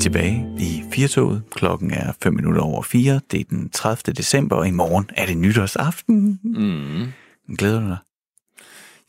tilbage 0.00 0.46
i 0.58 0.82
Firtoget. 0.92 1.42
Klokken 1.54 1.90
er 1.90 2.12
5 2.22 2.34
minutter 2.34 2.60
over 2.60 2.82
4. 2.82 3.20
Det 3.30 3.40
er 3.40 3.44
den 3.44 3.70
30. 3.70 4.14
december, 4.14 4.56
og 4.56 4.68
i 4.68 4.70
morgen 4.70 5.10
er 5.16 5.26
det 5.26 5.36
nytårsaften. 5.36 6.40
Mm. 6.42 7.12
Glæder 7.58 7.80
du 7.80 7.86
dig? 7.86 7.96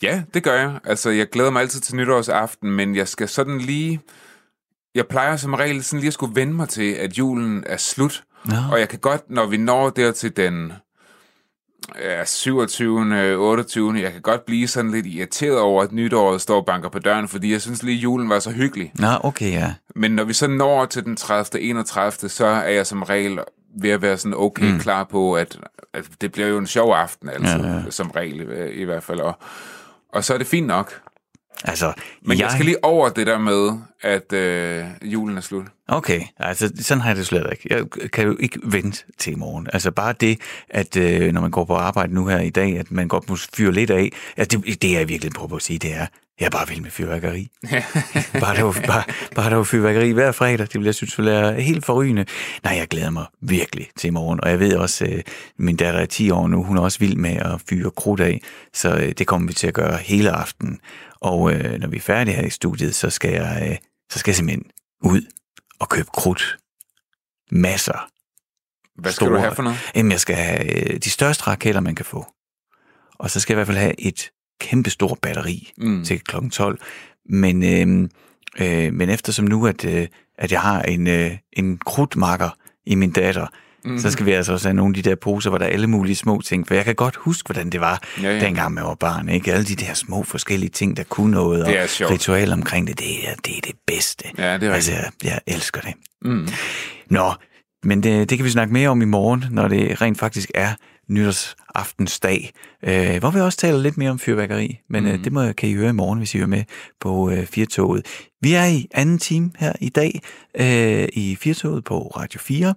Ja, 0.01 0.23
det 0.33 0.43
gør 0.43 0.53
jeg. 0.53 0.79
Altså, 0.85 1.09
jeg 1.09 1.29
glæder 1.29 1.51
mig 1.51 1.61
altid 1.61 1.81
til 1.81 1.95
nytårsaften, 1.95 2.71
men 2.71 2.95
jeg 2.95 3.07
skal 3.07 3.29
sådan 3.29 3.57
lige... 3.57 3.99
Jeg 4.95 5.07
plejer 5.07 5.37
som 5.37 5.53
regel 5.53 5.83
sådan 5.83 5.99
lige 5.99 6.07
at 6.07 6.13
skulle 6.13 6.35
vende 6.35 6.53
mig 6.53 6.69
til, 6.69 6.91
at 6.91 7.17
julen 7.17 7.63
er 7.67 7.77
slut. 7.77 8.23
Nå. 8.45 8.55
Og 8.71 8.79
jeg 8.79 8.89
kan 8.89 8.99
godt, 8.99 9.29
når 9.29 9.45
vi 9.45 9.57
når 9.57 9.89
der 9.89 10.11
til 10.11 10.37
den 10.37 10.73
ja, 11.99 12.25
27. 12.25 13.35
28. 13.35 14.01
Jeg 14.01 14.11
kan 14.11 14.21
godt 14.21 14.45
blive 14.45 14.67
sådan 14.67 14.91
lidt 14.91 15.05
irriteret 15.05 15.59
over, 15.59 15.83
at 15.83 15.91
nytåret 15.91 16.41
står 16.41 16.57
og 16.57 16.65
banker 16.65 16.89
på 16.89 16.99
døren, 16.99 17.27
fordi 17.27 17.51
jeg 17.51 17.61
synes 17.61 17.83
lige, 17.83 17.97
at 17.97 18.03
julen 18.03 18.29
var 18.29 18.39
så 18.39 18.51
hyggelig. 18.51 18.91
Nå, 18.95 19.07
okay, 19.23 19.51
ja. 19.51 19.73
Men 19.95 20.11
når 20.11 20.23
vi 20.23 20.33
så 20.33 20.47
når 20.47 20.85
til 20.85 21.05
den 21.05 21.15
30. 21.15 21.61
31. 21.61 22.29
så 22.29 22.45
er 22.45 22.69
jeg 22.69 22.87
som 22.87 23.03
regel 23.03 23.39
ved 23.81 23.89
at 23.89 24.01
være 24.01 24.17
sådan 24.17 24.37
okay 24.37 24.71
mm. 24.71 24.79
klar 24.79 25.03
på, 25.03 25.33
at, 25.33 25.57
at 25.93 26.05
det 26.21 26.31
bliver 26.31 26.47
jo 26.47 26.57
en 26.57 26.67
sjov 26.67 26.93
aften, 26.93 27.29
altså, 27.29 27.57
Ja, 27.57 27.73
ja, 27.73 27.81
som 27.89 28.11
regel 28.11 28.41
i, 28.41 28.81
i 28.81 28.83
hvert 28.83 29.03
fald. 29.03 29.19
Og, 29.19 29.33
og 30.09 30.23
så 30.23 30.33
er 30.33 30.37
det 30.37 30.47
fint 30.47 30.67
nok. 30.67 31.01
Altså, 31.63 31.93
Men 32.21 32.37
jeg, 32.37 32.43
jeg 32.43 32.51
skal 32.51 32.65
lige 32.65 32.83
over 32.83 33.09
det 33.09 33.27
der 33.27 33.37
med, 33.37 33.79
at 34.01 34.33
øh, 34.33 34.85
julen 35.01 35.37
er 35.37 35.41
slut. 35.41 35.65
Okay, 35.87 36.21
altså 36.39 36.71
sådan 36.79 37.01
har 37.01 37.09
jeg 37.09 37.17
det 37.17 37.25
slet 37.25 37.47
ikke. 37.51 37.75
Jeg 37.75 38.11
kan 38.11 38.27
jo 38.27 38.37
ikke 38.39 38.59
vente 38.63 39.03
til 39.17 39.33
i 39.33 39.35
morgen. 39.35 39.67
Altså 39.73 39.91
bare 39.91 40.13
det, 40.13 40.39
at 40.69 40.97
øh, 40.97 41.31
når 41.33 41.41
man 41.41 41.51
går 41.51 41.65
på 41.65 41.75
arbejde 41.75 42.13
nu 42.13 42.27
her 42.27 42.39
i 42.39 42.49
dag, 42.49 42.79
at 42.79 42.91
man 42.91 43.07
godt 43.07 43.29
må 43.29 43.35
fyre 43.35 43.71
lidt 43.71 43.89
af. 43.89 44.11
Altså 44.37 44.57
det, 44.57 44.81
det 44.81 44.91
jeg 44.91 45.09
virkelig 45.09 45.33
prøver 45.33 45.47
på 45.47 45.55
at 45.55 45.61
sige, 45.61 45.79
det 45.79 45.93
er, 45.93 46.05
jeg 46.39 46.45
er 46.45 46.49
bare 46.49 46.67
vild 46.67 46.81
med 46.81 46.91
fyrværkeri. 46.91 47.47
bare, 48.41 48.55
der 48.55 48.63
var, 48.63 48.83
bare, 48.87 49.03
bare 49.35 49.49
der 49.49 49.55
var 49.55 49.63
fyrværkeri 49.63 50.11
hver 50.11 50.31
fredag, 50.31 50.67
det 50.67 50.73
vil 50.73 50.85
jeg 50.85 50.95
synes 50.95 51.17
ville 51.17 51.31
være 51.31 51.61
helt 51.61 51.85
forrygende. 51.85 52.25
Nej, 52.63 52.73
jeg 52.73 52.87
glæder 52.87 53.09
mig 53.09 53.25
virkelig 53.41 53.87
til 53.97 54.07
i 54.07 54.11
morgen, 54.11 54.39
og 54.43 54.49
jeg 54.49 54.59
ved 54.59 54.75
også, 54.75 55.05
øh, 55.05 55.21
min 55.57 55.75
datter 55.75 55.99
er 55.99 56.05
10 56.05 56.29
år 56.31 56.47
nu, 56.47 56.63
hun 56.63 56.77
er 56.77 56.81
også 56.81 56.99
vild 56.99 57.15
med 57.15 57.35
at 57.35 57.61
fyre 57.69 57.91
krudt 57.91 58.19
af, 58.19 58.41
så 58.73 58.95
øh, 58.95 59.11
det 59.17 59.27
kommer 59.27 59.47
vi 59.47 59.53
til 59.53 59.67
at 59.67 59.73
gøre 59.73 59.97
hele 59.97 60.31
aftenen. 60.31 60.79
Og 61.21 61.53
øh, 61.53 61.79
når 61.79 61.87
vi 61.87 61.97
er 61.97 62.01
færdige 62.01 62.35
her 62.35 62.43
i 62.45 62.49
studiet, 62.49 62.95
så 62.95 63.09
skal 63.09 63.31
jeg, 63.31 63.67
øh, 63.71 63.77
så 64.11 64.19
skal 64.19 64.31
jeg 64.31 64.35
simpelthen 64.35 64.71
ud 65.01 65.21
og 65.79 65.89
købe 65.89 66.09
krudt. 66.13 66.57
Masser. 67.51 68.09
Hvad 69.01 69.11
skal 69.11 69.25
Store. 69.25 69.35
du 69.37 69.41
have 69.41 69.55
for 69.55 69.63
noget? 69.63 69.77
Jamen, 69.95 70.11
jeg 70.11 70.19
skal 70.19 70.35
have 70.35 70.91
øh, 70.93 70.99
de 70.99 71.09
største 71.09 71.43
raketter, 71.47 71.81
man 71.81 71.95
kan 71.95 72.05
få. 72.05 72.25
Og 73.19 73.29
så 73.31 73.39
skal 73.39 73.53
jeg 73.53 73.55
i 73.55 73.59
hvert 73.59 73.67
fald 73.67 73.77
have 73.77 74.01
et 74.01 74.31
kæmpestort 74.59 75.19
batteri 75.21 75.71
Mm. 75.77 76.03
til 76.05 76.19
kl. 76.19 76.49
12. 76.49 76.79
Men, 77.25 77.63
øh, 77.63 78.09
øh, 78.59 78.93
men 78.93 79.09
eftersom 79.09 79.45
nu, 79.45 79.67
at, 79.67 79.85
øh, 79.85 80.07
at 80.37 80.51
jeg 80.51 80.61
har 80.61 80.81
en, 80.81 81.07
øh, 81.07 81.37
en 81.53 81.77
krudtmakker 81.77 82.49
i 82.85 82.95
min 82.95 83.11
datter, 83.11 83.47
mm. 83.85 83.99
så 83.99 84.11
skal 84.11 84.25
vi 84.25 84.31
altså 84.31 84.53
også 84.53 84.67
have 84.67 84.75
nogle 84.75 84.97
af 84.97 85.03
de 85.03 85.09
der 85.09 85.15
poser, 85.15 85.49
hvor 85.49 85.57
der 85.57 85.65
er 85.65 85.69
alle 85.69 85.87
mulige 85.87 86.15
små 86.15 86.41
ting. 86.41 86.67
For 86.67 86.73
jeg 86.73 86.85
kan 86.85 86.95
godt 86.95 87.15
huske, 87.15 87.47
hvordan 87.47 87.69
det 87.69 87.81
var, 87.81 88.01
Ja, 88.21 88.33
ja. 88.33 88.39
dengang 88.39 88.73
man 88.73 88.83
var 88.83 88.95
barn. 88.95 89.29
Ikke? 89.29 89.53
Alle 89.53 89.65
de 89.65 89.75
der 89.75 89.93
små 89.93 90.23
forskellige 90.23 90.69
ting, 90.69 90.97
der 90.97 91.03
kunne 91.03 91.31
noget, 91.31 91.77
er 91.77 92.05
og 92.05 92.11
ritual 92.11 92.53
omkring 92.53 92.87
det, 92.87 92.99
det 92.99 93.29
er, 93.29 93.35
det 93.45 93.57
er 93.57 93.61
det 93.61 93.75
bedste. 93.87 94.25
Ja, 94.37 94.57
det 94.57 94.69
er 94.69 94.73
altså, 94.73 94.91
jeg, 94.91 95.11
jeg 95.23 95.39
elsker 95.47 95.81
det. 95.81 95.93
Mm. 96.21 96.47
Nå, 97.09 97.33
men 97.83 98.03
det, 98.03 98.29
det 98.29 98.37
kan 98.37 98.45
vi 98.45 98.49
snakke 98.49 98.73
mere 98.73 98.89
om 98.89 99.01
i 99.01 99.05
morgen, 99.05 99.45
når 99.51 99.67
det 99.67 100.01
rent 100.01 100.19
faktisk 100.19 100.51
er 100.55 100.73
nytårsaftensdag, 101.09 102.51
øh, 102.83 103.17
hvor 103.19 103.31
vi 103.31 103.39
også 103.39 103.57
taler 103.57 103.79
lidt 103.79 103.97
mere 103.97 104.09
om 104.09 104.19
fyrværkeri, 104.19 104.79
men 104.89 105.03
mm. 105.03 105.09
øh, 105.09 105.23
det 105.23 105.31
må, 105.31 105.53
kan 105.53 105.69
I 105.69 105.73
høre 105.73 105.89
i 105.89 105.93
morgen, 105.93 106.19
hvis 106.19 106.35
I 106.35 106.37
hører 106.37 106.47
med 106.47 106.63
på 106.99 107.29
øh, 107.29 107.45
Firtoget. 107.45 108.05
Vi 108.41 108.53
er 108.53 108.65
i 108.65 108.87
anden 108.93 109.19
time 109.19 109.51
her 109.59 109.73
i 109.81 109.89
dag 109.89 110.21
øh, 110.59 111.07
i 111.13 111.37
Firtoget 111.39 111.83
på 111.83 112.07
Radio 112.07 112.39
4, 112.39 112.73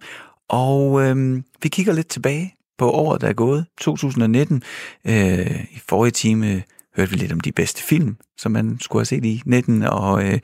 og 0.48 1.02
øh, 1.02 1.42
vi 1.62 1.68
kigger 1.68 1.92
lidt 1.92 2.08
tilbage 2.08 2.54
på 2.78 2.90
året, 2.90 3.20
der 3.20 3.28
er 3.28 3.32
gået, 3.32 3.66
2019. 3.80 4.62
Øh, 5.06 5.64
I 5.64 5.78
forrige 5.88 6.12
time 6.12 6.52
øh, 6.52 6.62
hørte 6.96 7.10
vi 7.10 7.16
lidt 7.16 7.32
om 7.32 7.40
de 7.40 7.52
bedste 7.52 7.82
film, 7.82 8.16
som 8.38 8.52
man 8.52 8.78
skulle 8.80 9.00
have 9.00 9.06
set 9.06 9.24
i 9.24 9.42
19, 9.46 9.82
og 9.82 10.24
øh, 10.24 10.34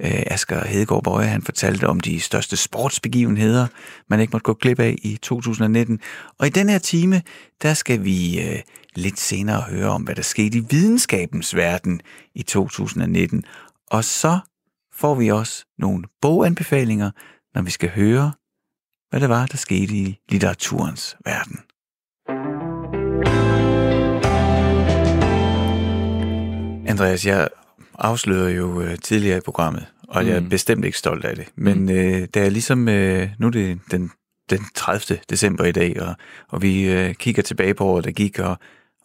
øh, 0.00 0.22
Asger 0.26 0.66
Hedegaard 0.66 1.04
Bøje, 1.04 1.26
han 1.26 1.42
fortalte 1.42 1.86
om 1.86 2.00
de 2.00 2.20
største 2.20 2.56
sportsbegivenheder, 2.56 3.66
man 4.08 4.20
ikke 4.20 4.30
måtte 4.30 4.44
gå 4.44 4.54
glip 4.54 4.80
af 4.80 4.96
i 5.02 5.18
2019. 5.22 6.00
Og 6.38 6.46
i 6.46 6.50
den 6.50 6.68
her 6.68 6.78
time, 6.78 7.22
der 7.62 7.74
skal 7.74 8.04
vi 8.04 8.40
øh, 8.40 8.58
lidt 8.94 9.20
senere 9.20 9.60
høre 9.60 9.88
om, 9.88 10.02
hvad 10.02 10.14
der 10.14 10.22
skete 10.22 10.58
i 10.58 10.66
videnskabens 10.70 11.56
verden 11.56 12.00
i 12.34 12.42
2019. 12.42 13.44
Og 13.90 14.04
så 14.04 14.38
får 14.92 15.14
vi 15.14 15.28
også 15.28 15.64
nogle 15.78 16.04
boganbefalinger, 16.22 17.10
når 17.54 17.62
vi 17.62 17.70
skal 17.70 17.90
høre, 17.90 18.32
hvad 19.10 19.20
det 19.20 19.28
var, 19.28 19.46
der 19.46 19.56
skete 19.56 19.94
i 19.94 20.18
litteraturens 20.28 21.16
verden. 21.24 21.58
Andreas, 26.88 27.26
jeg 27.26 27.48
afslørede 27.98 28.50
jo 28.54 28.80
øh, 28.80 28.98
tidligere 28.98 29.38
i 29.38 29.40
programmet, 29.40 29.86
og 30.08 30.26
jeg 30.26 30.36
er 30.36 30.40
Mm. 30.40 30.48
bestemt 30.48 30.84
ikke 30.84 30.98
stolt 30.98 31.24
af 31.24 31.36
det. 31.36 31.48
Men 31.56 31.90
øh, 31.90 32.28
da 32.34 32.40
jeg 32.40 32.52
ligesom, 32.52 32.88
øh, 32.88 33.28
nu 33.38 33.46
er 33.46 33.50
det 33.50 33.78
den, 33.90 34.10
den 34.50 34.58
30. 34.74 35.18
december 35.30 35.64
i 35.64 35.72
dag, 35.72 36.02
og, 36.02 36.14
og 36.48 36.62
vi 36.62 36.90
øh, 36.92 37.14
kigger 37.14 37.42
tilbage 37.42 37.74
på 37.74 37.84
året, 37.84 38.04
der 38.04 38.10
gik, 38.12 38.38
og, 38.38 38.58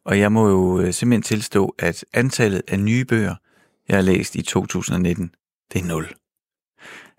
og 0.05 0.19
jeg 0.19 0.31
må 0.31 0.49
jo 0.49 0.79
øh, 0.79 0.93
simpelthen 0.93 1.21
tilstå, 1.21 1.75
at 1.79 2.05
antallet 2.13 2.61
af 2.67 2.79
nye 2.79 3.05
bøger, 3.05 3.35
jeg 3.87 3.97
har 3.97 4.01
læst 4.01 4.35
i 4.35 4.41
2019, 4.41 5.31
det 5.73 5.81
er 5.81 5.85
nul. 5.85 6.07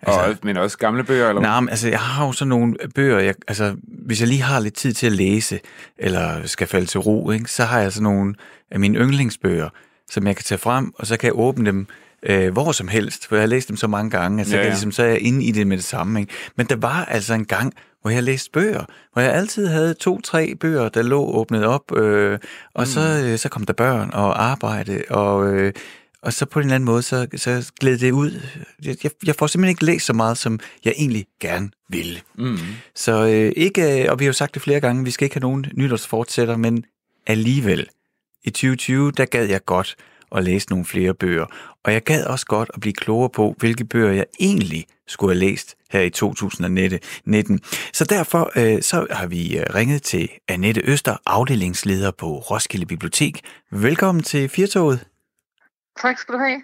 Altså, 0.01 0.21
og, 0.21 0.35
men 0.43 0.57
også 0.57 0.77
gamle 0.77 1.03
bøger, 1.03 1.29
eller? 1.29 1.41
Nej, 1.41 1.59
men 1.59 1.69
altså, 1.69 1.89
jeg 1.89 1.99
har 1.99 2.25
jo 2.25 2.31
sådan 2.31 2.49
nogle 2.49 2.75
bøger, 2.95 3.19
jeg, 3.19 3.35
altså, 3.47 3.75
hvis 3.87 4.19
jeg 4.19 4.27
lige 4.27 4.41
har 4.41 4.59
lidt 4.59 4.73
tid 4.73 4.93
til 4.93 5.05
at 5.05 5.11
læse, 5.11 5.59
eller 5.97 6.47
skal 6.47 6.67
falde 6.67 6.85
til 6.85 6.99
ro, 6.99 7.31
ikke, 7.31 7.51
så 7.51 7.63
har 7.63 7.79
jeg 7.79 7.93
sådan 7.93 8.03
nogle 8.03 8.35
af 8.71 8.79
mine 8.79 8.99
yndlingsbøger, 8.99 9.69
som 10.09 10.27
jeg 10.27 10.35
kan 10.35 10.43
tage 10.43 10.59
frem, 10.59 10.91
og 10.95 11.07
så 11.07 11.17
kan 11.17 11.27
jeg 11.27 11.39
åbne 11.39 11.65
dem 11.65 11.87
øh, 12.23 12.53
hvor 12.53 12.71
som 12.71 12.87
helst, 12.87 13.27
for 13.27 13.35
jeg 13.35 13.41
har 13.41 13.47
læst 13.47 13.69
dem 13.69 13.77
så 13.77 13.87
mange 13.87 14.09
gange, 14.09 14.41
at 14.41 14.47
så, 14.47 14.53
Ja, 14.53 14.57
ja, 14.57 14.63
jeg 14.63 14.71
ligesom, 14.71 14.91
så 14.91 15.03
er 15.03 15.07
jeg 15.07 15.21
inde 15.21 15.43
i 15.43 15.51
det 15.51 15.67
med 15.67 15.77
det 15.77 15.85
samme. 15.85 16.19
Ikke? 16.19 16.33
Men 16.55 16.65
der 16.65 16.75
var 16.75 17.05
altså 17.05 17.33
en 17.33 17.45
gang, 17.45 17.73
hvor 18.01 18.11
jeg 18.11 18.23
læste 18.23 18.51
bøger, 18.51 18.85
hvor 19.13 19.21
jeg 19.21 19.33
altid 19.33 19.67
havde 19.67 19.93
to-tre 19.93 20.55
bøger, 20.55 20.89
der 20.89 21.01
lå 21.01 21.25
åbnet 21.25 21.65
op, 21.65 21.97
øh, 21.97 22.39
og 22.73 22.81
mm. 22.81 22.85
så, 22.85 23.23
øh, 23.25 23.37
så 23.37 23.49
kom 23.49 23.65
der 23.65 23.73
børn 23.73 24.09
og 24.13 24.43
arbejde, 24.43 25.03
og, 25.09 25.53
øh, 25.53 25.73
og 26.21 26.33
så 26.33 26.45
på 26.45 26.59
en 26.59 26.65
eller 26.65 26.75
anden 26.75 26.85
måde, 26.85 27.01
så, 27.01 27.27
så 27.35 27.71
gled 27.79 27.97
det 27.97 28.11
ud. 28.11 28.41
Jeg, 28.83 28.95
jeg, 29.25 29.35
får 29.35 29.47
simpelthen 29.47 29.69
ikke 29.69 29.85
læst 29.85 30.05
så 30.05 30.13
meget, 30.13 30.37
som 30.37 30.59
jeg 30.85 30.93
egentlig 30.97 31.25
gerne 31.41 31.69
ville. 31.89 32.19
Mm. 32.35 32.57
Så 32.95 33.25
øh, 33.25 33.53
ikke, 33.55 34.03
øh, 34.03 34.11
og 34.11 34.19
vi 34.19 34.25
har 34.25 34.29
jo 34.29 34.33
sagt 34.33 34.53
det 34.53 34.61
flere 34.61 34.79
gange, 34.79 35.03
vi 35.03 35.11
skal 35.11 35.25
ikke 35.25 35.35
have 35.35 35.49
nogen 35.49 35.65
nytårsfortsætter, 35.73 36.57
men 36.57 36.83
alligevel, 37.27 37.87
i 38.43 38.49
2020, 38.49 39.11
der 39.11 39.25
gad 39.25 39.45
jeg 39.45 39.65
godt 39.65 39.95
at 40.35 40.43
læse 40.43 40.69
nogle 40.69 40.85
flere 40.85 41.13
bøger. 41.13 41.45
Og 41.83 41.93
jeg 41.93 42.03
gad 42.03 42.25
også 42.25 42.45
godt 42.45 42.71
at 42.73 42.79
blive 42.79 42.93
klogere 42.93 43.29
på, 43.29 43.55
hvilke 43.57 43.85
bøger 43.85 44.11
jeg 44.11 44.25
egentlig 44.39 44.85
skulle 45.07 45.33
have 45.33 45.39
læst 45.39 45.75
her 45.89 46.01
i 46.01 46.09
2019. 46.09 47.59
Så 47.93 48.05
derfor 48.05 48.51
øh, 48.55 48.81
så 48.81 49.07
har 49.11 49.27
vi 49.27 49.57
øh, 49.57 49.65
ringet 49.75 50.03
til 50.03 50.29
Annette 50.47 50.81
Øster, 50.83 51.17
afdelingsleder 51.25 52.11
på 52.11 52.37
Roskilde 52.37 52.85
Bibliotek. 52.85 53.41
Velkommen 53.71 54.23
til 54.23 54.49
Firtoget. 54.49 55.05
Tak 56.01 56.17
skal 56.17 56.33
du 56.33 56.39
have. 56.39 56.61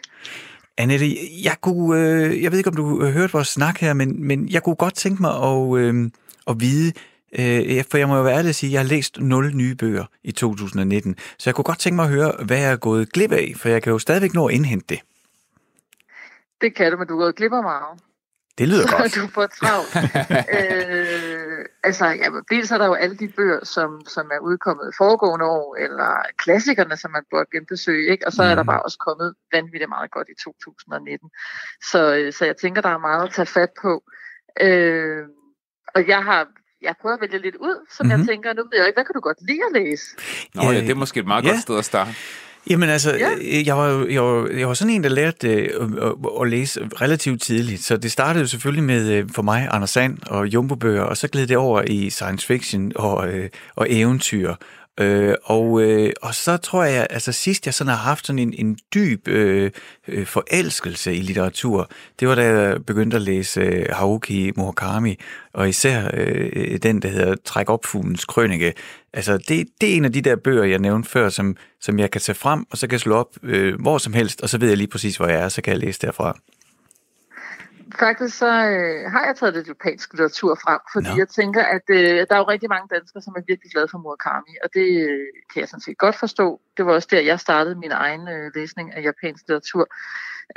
Annette, 0.77 1.05
jeg, 1.43 1.55
kunne, 1.61 1.99
øh, 1.99 2.43
jeg 2.43 2.51
ved 2.51 2.57
ikke, 2.57 2.69
om 2.69 2.75
du 2.75 3.03
øh, 3.03 3.13
hørte 3.13 3.33
vores 3.33 3.47
snak 3.47 3.79
her, 3.79 3.93
men, 3.93 4.27
men 4.27 4.49
jeg 4.49 4.63
kunne 4.63 4.75
godt 4.75 4.95
tænke 4.95 5.21
mig 5.21 5.31
at, 5.31 5.77
øh, 5.77 6.11
at 6.47 6.55
vide, 6.59 6.93
øh, 7.39 7.83
for 7.91 7.97
jeg 7.97 8.07
må 8.07 8.15
jo 8.15 8.23
være 8.23 8.37
ærlig 8.37 8.49
at 8.49 8.55
sige, 8.55 8.69
at 8.69 8.73
jeg 8.73 8.81
har 8.81 8.87
læst 8.87 9.19
0 9.19 9.55
nye 9.55 9.75
bøger 9.75 10.05
i 10.23 10.31
2019, 10.31 11.15
så 11.37 11.49
jeg 11.49 11.55
kunne 11.55 11.63
godt 11.63 11.79
tænke 11.79 11.95
mig 11.95 12.05
at 12.05 12.11
høre, 12.11 12.31
hvad 12.45 12.57
jeg 12.57 12.71
er 12.71 12.75
gået 12.77 13.13
glip 13.13 13.31
af, 13.31 13.53
for 13.57 13.69
jeg 13.69 13.81
kan 13.83 13.91
jo 13.91 13.99
stadigvæk 13.99 14.33
nå 14.33 14.47
at 14.47 14.53
indhente 14.53 14.85
det. 14.89 14.99
Det 16.61 16.75
kan 16.75 16.91
du, 16.91 16.97
men 16.97 17.07
du 17.07 17.13
er 17.13 17.17
gået 17.17 17.35
glip 17.35 17.53
af 17.53 17.63
meget. 17.63 17.99
Det 18.57 18.67
lyder 18.67 18.87
Så 18.87 18.95
godt. 18.97 19.15
du 19.15 19.27
får 19.27 19.47
travlt. 19.47 19.91
øh, 20.57 21.65
altså, 21.83 22.05
ja, 22.05 22.27
dels 22.51 22.71
er 22.71 22.77
der 22.77 22.85
jo 22.85 22.93
alle 22.93 23.15
de 23.17 23.27
bøger, 23.27 23.65
som, 23.65 23.89
som 24.07 24.25
er 24.35 24.39
udkommet 24.39 24.93
foregående 24.97 25.45
år, 25.45 25.75
eller 25.75 26.21
klassikerne, 26.37 26.97
som 26.97 27.11
man 27.11 27.23
burde 27.31 27.45
genbesøge, 27.51 28.11
ikke? 28.11 28.27
og 28.27 28.31
så 28.33 28.43
er 28.43 28.55
der 28.55 28.63
Mhm. 28.63 28.67
bare 28.67 28.81
også 28.83 28.97
kommet 29.07 29.33
vanvittigt 29.53 29.89
meget 29.89 30.11
godt 30.11 30.27
i 30.29 30.35
2019. 30.43 31.29
Så, 31.91 31.99
så 32.37 32.45
jeg 32.45 32.57
tænker, 32.57 32.81
der 32.81 32.89
er 32.89 32.97
meget 32.97 33.23
at 33.27 33.33
tage 33.33 33.45
fat 33.45 33.69
på. 33.81 34.03
Øh, 34.61 35.23
og 35.95 36.07
jeg 36.07 36.23
har 36.23 36.47
jeg 36.81 36.95
prøver 37.01 37.15
at 37.15 37.21
vælge 37.21 37.37
lidt 37.39 37.55
ud, 37.55 37.77
som 37.95 38.05
mm-hmm. 38.05 38.11
jeg 38.11 38.19
Mhm. 38.19 38.27
tænker, 38.27 38.53
nu 38.53 38.61
ved 38.71 38.77
jeg 38.79 38.87
ikke, 38.87 38.95
hvad 38.97 39.05
kan 39.05 39.13
du 39.15 39.19
godt 39.19 39.37
lide 39.47 39.59
at 39.69 39.73
læse? 39.81 40.05
Nå 40.55 40.61
ja, 40.61 40.79
det 40.81 40.89
er 40.89 40.95
måske 40.95 41.19
et 41.19 41.27
meget 41.27 41.43
Ja. 41.43 41.49
godt 41.49 41.61
sted 41.61 41.77
at 41.77 41.85
starte. 41.85 42.11
Jamen 42.69 42.89
altså, 42.89 43.15
Ja. 43.15 43.29
ja. 43.41 43.63
jeg, 43.65 43.77
var, 43.77 43.89
jo- 43.89 44.07
jeg, 44.09 44.23
var, 44.23 44.47
jeg 44.57 44.67
var 44.67 44.73
sådan 44.73 44.93
en, 44.93 45.03
der 45.03 45.09
lærte 45.09 45.53
øh, 45.53 45.69
at, 45.81 46.03
at, 46.03 46.13
at 46.41 46.47
læse 46.49 46.79
relativt 47.01 47.41
tidligt. 47.41 47.83
Så 47.83 47.97
det 47.97 48.11
startede 48.11 48.41
jo 48.41 48.47
selvfølgelig 48.47 48.83
med 48.83 49.09
øh, 49.11 49.29
for 49.35 49.41
mig 49.41 49.67
Anders 49.71 49.89
Sand 49.89 50.17
og 50.25 50.47
Jumbo-bøger, 50.47 51.01
og 51.01 51.17
så 51.17 51.27
gled 51.27 51.47
det 51.47 51.57
over 51.57 51.81
i 51.87 52.09
science 52.09 52.47
fiction 52.47 52.91
og, 52.95 53.27
øh, 53.29 53.49
og 53.75 53.87
eventyr. 53.89 54.53
Øh, 54.99 55.35
og, 55.43 55.81
øh, 55.81 56.13
og 56.21 56.35
så 56.35 56.57
tror 56.57 56.83
jeg, 56.83 57.07
altså 57.09 57.31
sidst 57.31 57.65
jeg 57.65 57.73
sådan 57.73 57.89
har 57.89 57.97
haft 57.97 58.27
sådan 58.27 58.39
en, 58.39 58.53
en 58.57 58.77
dyb 58.93 59.27
øh, 59.27 59.71
øh, 60.07 60.25
forelskelse 60.25 61.15
i 61.15 61.21
litteratur, 61.21 61.89
det 62.19 62.27
var 62.27 62.35
da 62.35 62.43
jeg 62.43 62.85
begyndte 62.85 63.15
at 63.15 63.21
læse 63.21 63.61
øh, 63.61 63.85
Haruki 63.89 64.51
Murakami, 64.57 65.19
og 65.53 65.69
især 65.69 66.09
øh, 66.13 66.77
den, 66.83 67.01
der 67.01 67.09
hedder 67.09 67.35
Træk 67.45 67.69
op 67.69 67.85
fuglens 67.85 68.25
krønike. 68.25 68.73
Altså 69.13 69.37
det, 69.37 69.67
det 69.81 69.91
er 69.91 69.97
en 69.97 70.05
af 70.05 70.13
de 70.13 70.21
der 70.21 70.35
bøger, 70.35 70.63
jeg 70.63 70.79
nævnte 70.79 71.09
før, 71.09 71.29
som, 71.29 71.55
som 71.81 71.99
jeg 71.99 72.11
kan 72.11 72.21
tage 72.21 72.35
frem, 72.35 72.65
og 72.71 72.77
så 72.77 72.87
kan 72.87 72.91
jeg 72.91 72.99
slå 72.99 73.15
op 73.15 73.35
øh, 73.43 73.81
hvor 73.81 73.97
som 73.97 74.13
helst, 74.13 74.41
og 74.41 74.49
så 74.49 74.57
ved 74.57 74.67
jeg 74.67 74.77
lige 74.77 74.87
præcis, 74.87 75.17
hvor 75.17 75.27
jeg 75.27 75.39
er, 75.39 75.49
så 75.49 75.61
kan 75.61 75.71
jeg 75.73 75.79
læse 75.79 75.99
derfra. 76.01 76.37
Faktisk 77.99 78.37
så 78.37 78.47
øh, 78.47 79.11
har 79.11 79.25
jeg 79.25 79.35
taget 79.35 79.53
det 79.55 79.67
japanske 79.67 80.13
litteratur 80.13 80.55
frem, 80.63 80.79
fordi 80.93 81.09
no. 81.09 81.17
jeg 81.17 81.27
tænker, 81.27 81.63
at 81.63 81.81
øh, 81.89 82.27
der 82.29 82.35
er 82.35 82.37
jo 82.37 82.43
rigtig 82.53 82.69
mange 82.69 82.87
danskere, 82.95 83.21
som 83.21 83.33
er 83.37 83.41
virkelig 83.47 83.71
glade 83.71 83.87
for 83.87 83.97
Murakami, 83.97 84.53
og 84.63 84.69
det 84.73 84.87
øh, 85.09 85.27
kan 85.53 85.59
jeg 85.59 85.69
sådan 85.69 85.81
set 85.81 85.97
godt 85.97 86.15
forstå. 86.15 86.61
Det 86.77 86.85
var 86.85 86.93
også 86.93 87.07
der, 87.11 87.21
jeg 87.21 87.39
startede 87.39 87.75
min 87.75 87.91
egen 87.91 88.27
øh, 88.27 88.51
læsning 88.55 88.93
af 88.93 89.01
japansk 89.03 89.43
litteratur. 89.43 89.87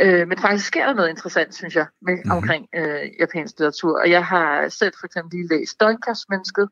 Øh, 0.00 0.28
men 0.28 0.38
faktisk 0.38 0.66
sker 0.66 0.86
der 0.86 0.94
noget 0.94 1.08
interessant, 1.08 1.54
synes 1.54 1.76
jeg, 1.76 1.86
med, 2.02 2.14
mm-hmm. 2.14 2.30
omkring 2.30 2.68
øh, 2.74 3.04
japansk 3.20 3.52
litteratur. 3.52 4.00
Og 4.00 4.10
jeg 4.10 4.24
har 4.26 4.68
selv 4.68 4.94
for 5.00 5.06
eksempel 5.06 5.38
lige 5.38 5.48
læst 5.48 5.80
Døgnkast-mennesket, 5.80 6.68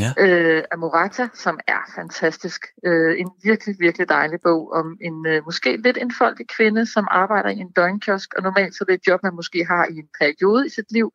ja. 0.00 0.10
øh, 0.18 0.64
af 0.70 0.78
Morata, 0.78 1.28
som 1.34 1.60
er 1.66 1.92
fantastisk. 1.94 2.66
Øh, 2.86 3.20
en 3.20 3.30
virkelig, 3.44 3.76
virkelig 3.78 4.08
dejlig 4.08 4.40
bog 4.40 4.72
om 4.72 4.96
en 5.00 5.26
øh, 5.26 5.44
måske 5.44 5.76
lidt 5.76 5.98
enfoldig 5.98 6.46
kvinde, 6.48 6.86
som 6.86 7.08
arbejder 7.10 7.50
i 7.50 7.58
en 7.58 7.72
døgnkiosk, 7.72 8.34
og 8.34 8.42
normalt 8.42 8.74
så 8.74 8.84
er 8.84 8.86
det 8.86 8.94
et 8.94 9.06
job, 9.06 9.22
man 9.22 9.34
måske 9.34 9.64
har 9.64 9.86
i 9.86 9.96
en 10.04 10.08
periode 10.20 10.66
i 10.66 10.70
sit 10.70 10.92
liv. 10.92 11.12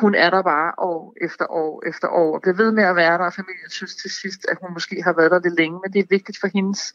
Hun 0.00 0.14
er 0.14 0.30
der 0.30 0.42
bare 0.42 0.72
år 0.78 1.16
efter 1.20 1.46
år 1.50 1.82
efter 1.86 2.08
år, 2.08 2.34
og 2.34 2.42
bliver 2.42 2.56
ved 2.56 2.72
med 2.72 2.84
at 2.84 2.96
være 2.96 3.18
der, 3.18 3.24
og 3.24 3.32
familien 3.32 3.70
synes 3.70 3.94
til 3.96 4.10
sidst, 4.10 4.46
at 4.50 4.58
hun 4.62 4.72
måske 4.72 5.02
har 5.02 5.14
været 5.18 5.30
der 5.30 5.40
lidt 5.40 5.58
længe, 5.60 5.80
men 5.82 5.92
det 5.92 6.00
er 6.00 6.14
vigtigt 6.16 6.38
for 6.40 6.48
hendes 6.54 6.92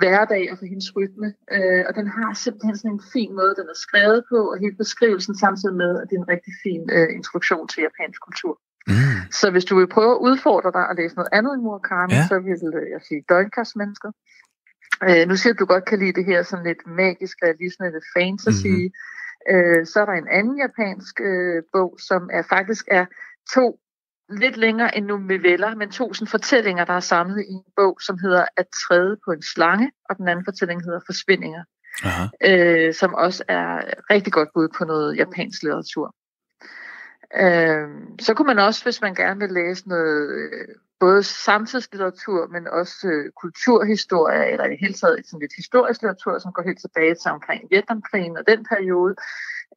hverdag 0.00 0.52
og 0.52 0.58
for 0.58 0.66
hendes 0.72 0.96
rytme. 0.96 1.28
Øh, 1.56 1.84
og 1.88 1.92
den 1.98 2.06
har 2.16 2.30
simpelthen 2.44 2.76
sådan 2.76 2.96
en 2.98 3.04
fin 3.12 3.32
måde, 3.40 3.54
den 3.60 3.66
er 3.74 3.78
skrevet 3.86 4.20
på, 4.30 4.38
og 4.52 4.56
hele 4.58 4.76
beskrivelsen 4.82 5.34
samtidig 5.44 5.76
med, 5.82 5.92
at 6.00 6.06
det 6.08 6.16
er 6.16 6.22
en 6.22 6.32
rigtig 6.34 6.54
fin 6.64 6.82
øh, 6.96 7.08
introduktion 7.18 7.68
til 7.68 7.80
japansk 7.86 8.20
kultur. 8.28 8.54
Mm. 8.86 8.94
Så 9.30 9.50
hvis 9.50 9.64
du 9.64 9.74
vil 9.78 9.86
prøve 9.86 10.12
at 10.12 10.22
udfordre 10.28 10.72
dig 10.72 10.88
og 10.88 10.94
læse 10.96 11.14
noget 11.16 11.28
andet 11.32 11.54
end 11.54 11.62
Murakami, 11.62 12.14
ja. 12.14 12.26
så 12.28 12.38
vil 12.38 12.58
jeg 12.94 13.00
sige 13.08 13.24
Døgnkastmennesker. 13.28 14.12
Øh, 15.08 15.28
nu 15.28 15.36
siger 15.36 15.52
du, 15.52 15.58
du 15.58 15.66
godt 15.66 15.84
kan 15.84 15.98
lide 15.98 16.12
det 16.12 16.24
her 16.24 16.42
sådan 16.42 16.66
lidt 16.66 16.86
magisk 16.86 17.36
realisme, 17.42 17.90
lidt 17.90 18.08
fantasy. 18.16 18.66
Mm. 18.66 18.92
Øh, 19.52 19.86
så 19.86 20.00
er 20.00 20.04
der 20.04 20.12
en 20.12 20.28
anden 20.38 20.56
japansk 20.58 21.20
øh, 21.20 21.62
bog, 21.72 21.98
som 22.08 22.30
er 22.32 22.42
faktisk 22.42 22.84
er 22.90 23.06
to 23.54 23.78
lidt 24.28 24.56
længere 24.56 24.96
end 24.96 25.06
nogle 25.06 25.26
noveller, 25.26 25.74
men 25.74 25.90
to 25.90 26.14
sådan 26.14 26.26
fortællinger, 26.26 26.84
der 26.84 26.92
er 26.92 27.00
samlet 27.00 27.40
i 27.48 27.52
en 27.52 27.72
bog, 27.76 27.98
som 28.06 28.18
hedder 28.18 28.44
At 28.56 28.66
træde 28.82 29.16
på 29.24 29.30
en 29.32 29.42
slange, 29.42 29.90
og 30.10 30.16
den 30.16 30.28
anden 30.28 30.44
fortælling 30.44 30.84
hedder 30.84 31.00
Forsvindinger, 31.06 31.64
Aha. 32.04 32.24
øh, 32.48 32.94
som 32.94 33.14
også 33.14 33.44
er 33.48 33.68
rigtig 34.10 34.32
godt 34.32 34.48
bud 34.54 34.68
på 34.78 34.84
noget 34.84 35.16
japansk 35.16 35.62
litteratur. 35.62 36.14
Øh, 37.36 37.88
så 38.20 38.34
kunne 38.34 38.46
man 38.46 38.58
også, 38.58 38.84
hvis 38.84 39.00
man 39.00 39.14
gerne 39.14 39.40
vil 39.40 39.50
læse 39.50 39.88
noget, 39.88 40.30
øh, 40.30 40.68
både 41.00 41.22
samtidslitteratur, 41.22 42.46
men 42.46 42.68
også 42.68 43.08
øh, 43.08 43.30
kulturhistorie, 43.42 44.52
eller 44.52 44.66
i 44.66 44.76
hele 44.80 44.94
taget 44.94 45.26
sådan 45.26 45.40
lidt 45.40 45.52
historisk 45.56 46.02
litteratur, 46.02 46.38
som 46.38 46.52
går 46.52 46.62
helt 46.62 46.80
tilbage 46.80 47.14
til 47.14 47.30
omkring 47.30 47.62
Vietnamkrigen 47.70 48.36
og 48.36 48.44
den 48.48 48.66
periode, 48.72 49.14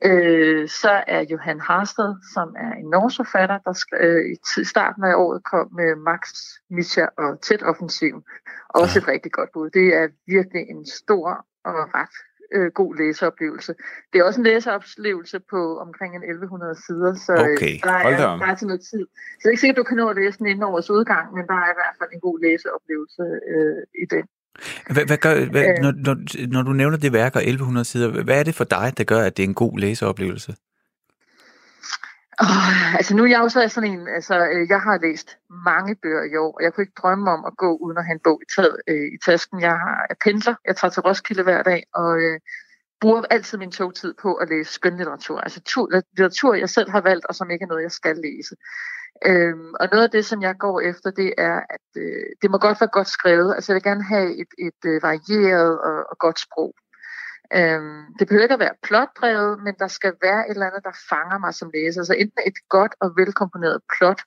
øh, 0.04 0.70
så 0.70 1.04
er 1.08 1.22
Johan 1.32 1.60
Harsted, 1.60 2.16
som 2.34 2.56
er 2.66 2.72
en 2.72 2.90
norsk 2.90 3.16
forfatter, 3.16 3.58
der 3.58 3.74
øh, 4.00 4.26
i 4.62 4.66
starten 4.66 5.04
af 5.04 5.16
året 5.16 5.44
kom 5.44 5.68
med 5.74 5.96
Max 5.96 6.22
Mischa 6.70 7.06
og 7.18 7.42
Tæt 7.42 7.64
Offensiv. 7.64 8.24
Også 8.70 9.00
ja. 9.00 9.02
et 9.02 9.08
rigtig 9.08 9.32
godt 9.32 9.50
bud. 9.54 9.70
Det 9.70 9.96
er 9.96 10.08
virkelig 10.28 10.62
en 10.70 10.86
stor 10.86 11.46
og 11.66 11.94
ret 11.96 12.16
øh, 12.56 12.68
god 12.82 12.92
læseoplevelse. 13.02 13.72
Det 14.14 14.20
er 14.20 14.24
også 14.24 14.40
en 14.42 14.48
læseoplevelse 14.52 15.38
på 15.54 15.62
omkring 15.86 16.12
en 16.16 16.24
1100 16.24 16.76
sider, 16.86 17.12
så 17.28 17.34
øh, 17.34 17.54
okay. 17.54 17.76
der, 17.88 17.92
er, 17.92 18.38
der 18.42 18.48
er 18.52 18.56
til 18.56 18.68
noget 18.68 18.82
tid. 18.92 19.04
Så 19.38 19.42
det 19.42 19.46
er 19.46 19.54
ikke 19.56 19.62
sikkert, 19.62 19.78
at 19.78 19.82
du 19.84 19.90
kan 19.90 19.98
nå 19.98 20.06
at 20.10 20.18
læse 20.22 20.38
den 20.40 20.48
inden 20.48 20.64
årets 20.64 20.90
udgang, 20.90 21.26
men 21.36 21.44
der 21.52 21.58
er 21.64 21.70
i 21.74 21.78
hvert 21.80 21.96
fald 22.00 22.10
en 22.14 22.24
god 22.28 22.38
læseoplevelse 22.46 23.24
øh, 23.54 23.82
i 24.04 24.06
den. 24.14 24.26
Hvad, 24.94 25.06
hvad 25.10 25.18
gør, 25.18 25.34
hvad, 25.54 25.64
øh, 25.70 25.76
når, 25.84 25.92
når, 26.08 26.16
når 26.54 26.62
du 26.62 26.74
nævner 26.74 26.98
det 26.98 27.14
værk 27.14 27.36
og 27.36 27.42
1100 27.42 27.86
sider, 27.86 28.24
hvad 28.24 28.40
er 28.40 28.44
det 28.44 28.56
for 28.56 28.64
dig, 28.64 28.94
der 28.98 29.04
gør, 29.04 29.22
at 29.28 29.38
det 29.38 29.44
er 29.44 29.48
en 29.48 29.62
god 29.66 29.80
læseoplevelse? 29.80 30.52
Oh, 32.42 32.96
altså 32.96 33.16
nu 33.16 33.24
er 33.24 33.28
jeg 33.28 33.40
jo 33.40 33.50
så 33.50 33.68
sådan 33.68 33.92
en, 33.92 34.08
altså 34.08 34.36
øh, 34.54 34.70
jeg 34.70 34.82
har 34.82 34.98
læst 34.98 35.38
mange 35.66 35.96
bøger 35.96 36.24
i 36.24 36.36
år, 36.36 36.52
og 36.58 36.64
jeg 36.64 36.74
kunne 36.74 36.84
ikke 36.84 37.02
drømme 37.02 37.32
om 37.32 37.46
at 37.46 37.58
gå 37.58 37.76
uden 37.76 37.98
at 37.98 38.06
have 38.06 38.14
en 38.14 38.20
bog 38.24 38.40
i, 38.42 38.46
taget, 38.56 38.78
øh, 38.88 39.08
i 39.16 39.18
tasken. 39.26 39.62
Jeg, 39.62 39.72
har, 39.72 40.06
jeg 40.10 40.18
pendler, 40.24 40.56
jeg 40.68 40.76
tager 40.76 40.92
til 40.92 41.02
Roskilde 41.02 41.44
hver 41.44 41.64
dag, 41.64 41.84
og 41.94 42.18
øh, 42.18 42.40
bruger 43.02 43.22
altid 43.30 43.58
min 43.58 43.72
togtid 43.72 44.14
på 44.22 44.34
at 44.34 44.50
læse 44.50 44.74
skønlitteratur. 44.74 45.40
Altså 45.40 45.62
tur, 45.62 45.90
litteratur, 45.92 46.54
jeg 46.54 46.70
selv 46.70 46.90
har 46.92 47.02
valgt, 47.02 47.26
og 47.26 47.36
som 47.36 47.52
ikke 47.52 47.64
er 47.64 47.68
noget, 47.68 47.84
jeg 47.84 47.92
skal 47.92 48.16
læse. 48.18 48.56
Øhm, 49.26 49.74
og 49.80 49.88
noget 49.92 50.04
af 50.04 50.12
det, 50.12 50.26
som 50.26 50.42
jeg 50.42 50.56
går 50.58 50.82
efter, 50.82 51.12
det 51.12 51.34
er, 51.38 51.60
at 51.70 51.88
øh, 51.98 52.26
det 52.42 52.52
må 52.52 52.58
godt 52.58 52.82
være 52.82 52.90
godt 52.98 53.08
skrevet. 53.08 53.56
Altså 53.56 53.72
jeg 53.72 53.76
vil 53.76 53.84
gerne 53.84 54.04
have 54.04 54.30
et, 54.42 54.52
et 54.68 54.82
øh, 54.86 55.04
varieret 55.04 55.80
og, 55.80 55.98
og 56.12 56.18
godt 56.18 56.40
sprog. 56.40 56.74
Øhm, 57.54 58.04
det 58.20 58.28
behøver 58.28 58.44
ikke 58.44 58.54
at 58.54 58.60
være 58.60 58.82
plotdrevet, 58.84 59.64
men 59.64 59.74
der 59.80 59.88
skal 59.88 60.14
være 60.22 60.50
et 60.50 60.54
eller 60.54 60.66
andet, 60.66 60.84
der 60.84 60.96
fanger 61.10 61.38
mig 61.38 61.54
som 61.54 61.72
læser. 61.74 62.02
Altså 62.02 62.14
enten 62.14 62.42
et 62.46 62.60
godt 62.70 62.94
og 63.02 63.12
velkomponeret 63.18 63.82
plot, 63.98 64.22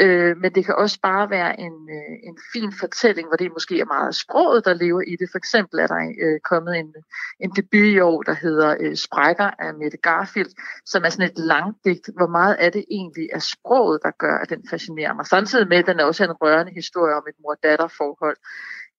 øh, 0.00 0.36
men 0.36 0.54
det 0.54 0.64
kan 0.64 0.74
også 0.74 0.98
bare 1.02 1.30
være 1.30 1.60
en, 1.60 1.76
øh, 1.98 2.14
en 2.28 2.38
fin 2.52 2.72
fortælling, 2.80 3.28
hvor 3.28 3.36
det 3.36 3.52
måske 3.52 3.80
er 3.80 3.84
meget 3.84 4.14
sproget, 4.14 4.64
der 4.64 4.74
lever 4.74 5.00
i 5.00 5.16
det. 5.16 5.28
For 5.32 5.38
eksempel 5.38 5.78
er 5.80 5.86
der 5.86 6.12
øh, 6.22 6.40
kommet 6.40 6.78
en, 6.78 6.94
en 7.40 7.50
debut 7.56 7.94
i 7.96 8.00
år, 8.00 8.22
der 8.22 8.34
hedder 8.34 8.76
øh, 8.80 8.96
Sprækker 8.96 9.50
af 9.58 9.74
Mette 9.74 9.96
Garfield, 9.96 10.52
som 10.86 11.04
er 11.04 11.08
sådan 11.08 11.30
et 11.30 11.38
langdigt. 11.38 12.10
Hvor 12.16 12.26
meget 12.26 12.56
er 12.58 12.70
det 12.70 12.84
egentlig 12.90 13.28
af 13.32 13.42
sproget, 13.42 14.00
der 14.02 14.10
gør, 14.18 14.36
at 14.38 14.50
den 14.50 14.62
fascinerer 14.70 15.14
mig? 15.14 15.26
Samtidig 15.26 15.68
med, 15.68 15.76
at 15.76 15.86
den 15.86 16.00
er 16.00 16.04
også 16.04 16.24
en 16.24 16.32
rørende 16.32 16.72
historie 16.72 17.14
om 17.14 17.24
et 17.28 17.34
mor-datter-forhold. 17.42 18.36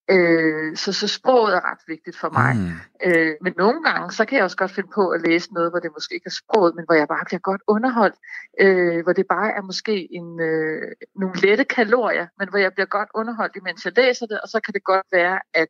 Øh, 0.09 0.75
så, 0.75 0.93
så 0.93 1.07
sproget 1.07 1.55
er 1.55 1.71
ret 1.71 1.83
vigtigt 1.87 2.17
for 2.17 2.29
mig. 2.29 2.55
Mm. 2.55 2.71
Øh, 3.05 3.35
men 3.41 3.53
nogle 3.57 3.83
gange, 3.83 4.11
så 4.11 4.25
kan 4.25 4.35
jeg 4.35 4.43
også 4.43 4.57
godt 4.57 4.71
finde 4.71 4.89
på 4.95 5.09
at 5.09 5.21
læse 5.21 5.53
noget, 5.53 5.71
hvor 5.71 5.79
det 5.79 5.91
måske 5.93 6.15
ikke 6.15 6.27
er 6.27 6.39
sproget, 6.41 6.75
men 6.75 6.85
hvor 6.85 6.95
jeg 6.95 7.07
bare 7.07 7.25
bliver 7.25 7.39
godt 7.39 7.61
underholdt. 7.67 8.15
Øh, 8.59 9.03
hvor 9.03 9.13
det 9.13 9.25
bare 9.29 9.51
er 9.57 9.61
måske 9.61 10.07
en, 10.13 10.39
øh, 10.39 10.91
nogle 11.15 11.35
lette 11.41 11.63
kalorier, 11.63 12.27
men 12.39 12.49
hvor 12.49 12.59
jeg 12.59 12.73
bliver 12.73 12.85
godt 12.97 13.09
underholdt, 13.15 13.55
imens 13.55 13.85
jeg 13.85 13.93
læser 13.95 14.25
det, 14.25 14.41
og 14.41 14.47
så 14.49 14.59
kan 14.65 14.73
det 14.73 14.83
godt 14.83 15.07
være, 15.11 15.39
at 15.53 15.67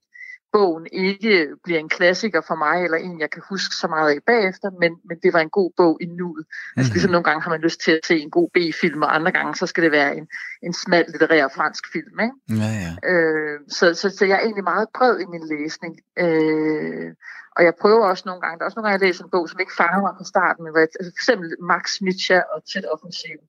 bogen 0.54 0.88
ikke 0.92 1.48
bliver 1.64 1.80
en 1.80 1.90
klassiker 1.90 2.42
for 2.48 2.56
mig, 2.56 2.84
eller 2.84 2.98
en, 2.98 3.20
jeg 3.20 3.32
kan 3.32 3.44
huske 3.50 3.76
så 3.76 3.88
meget 3.88 4.10
af 4.16 4.20
bagefter, 4.28 4.70
men, 4.82 4.92
men 5.08 5.18
det 5.24 5.34
var 5.34 5.40
en 5.40 5.50
god 5.50 5.72
bog 5.78 5.98
i 6.02 6.06
nuet. 6.06 6.46
Mm-hmm. 6.46 6.80
Altså 6.80 6.94
ligesom 6.94 7.10
mhm. 7.10 7.12
nogle 7.12 7.24
gange 7.24 7.42
har 7.42 7.50
man 7.50 7.62
lyst 7.62 7.80
til 7.86 7.92
at 7.92 8.06
se 8.06 8.20
en 8.20 8.32
god 8.32 8.50
B-film, 8.56 9.02
og 9.02 9.16
andre 9.16 9.32
gange 9.32 9.56
så 9.56 9.66
skal 9.68 9.84
det 9.84 9.92
være 9.92 10.18
en, 10.18 10.28
en 10.64 10.74
smal 10.74 11.06
litterær 11.08 11.48
fransk 11.56 11.84
film. 11.94 12.20
Ikke? 12.26 12.62
Ja, 12.64 12.72
ja. 12.86 12.94
Øh, 13.12 13.60
så, 13.70 13.94
så, 13.94 14.10
så 14.18 14.26
jeg 14.26 14.36
er 14.36 14.44
egentlig 14.48 14.64
meget 14.64 14.88
bred 14.98 15.20
i 15.20 15.26
min 15.26 15.46
læsning. 15.54 15.94
Øh, 16.20 17.12
og 17.56 17.64
jeg 17.64 17.74
prøver 17.82 18.06
også 18.06 18.24
nogle 18.26 18.42
gange, 18.42 18.58
der 18.58 18.64
er 18.64 18.68
også 18.68 18.78
nogle 18.78 18.90
gange, 18.90 19.00
jeg 19.00 19.08
læser 19.08 19.24
en 19.24 19.30
bog, 19.36 19.50
som 19.50 19.60
ikke 19.60 19.78
fanger 19.78 20.02
mig 20.02 20.14
fra 20.18 20.32
starten, 20.34 20.64
men 20.64 20.72
hvor 20.72 20.80
jeg, 20.80 20.88
altså 21.00 21.12
for 21.12 21.20
eksempel 21.22 21.48
Max 21.72 21.84
Mitcha 22.02 22.40
og 22.54 22.60
Tæt 22.70 22.86
Offensiv, 22.94 23.40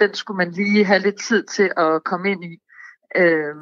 den 0.00 0.14
skulle 0.14 0.38
man 0.42 0.50
lige 0.50 0.84
have 0.84 1.02
lidt 1.06 1.20
tid 1.28 1.42
til 1.56 1.68
at 1.76 2.04
komme 2.04 2.30
ind 2.30 2.44
i. 2.44 2.54
Øh, 3.16 3.54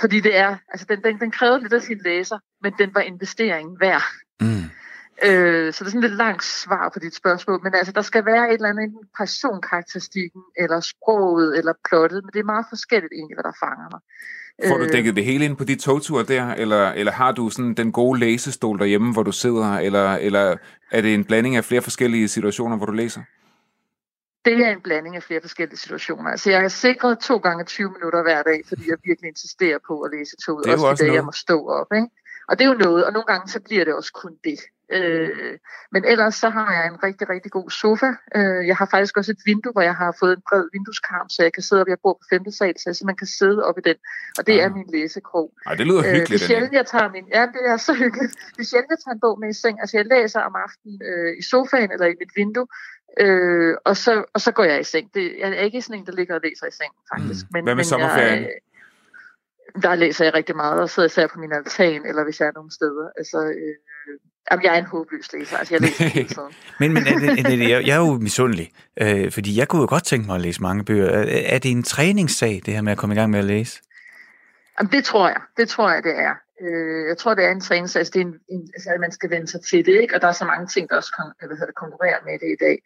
fordi 0.00 0.20
det 0.20 0.36
er, 0.36 0.56
altså 0.68 0.86
den, 0.88 1.02
den, 1.04 1.20
den 1.20 1.30
krævede 1.30 1.62
lidt 1.62 1.72
af 1.72 1.82
sin 1.82 2.00
læser, 2.04 2.38
men 2.62 2.72
den 2.78 2.90
var 2.94 3.00
investering 3.00 3.80
værd. 3.80 4.02
Mm. 4.40 4.64
Øh, 5.24 5.72
så 5.72 5.84
det 5.84 5.88
er 5.88 5.90
sådan 5.90 6.00
lidt 6.00 6.16
langt 6.16 6.44
svar 6.44 6.90
på 6.94 6.98
dit 6.98 7.14
spørgsmål, 7.14 7.60
men 7.62 7.74
altså 7.74 7.92
der 7.92 8.02
skal 8.02 8.24
være 8.26 8.48
et 8.48 8.54
eller 8.54 8.68
andet, 8.68 8.82
enten 8.82 9.06
personkarakteristikken, 9.18 10.42
eller 10.58 10.80
sproget, 10.80 11.58
eller 11.58 11.72
plottet, 11.88 12.24
men 12.24 12.30
det 12.32 12.40
er 12.40 12.44
meget 12.44 12.66
forskelligt 12.68 13.12
egentlig, 13.12 13.36
hvad 13.36 13.44
der 13.44 13.56
fanger 13.64 13.88
mig. 13.90 14.00
Får 14.68 14.78
du 14.78 14.84
øh. 14.84 14.92
dækket 14.92 15.16
det 15.16 15.24
hele 15.24 15.44
ind 15.44 15.56
på 15.56 15.64
de 15.64 15.74
togture 15.74 16.24
der, 16.24 16.54
eller, 16.54 16.90
eller 16.90 17.12
har 17.12 17.32
du 17.32 17.50
sådan 17.50 17.74
den 17.74 17.92
gode 17.92 18.20
læsestol 18.20 18.78
derhjemme, 18.78 19.12
hvor 19.12 19.22
du 19.22 19.32
sidder, 19.32 19.78
eller, 19.78 20.14
eller 20.14 20.56
er 20.90 21.00
det 21.00 21.14
en 21.14 21.24
blanding 21.24 21.56
af 21.56 21.64
flere 21.64 21.82
forskellige 21.82 22.28
situationer, 22.28 22.76
hvor 22.76 22.86
du 22.86 22.92
læser? 22.92 23.20
Det 24.44 24.66
er 24.66 24.70
en 24.70 24.80
blanding 24.80 25.16
af 25.16 25.22
flere 25.22 25.40
forskellige 25.40 25.78
situationer. 25.78 26.30
Altså 26.30 26.50
jeg 26.50 26.60
har 26.60 26.68
sikret 26.68 27.18
to 27.18 27.36
gange 27.36 27.64
20 27.64 27.90
minutter 27.90 28.22
hver 28.22 28.42
dag, 28.42 28.60
fordi 28.68 28.82
jeg 28.88 28.98
virkelig 29.04 29.28
insisterer 29.28 29.78
på 29.86 30.00
at 30.00 30.10
læse 30.14 30.36
toget, 30.46 30.64
det 30.64 30.70
er 30.70 30.74
også, 30.74 30.86
også 30.86 31.04
de 31.04 31.06
dage, 31.06 31.14
jeg 31.14 31.24
må 31.24 31.32
stå 31.32 31.68
op. 31.68 31.86
Ikke? 31.94 32.08
Og 32.48 32.58
det 32.58 32.64
er 32.64 32.68
jo 32.68 32.78
noget, 32.86 33.04
og 33.06 33.12
nogle 33.12 33.26
gange 33.26 33.48
så 33.48 33.60
bliver 33.60 33.84
det 33.84 33.94
også 33.94 34.12
kun 34.12 34.36
det. 34.44 34.58
Øh, 34.92 35.58
men 35.92 36.04
ellers 36.04 36.34
så 36.34 36.48
har 36.48 36.72
jeg 36.76 36.86
en 36.86 37.02
rigtig, 37.02 37.28
rigtig 37.28 37.50
god 37.52 37.70
sofa. 37.70 38.10
Øh, 38.36 38.66
jeg 38.70 38.76
har 38.76 38.88
faktisk 38.90 39.16
også 39.16 39.30
et 39.32 39.42
vindue, 39.46 39.72
hvor 39.72 39.84
jeg 39.90 39.96
har 40.02 40.16
fået 40.20 40.32
en 40.36 40.42
bred 40.48 40.64
vindueskarm, 40.72 41.28
så 41.28 41.42
jeg 41.42 41.52
kan 41.52 41.62
sidde 41.62 41.80
op. 41.82 41.88
Jeg 41.88 41.98
bor 42.02 42.12
på 42.12 42.24
femte 42.32 42.52
sal, 42.58 42.74
så 42.78 42.84
jeg 42.86 42.96
simpelthen 42.96 43.22
kan 43.24 43.32
sidde 43.40 43.60
op 43.68 43.78
i 43.78 43.84
den. 43.88 43.96
Og 44.38 44.46
det 44.46 44.54
ja. 44.56 44.64
er 44.64 44.70
min 44.78 44.88
læsekrog. 44.94 45.46
Ej, 45.66 45.74
det 45.74 45.86
lyder 45.86 46.02
hyggeligt. 46.02 46.30
Øh, 46.30 46.38
det 46.38 46.42
er 46.42 46.46
sjældent, 46.50 46.72
jeg 46.80 46.86
tager 46.86 47.08
min... 47.16 47.26
Ja, 47.36 47.42
det 47.56 47.62
er 47.72 47.76
så 47.76 47.92
hyggeligt. 48.02 48.32
Det 48.54 48.60
er 48.64 48.68
sjældent, 48.72 48.90
jeg 48.94 49.00
tager 49.04 49.14
en 49.14 49.20
bog 49.26 49.36
med 49.42 49.48
i 49.54 49.56
seng. 49.62 49.76
Altså, 49.80 49.94
jeg 50.00 50.06
læser 50.14 50.40
om 50.48 50.54
aftenen 50.66 50.96
øh, 51.10 51.30
i 51.40 51.42
sofaen 51.50 51.90
eller 51.94 52.06
i 52.06 52.14
mit 52.22 52.32
vindue, 52.36 52.66
Øh, 53.20 53.76
og, 53.84 53.96
så, 53.96 54.24
og 54.34 54.40
så 54.40 54.52
går 54.52 54.64
jeg 54.64 54.80
i 54.80 54.84
seng. 54.84 55.14
Det, 55.14 55.34
jeg 55.38 55.50
er 55.50 55.60
ikke 55.60 55.82
sådan 55.82 56.00
en, 56.00 56.06
der 56.06 56.12
ligger 56.12 56.34
og 56.34 56.40
læser 56.44 56.66
i 56.66 56.70
seng, 56.70 56.92
faktisk. 57.14 57.46
Mm. 57.46 57.52
Men, 57.52 57.64
Hvad 57.64 57.74
med 57.74 57.74
men 57.74 57.84
sommerferien? 57.84 58.42
Jeg, 58.42 59.82
Der 59.82 59.94
læser 59.94 60.24
jeg 60.24 60.34
rigtig 60.34 60.56
meget, 60.56 60.80
og 60.80 60.90
sidder 60.90 61.08
især 61.08 61.26
på 61.26 61.38
min 61.38 61.52
altan, 61.52 62.06
eller 62.06 62.24
hvis 62.24 62.40
jeg 62.40 62.46
er 62.46 62.52
nogle 62.54 62.70
steder. 62.72 63.08
Altså, 63.18 63.38
øh, 63.44 63.74
jamen, 64.50 64.64
jeg 64.64 64.74
er 64.74 64.78
en 64.78 64.84
håbløs 64.84 65.32
læser, 65.32 65.56
altså 65.56 65.74
jeg 65.74 65.80
læser 65.80 66.04
hele 66.04 66.28
tiden. 66.28 66.52
men 66.80 66.94
men 66.94 67.06
er 67.06 67.18
det, 67.18 67.38
er 67.38 67.42
det, 67.42 67.68
jeg, 67.68 67.86
jeg 67.86 67.94
er 67.94 68.00
jo 68.08 68.12
misundelig, 68.12 68.72
øh, 69.00 69.32
fordi 69.32 69.58
jeg 69.58 69.68
kunne 69.68 69.80
jo 69.82 69.88
godt 69.88 70.04
tænke 70.04 70.26
mig 70.26 70.34
at 70.34 70.40
læse 70.40 70.62
mange 70.62 70.84
bøger. 70.84 71.06
Er, 71.06 71.42
er 71.54 71.58
det 71.58 71.70
en 71.70 71.82
træningssag, 71.82 72.62
det 72.66 72.74
her 72.74 72.82
med 72.82 72.92
at 72.92 72.98
komme 72.98 73.14
i 73.14 73.18
gang 73.18 73.30
med 73.30 73.38
at 73.38 73.44
læse? 73.44 73.82
Jamen, 74.78 74.92
det 74.92 75.04
tror 75.04 75.28
jeg. 75.28 75.40
Det 75.56 75.68
tror 75.68 75.90
jeg, 75.90 76.02
det 76.02 76.18
er. 76.18 76.34
Øh, 76.60 77.08
jeg 77.08 77.18
tror, 77.18 77.34
det 77.34 77.44
er 77.44 77.50
en 77.50 77.60
træningssag. 77.60 78.00
Altså, 78.00 78.12
det 78.14 78.20
er 78.20 78.26
en, 78.26 78.34
en, 78.48 78.62
altså, 78.74 78.90
at 78.94 79.00
man 79.00 79.12
skal 79.12 79.30
vende 79.30 79.46
sig 79.46 79.60
til 79.70 79.86
det, 79.86 80.00
ikke? 80.02 80.14
og 80.14 80.20
der 80.22 80.28
er 80.28 80.32
så 80.32 80.44
mange 80.44 80.66
ting, 80.66 80.90
der 80.90 80.96
også 80.96 81.12
kon, 81.16 81.48
hvad 81.48 81.56
hedder 81.56 81.66
det, 81.66 81.82
konkurrerer 81.84 82.20
med 82.24 82.38
det 82.38 82.50
i 82.56 82.60
dag. 82.64 82.78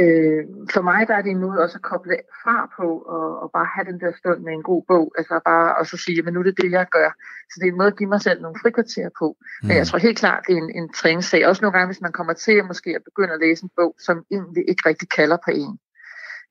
Øh, 0.00 0.44
for 0.74 0.82
mig 0.82 1.08
der 1.08 1.14
er 1.14 1.22
det 1.22 1.36
nu 1.36 1.48
også 1.64 1.78
at 1.78 1.82
koble 1.90 2.16
fra 2.42 2.56
på 2.76 2.88
og, 3.14 3.40
og 3.42 3.50
bare 3.56 3.68
have 3.74 3.86
den 3.90 4.00
der 4.00 4.12
stund 4.20 4.40
med 4.46 4.52
en 4.52 4.62
god 4.62 4.82
bog. 4.88 5.12
Altså 5.18 5.40
bare 5.44 5.76
og 5.78 5.86
så 5.86 5.96
sige, 5.96 6.22
men 6.22 6.34
nu 6.34 6.40
er 6.40 6.44
det 6.44 6.56
det, 6.62 6.70
jeg 6.70 6.86
gør. 6.90 7.10
Så 7.50 7.54
det 7.58 7.66
er 7.66 7.72
en 7.72 7.78
måde 7.80 7.92
at 7.92 7.98
give 7.98 8.08
mig 8.14 8.22
selv 8.22 8.42
nogle 8.42 8.60
frikvarterer 8.62 9.10
på. 9.20 9.36
Mm. 9.38 9.68
Men 9.68 9.76
jeg 9.76 9.86
tror 9.86 9.98
helt 9.98 10.18
klart, 10.18 10.44
det 10.46 10.52
er 10.52 10.62
en, 10.64 10.70
en 10.80 10.92
træningssag. 10.92 11.46
Også 11.46 11.62
nogle 11.62 11.76
gange, 11.76 11.90
hvis 11.92 12.06
man 12.06 12.12
kommer 12.12 12.32
til 12.32 12.56
at 12.60 12.66
måske 12.66 12.90
at 12.98 13.04
begynde 13.04 13.34
at 13.34 13.40
læse 13.40 13.64
en 13.64 13.70
bog, 13.76 13.94
som 14.06 14.16
egentlig 14.30 14.64
ikke 14.68 14.88
rigtig 14.88 15.08
kalder 15.08 15.38
på 15.44 15.50
en. 15.50 15.78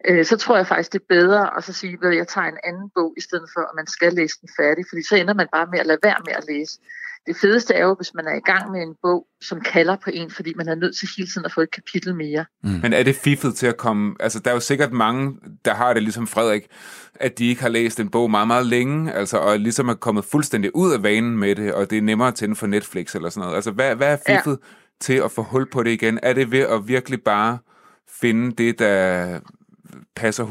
Øh, 0.08 0.26
så 0.26 0.38
tror 0.38 0.58
jeg 0.58 0.68
faktisk, 0.68 0.94
det 0.94 1.00
er 1.00 1.06
bedre 1.10 1.58
at 1.58 1.64
så 1.64 1.74
sige, 1.74 1.98
at 2.04 2.16
jeg 2.16 2.28
tager 2.28 2.48
en 2.48 2.58
anden 2.64 2.90
bog, 2.96 3.14
i 3.18 3.22
stedet 3.22 3.50
for, 3.54 3.62
at 3.62 3.76
man 3.76 3.88
skal 3.88 4.14
læse 4.14 4.36
den 4.42 4.50
færdig. 4.60 4.86
Fordi 4.90 5.04
så 5.10 5.16
ender 5.16 5.34
man 5.34 5.48
bare 5.52 5.68
med 5.72 5.80
at 5.80 5.86
lade 5.86 6.00
være 6.04 6.18
med 6.26 6.34
at 6.34 6.46
læse. 6.50 6.80
Det 7.28 7.36
fedeste 7.42 7.74
er 7.74 7.84
jo, 7.84 7.94
hvis 7.94 8.14
man 8.14 8.26
er 8.28 8.36
i 8.36 8.40
gang 8.40 8.72
med 8.72 8.82
en 8.82 8.96
bog, 9.02 9.28
som 9.42 9.62
kalder 9.62 9.96
på 10.04 10.10
en, 10.14 10.32
fordi 10.32 10.54
man 10.56 10.68
er 10.68 10.76
nødt 10.76 10.98
til 10.98 11.10
hele 11.18 11.28
tiden 11.28 11.46
at 11.46 11.52
få 11.52 11.62
et 11.62 11.72
kapitel 11.72 12.16
mere. 12.16 12.46
Mm. 12.64 12.70
Men 12.70 12.94
er 12.94 13.04
det 13.04 13.16
fiffet 13.16 13.56
til 13.56 13.68
at 13.68 13.78
komme... 13.78 14.16
Altså, 14.20 14.40
der 14.40 14.50
er 14.50 14.54
jo 14.56 14.60
sikkert 14.60 14.92
mange, 14.92 15.38
der 15.66 15.74
har 15.74 15.94
det 15.94 16.04
ligesom 16.04 16.28
Frederik, 16.28 16.68
at 17.16 17.38
de 17.38 17.48
ikke 17.48 17.62
har 17.62 17.70
læst 17.70 18.00
en 18.00 18.10
bog 18.10 18.32
meget, 18.32 18.48
meget 18.48 18.66
længe, 18.66 19.14
altså, 19.14 19.38
og 19.38 19.60
ligesom 19.60 19.90
er 19.90 19.94
kommet 19.94 20.26
fuldstændig 20.26 20.76
ud 20.76 20.94
af 20.94 21.04
vanen 21.04 21.38
med 21.38 21.56
det, 21.56 21.74
og 21.74 21.90
det 21.90 21.98
er 21.98 22.02
nemmere 22.02 22.28
at 22.28 22.36
tænde 22.36 22.56
for 22.56 22.68
Netflix 22.68 23.16
eller 23.16 23.30
sådan 23.30 23.42
noget. 23.42 23.56
Altså, 23.56 23.72
hvad, 23.72 23.96
hvad 23.96 24.08
er 24.14 24.18
fiffet 24.28 24.60
ja. 24.62 24.68
til 25.00 25.14
at 25.14 25.32
få 25.32 25.44
hul 25.44 25.70
på 25.70 25.84
det 25.84 25.92
igen? 25.92 26.20
Er 26.24 26.34
det 26.34 26.52
ved 26.52 26.60
at 26.60 26.88
virkelig 26.88 27.22
bare 27.22 27.58
finde 28.22 28.52
det, 28.52 28.80
der 28.80 29.40
passer 30.16 30.44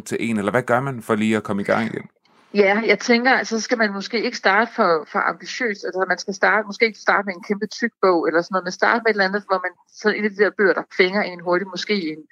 100% 0.00 0.02
til 0.02 0.16
en, 0.20 0.38
eller 0.38 0.50
hvad 0.50 0.62
gør 0.62 0.80
man 0.80 1.02
for 1.02 1.14
lige 1.14 1.36
at 1.36 1.42
komme 1.42 1.62
i 1.62 1.64
gang 1.64 1.86
igen? 1.86 2.08
Ja, 2.54 2.82
jeg 2.86 2.98
tænker, 2.98 3.30
altså, 3.30 3.58
så 3.58 3.64
skal 3.64 3.78
man 3.78 3.92
måske 3.92 4.24
ikke 4.24 4.36
starte 4.36 4.70
for, 4.76 5.06
for 5.12 5.18
ambitiøst. 5.18 5.84
Altså, 5.84 6.04
man 6.08 6.18
skal 6.18 6.34
starte, 6.34 6.66
måske 6.66 6.86
ikke 6.86 6.98
starte 6.98 7.26
med 7.26 7.34
en 7.34 7.42
kæmpe 7.42 7.66
tyk 7.66 7.92
bog, 8.02 8.28
eller 8.28 8.42
sådan 8.42 8.54
noget, 8.54 8.64
men 8.64 8.72
starte 8.72 9.00
med 9.02 9.10
et 9.10 9.14
eller 9.14 9.28
andet, 9.28 9.42
hvor 9.48 9.60
man, 9.64 9.72
så 10.00 10.08
en 10.08 10.24
af 10.24 10.30
de 10.30 10.36
der 10.36 10.50
bøger, 10.58 10.74
der 10.74 10.82
fænger 10.96 11.22
en 11.22 11.40
hurtigt, 11.40 11.70
måske 11.70 11.96
en, 12.12 12.22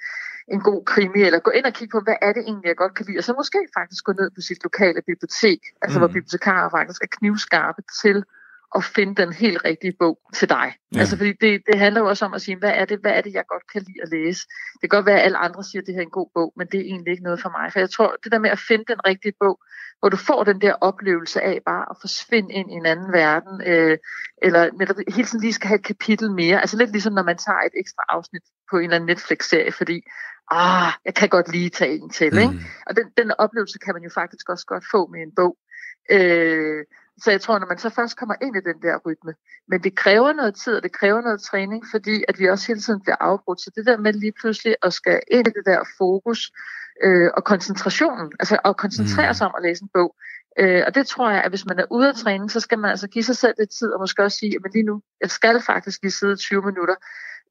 en 0.54 0.60
god 0.60 0.84
krimi, 0.84 1.22
eller 1.22 1.38
gå 1.38 1.50
ind 1.50 1.64
og 1.64 1.72
kigge 1.72 1.92
på, 1.92 2.00
hvad 2.00 2.18
er 2.22 2.32
det 2.32 2.42
egentlig, 2.42 2.68
jeg 2.68 2.76
godt 2.76 2.94
kan 2.94 3.06
lide, 3.06 3.18
og 3.18 3.24
så 3.24 3.32
måske 3.42 3.60
faktisk 3.78 4.04
gå 4.04 4.12
ned 4.12 4.30
på 4.30 4.40
sit 4.40 4.62
lokale 4.62 5.00
bibliotek, 5.10 5.60
altså 5.82 5.98
mm. 5.98 6.00
hvor 6.00 6.08
bibliotekarer 6.16 6.68
faktisk 6.78 7.02
er 7.02 7.10
knivskarpe 7.18 7.82
til 8.02 8.24
at 8.74 8.84
finde 8.84 9.14
den 9.22 9.32
helt 9.32 9.64
rigtige 9.64 9.94
bog 9.98 10.18
til 10.34 10.48
dig. 10.48 10.74
Ja. 10.94 11.00
Altså 11.00 11.16
fordi 11.16 11.32
det, 11.40 11.62
det 11.66 11.78
handler 11.78 12.00
jo 12.00 12.08
også 12.08 12.24
om 12.24 12.34
at 12.34 12.42
sige, 12.42 12.56
hvad 12.56 12.72
er, 12.74 12.84
det, 12.84 12.98
hvad 13.00 13.12
er 13.12 13.20
det, 13.20 13.32
jeg 13.32 13.44
godt 13.48 13.62
kan 13.72 13.82
lide 13.82 14.02
at 14.02 14.08
læse? 14.10 14.40
Det 14.72 14.80
kan 14.80 14.88
godt 14.88 15.06
være, 15.06 15.18
at 15.20 15.24
alle 15.24 15.38
andre 15.38 15.64
siger, 15.64 15.82
at 15.82 15.86
det 15.86 15.94
her 15.94 16.00
er 16.00 16.04
en 16.04 16.18
god 16.20 16.30
bog, 16.34 16.52
men 16.56 16.66
det 16.66 16.80
er 16.80 16.84
egentlig 16.84 17.10
ikke 17.10 17.24
noget 17.24 17.40
for 17.40 17.48
mig. 17.48 17.72
For 17.72 17.78
jeg 17.78 17.90
tror, 17.90 18.16
det 18.24 18.32
der 18.32 18.38
med 18.38 18.50
at 18.50 18.58
finde 18.68 18.84
den 18.88 19.00
rigtige 19.06 19.34
bog, 19.40 19.60
hvor 20.00 20.08
du 20.08 20.16
får 20.16 20.44
den 20.44 20.60
der 20.60 20.74
oplevelse 20.80 21.42
af 21.42 21.60
bare 21.66 21.86
at 21.90 21.96
forsvinde 22.00 22.52
ind 22.52 22.70
i 22.70 22.74
en 22.74 22.86
anden 22.86 23.12
verden, 23.12 23.62
øh, 23.66 23.98
eller 24.42 24.70
netop 24.78 24.96
hele 25.08 25.28
tiden 25.28 25.40
lige 25.40 25.52
skal 25.52 25.68
have 25.68 25.78
et 25.78 25.84
kapitel 25.84 26.30
mere. 26.30 26.60
Altså 26.60 26.76
lidt 26.76 26.92
ligesom 26.92 27.12
når 27.12 27.22
man 27.22 27.38
tager 27.38 27.58
et 27.58 27.72
ekstra 27.74 28.02
afsnit 28.08 28.42
på 28.70 28.76
en 28.76 28.84
eller 28.84 28.96
anden 28.96 29.06
Netflix-serie, 29.06 29.72
fordi 29.72 30.02
ah, 30.50 30.92
jeg 31.04 31.14
kan 31.14 31.28
godt 31.28 31.52
lige 31.52 31.70
tage 31.70 31.98
en 31.98 32.10
til. 32.10 32.32
Mm. 32.32 32.38
Ikke? 32.38 32.64
Og 32.86 32.96
den, 32.96 33.06
den 33.16 33.32
oplevelse 33.38 33.78
kan 33.78 33.94
man 33.94 34.02
jo 34.02 34.10
faktisk 34.14 34.48
også 34.48 34.66
godt 34.66 34.84
få 34.90 35.06
med 35.06 35.20
en 35.22 35.34
bog. 35.36 35.56
Øh, 36.10 36.84
så 37.22 37.30
jeg 37.30 37.40
tror, 37.40 37.58
når 37.58 37.66
man 37.66 37.78
så 37.78 37.90
først 37.90 38.16
kommer 38.16 38.34
ind 38.42 38.56
i 38.56 38.60
den 38.60 38.82
der 38.82 38.96
rytme, 39.06 39.34
men 39.68 39.82
det 39.82 39.96
kræver 39.96 40.32
noget 40.32 40.54
tid, 40.54 40.74
og 40.76 40.82
det 40.82 40.92
kræver 40.92 41.20
noget 41.20 41.40
træning, 41.42 41.84
fordi 41.90 42.24
at 42.28 42.38
vi 42.38 42.48
også 42.48 42.66
hele 42.66 42.80
tiden 42.80 43.00
bliver 43.00 43.16
afbrudt. 43.20 43.60
Så 43.60 43.70
det 43.76 43.86
der 43.86 43.96
med 43.96 44.12
lige 44.12 44.32
pludselig 44.40 44.76
at 44.82 44.92
skal 44.92 45.20
ind 45.30 45.46
i 45.46 45.50
det 45.50 45.66
der 45.66 45.80
fokus 45.98 46.52
øh, 47.04 47.30
og 47.36 47.44
koncentrationen, 47.44 48.32
altså 48.40 48.58
at 48.64 48.76
koncentrere 48.76 49.30
mm. 49.30 49.34
sig 49.34 49.46
om 49.46 49.54
at 49.56 49.62
læse 49.62 49.82
en 49.82 49.90
bog, 49.94 50.16
Øh, 50.58 50.82
og 50.86 50.94
det 50.94 51.06
tror 51.06 51.30
jeg, 51.30 51.42
at 51.42 51.50
hvis 51.50 51.66
man 51.66 51.78
er 51.78 51.84
ude 51.90 52.08
af 52.08 52.14
træning, 52.14 52.50
så 52.50 52.60
skal 52.60 52.78
man 52.78 52.90
altså 52.90 53.08
give 53.08 53.24
sig 53.24 53.36
selv 53.36 53.54
lidt 53.58 53.70
tid, 53.70 53.88
og 53.92 54.00
måske 54.00 54.22
også 54.22 54.38
sige, 54.38 54.54
at 54.64 54.72
lige 54.74 54.82
nu, 54.82 55.02
jeg 55.20 55.30
skal 55.30 55.62
faktisk 55.62 56.02
lige 56.02 56.12
sidde 56.12 56.36
20 56.36 56.62
minutter, 56.62 56.94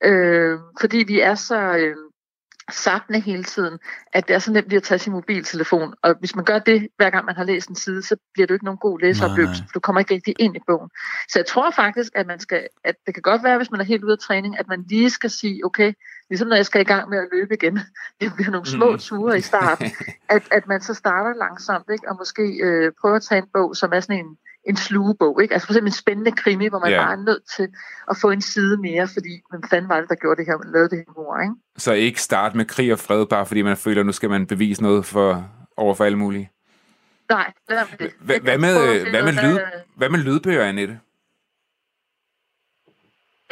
øh, 0.04 0.60
fordi 0.82 0.98
vi 0.98 1.20
er 1.20 1.36
så, 1.36 1.78
øh, 1.78 1.96
sappende 2.72 3.20
hele 3.20 3.44
tiden, 3.44 3.80
at 4.14 4.28
det 4.28 4.34
er 4.34 4.40
så 4.40 4.52
nemt 4.52 4.68
lige 4.68 4.78
at 4.78 4.84
tage 4.84 5.00
sin 5.00 5.14
mobiltelefon. 5.14 5.94
Og 6.02 6.16
hvis 6.20 6.36
man 6.36 6.46
gør 6.46 6.60
det, 6.60 6.88
hver 6.98 7.10
gang 7.10 7.26
man 7.26 7.36
har 7.36 7.44
læst 7.44 7.70
en 7.70 7.76
side, 7.76 8.02
så 8.02 8.16
bliver 8.34 8.48
det 8.48 8.54
ikke 8.54 8.66
nogen 8.66 8.78
god 8.78 9.00
læseoplevelse, 9.00 9.64
for 9.64 9.72
du 9.74 9.80
kommer 9.80 10.00
ikke 10.00 10.14
rigtig 10.14 10.36
ind 10.40 10.56
i 10.56 10.60
bogen. 10.68 10.90
Så 11.30 11.40
jeg 11.40 11.46
tror 11.46 11.72
faktisk, 11.72 12.12
at 12.16 12.28
man 12.28 12.40
skal, 12.40 12.68
at 12.84 12.96
det 13.06 13.14
kan 13.14 13.22
godt 13.22 13.44
være, 13.44 13.58
hvis 13.58 13.72
man 13.72 13.80
er 13.80 13.86
helt 13.86 14.04
ude 14.04 14.12
af 14.12 14.20
træning, 14.20 14.60
at 14.60 14.68
man 14.68 14.86
lige 14.90 15.10
skal 15.10 15.30
sige, 15.30 15.66
okay, 15.66 15.94
ligesom 16.30 16.48
når 16.48 16.56
jeg 16.56 16.66
skal 16.66 16.82
i 16.82 16.84
gang 16.84 17.10
med 17.10 17.18
at 17.18 17.28
løbe 17.32 17.54
igen, 17.54 17.80
det 18.22 18.32
bliver 18.36 18.52
nogle 18.52 18.68
små 18.68 18.92
mm. 18.92 18.98
ture 18.98 19.38
i 19.38 19.42
starten, 19.42 19.92
at, 20.36 20.44
at 20.52 20.68
man 20.68 20.82
så 20.82 20.94
starter 20.94 21.34
langsomt, 21.34 21.86
ikke? 21.92 22.10
og 22.10 22.16
måske 22.18 22.44
øh, 22.64 22.92
prøver 23.02 23.16
at 23.16 23.24
tage 23.24 23.42
en 23.42 23.48
bog, 23.54 23.76
som 23.76 23.94
er 23.94 24.00
sådan 24.00 24.26
en, 24.26 24.38
en 24.66 24.78
slugebog. 24.78 25.42
Ikke? 25.42 25.54
Altså 25.54 25.66
for 25.66 25.74
eksempel 25.74 25.90
en 25.90 25.94
spændende 25.94 26.32
krimi, 26.32 26.68
hvor 26.68 26.80
man 26.80 26.92
yeah. 26.92 27.06
bare 27.06 27.12
er 27.12 27.24
nødt 27.24 27.44
til 27.56 27.68
at 28.10 28.18
få 28.22 28.32
en 28.32 28.42
side 28.42 28.78
mere, 28.78 29.08
fordi 29.08 29.42
hvem 29.50 29.64
fanden 29.70 29.90
var 29.90 30.00
det, 30.00 30.10
der 30.10 30.16
gjorde 30.16 30.38
det 30.38 30.46
her, 30.46 30.58
man 30.58 30.72
lavede 30.74 30.90
det 30.90 30.98
her 30.98 31.14
mor, 31.16 31.40
ikke? 31.40 31.56
Så 31.78 31.94
ikke 31.94 32.22
starte 32.22 32.58
med 32.58 32.66
krig 32.66 32.94
og 32.94 33.00
fred, 33.00 33.26
bare 33.26 33.46
fordi 33.46 33.62
man 33.62 33.78
føler, 33.78 34.00
at 34.00 34.06
nu 34.06 34.12
skal 34.12 34.30
man 34.30 34.48
bevise 34.48 34.84
noget 34.84 35.06
for, 35.06 35.50
over 35.78 35.94
for 35.96 36.04
alle 36.04 36.18
mulige? 36.18 36.52
Nej, 37.30 37.54
med 37.70 37.78
det. 38.00 38.14
Hvad, 38.20 38.58
med, 38.58 39.10
hvad, 39.10 39.24
med 39.24 39.34
lyd, 39.34 39.60
hvad 39.96 40.10
med 40.10 40.20
lydbøger, 40.20 40.64
Annette? 40.64 41.00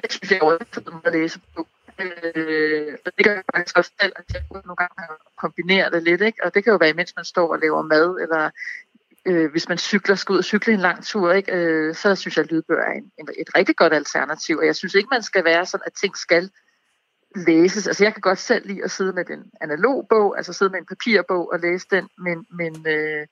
Jeg 0.04 0.12
synes, 0.12 0.32
jeg 0.32 0.38
er 0.38 1.02
at 1.06 1.14
læse 1.14 1.40
på. 1.56 1.68
Øh, 2.00 2.98
det 3.18 3.26
gør 3.26 3.34
jeg 3.34 3.44
faktisk 3.56 3.78
også 3.78 3.92
selv, 4.02 4.14
at 4.16 4.26
jeg 4.34 4.42
nogle 4.52 4.76
gange 4.76 4.94
kombinere 5.38 5.92
det 5.92 6.04
lidt, 6.04 6.22
ikke? 6.22 6.44
og 6.44 6.54
det 6.54 6.64
kan 6.64 6.72
jo 6.72 6.78
være, 6.78 6.94
mens 6.94 7.14
man 7.16 7.26
står 7.26 7.52
og 7.54 7.60
laver 7.60 7.82
mad, 7.82 8.08
eller 8.22 8.50
øh, 9.26 9.52
hvis 9.52 9.70
man 9.70 9.78
cykler, 9.78 10.16
skal 10.16 10.34
ud 10.34 10.38
og 10.38 10.44
cykle 10.44 10.74
en 10.74 10.80
lang 10.80 11.04
tur, 11.04 11.32
ikke, 11.32 11.52
øh, 11.52 11.96
så 11.96 12.16
synes 12.16 12.38
jeg, 12.38 12.44
at 12.44 12.52
lydbøger 12.52 12.82
er 12.82 12.92
en, 12.92 13.12
en, 13.20 13.28
et 13.38 13.56
rigtig 13.56 13.76
godt 13.76 13.94
alternativ. 13.94 14.58
Og 14.58 14.66
jeg 14.66 14.76
synes 14.76 14.94
ikke, 14.94 15.10
man 15.12 15.24
skal 15.24 15.46
være 15.46 15.66
sådan, 15.66 15.84
at 15.86 15.94
ting 15.94 16.18
skal 16.18 16.50
læses. 17.36 17.88
Altså 17.88 18.04
jeg 18.04 18.14
kan 18.14 18.22
godt 18.22 18.40
selv 18.40 18.68
lide 18.68 18.84
at 18.84 18.92
sidde 18.92 19.14
med 19.14 19.26
den 19.26 19.52
analog 19.62 20.08
bog, 20.10 20.38
altså 20.38 20.54
sidde 20.54 20.72
med 20.72 20.80
en 20.80 20.86
papirbog 20.86 21.52
og 21.54 21.60
læse 21.60 21.88
den, 21.92 22.10
men, 22.18 22.46
men 22.58 22.88
øh, 22.88 23.28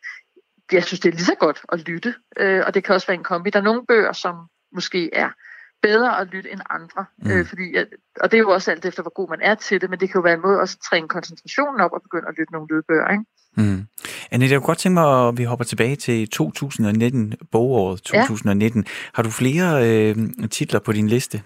jeg 0.71 0.83
synes, 0.83 0.99
det 0.99 1.09
er 1.09 1.13
lige 1.13 1.25
så 1.25 1.35
godt 1.35 1.61
at 1.71 1.79
lytte. 1.79 2.15
Øh, 2.37 2.63
og 2.67 2.73
det 2.73 2.83
kan 2.83 2.95
også 2.95 3.07
være 3.07 3.17
en 3.17 3.23
kombi. 3.23 3.49
Der 3.49 3.59
er 3.59 3.63
nogle 3.63 3.85
bøger, 3.85 4.11
som 4.13 4.35
måske 4.73 5.09
er 5.13 5.29
bedre 5.81 6.19
at 6.21 6.27
lytte 6.27 6.51
end 6.51 6.61
andre. 6.69 7.05
Mm. 7.17 7.31
Øh, 7.31 7.45
fordi, 7.45 7.75
og 8.21 8.31
det 8.31 8.37
er 8.37 8.41
jo 8.41 8.49
også 8.49 8.71
alt 8.71 8.85
efter, 8.85 9.01
hvor 9.01 9.13
god 9.13 9.29
man 9.29 9.39
er 9.41 9.55
til 9.55 9.81
det, 9.81 9.89
men 9.89 9.99
det 9.99 10.09
kan 10.09 10.19
jo 10.19 10.21
være 10.21 10.33
en 10.33 10.41
måde 10.41 10.59
også 10.59 10.77
at 10.79 10.83
træne 10.89 11.07
koncentrationen 11.07 11.81
op 11.81 11.91
og 11.93 12.01
begynde 12.01 12.27
at 12.27 12.35
lytte 12.37 12.53
nogle 12.53 12.67
lydbøger. 12.71 13.07
Ikke? 13.11 13.23
Mm. 13.57 13.85
Annette, 14.31 14.53
jeg 14.53 14.59
kunne 14.59 14.67
godt 14.67 14.77
tænke 14.77 14.93
mig, 14.93 15.27
at 15.27 15.37
vi 15.37 15.43
hopper 15.43 15.65
tilbage 15.65 15.95
til 15.95 16.29
2019, 16.29 17.33
bogeåret 17.51 18.01
2019. 18.01 18.83
Ja. 18.83 18.91
Har 19.13 19.23
du 19.23 19.29
flere 19.29 19.67
øh, 19.87 20.15
titler 20.49 20.79
på 20.79 20.91
din 20.91 21.07
liste? 21.07 21.41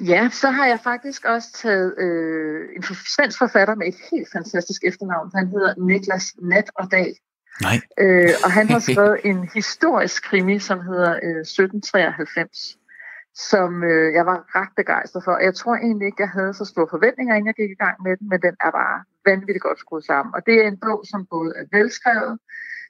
Ja, 0.00 0.28
så 0.32 0.50
har 0.50 0.66
jeg 0.66 0.80
faktisk 0.84 1.24
også 1.24 1.48
taget 1.52 1.94
øh, 1.98 2.60
en 2.76 2.82
svensk 3.16 3.38
forfatter 3.38 3.74
med 3.74 3.86
et 3.86 3.94
helt 4.10 4.28
fantastisk 4.32 4.84
efternavn. 4.84 5.30
Han 5.34 5.48
hedder 5.48 5.74
Niklas 5.86 6.34
Nat 6.42 6.70
og 6.74 6.90
Dag. 6.90 7.14
Nej. 7.60 7.80
Øh, 7.98 8.30
og 8.44 8.52
han 8.52 8.68
har 8.70 8.78
skrevet 8.88 9.18
en 9.24 9.48
historisk 9.54 10.22
krimi, 10.22 10.58
som 10.58 10.80
hedder 10.80 11.12
øh, 11.12 11.40
1793 11.40 12.78
som 13.34 13.84
øh, 13.84 14.14
jeg 14.14 14.26
var 14.26 14.38
ret 14.56 14.72
begejstret 14.76 15.24
for. 15.24 15.38
Jeg 15.38 15.54
tror 15.54 15.74
egentlig 15.76 16.06
ikke, 16.06 16.22
jeg 16.22 16.28
havde 16.28 16.54
så 16.54 16.64
store 16.64 16.88
forventninger, 16.90 17.34
inden 17.34 17.46
jeg 17.46 17.54
gik 17.54 17.70
i 17.70 17.82
gang 17.84 18.02
med 18.02 18.16
den, 18.16 18.28
men 18.28 18.42
den 18.42 18.56
er 18.60 18.70
bare 18.70 19.04
vanvittigt 19.24 19.62
godt 19.62 19.78
skruet 19.78 20.04
sammen. 20.04 20.34
Og 20.34 20.46
det 20.46 20.54
er 20.54 20.68
en 20.68 20.80
bog, 20.86 21.00
som 21.10 21.26
både 21.26 21.52
er 21.56 21.64
velskrevet, 21.78 22.38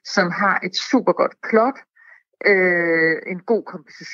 som 0.05 0.31
har 0.31 0.59
et 0.63 0.75
super 0.75 1.13
godt 1.13 1.35
plot, 1.49 1.77
øh, 2.45 3.15
en 3.27 3.39
god 3.39 3.63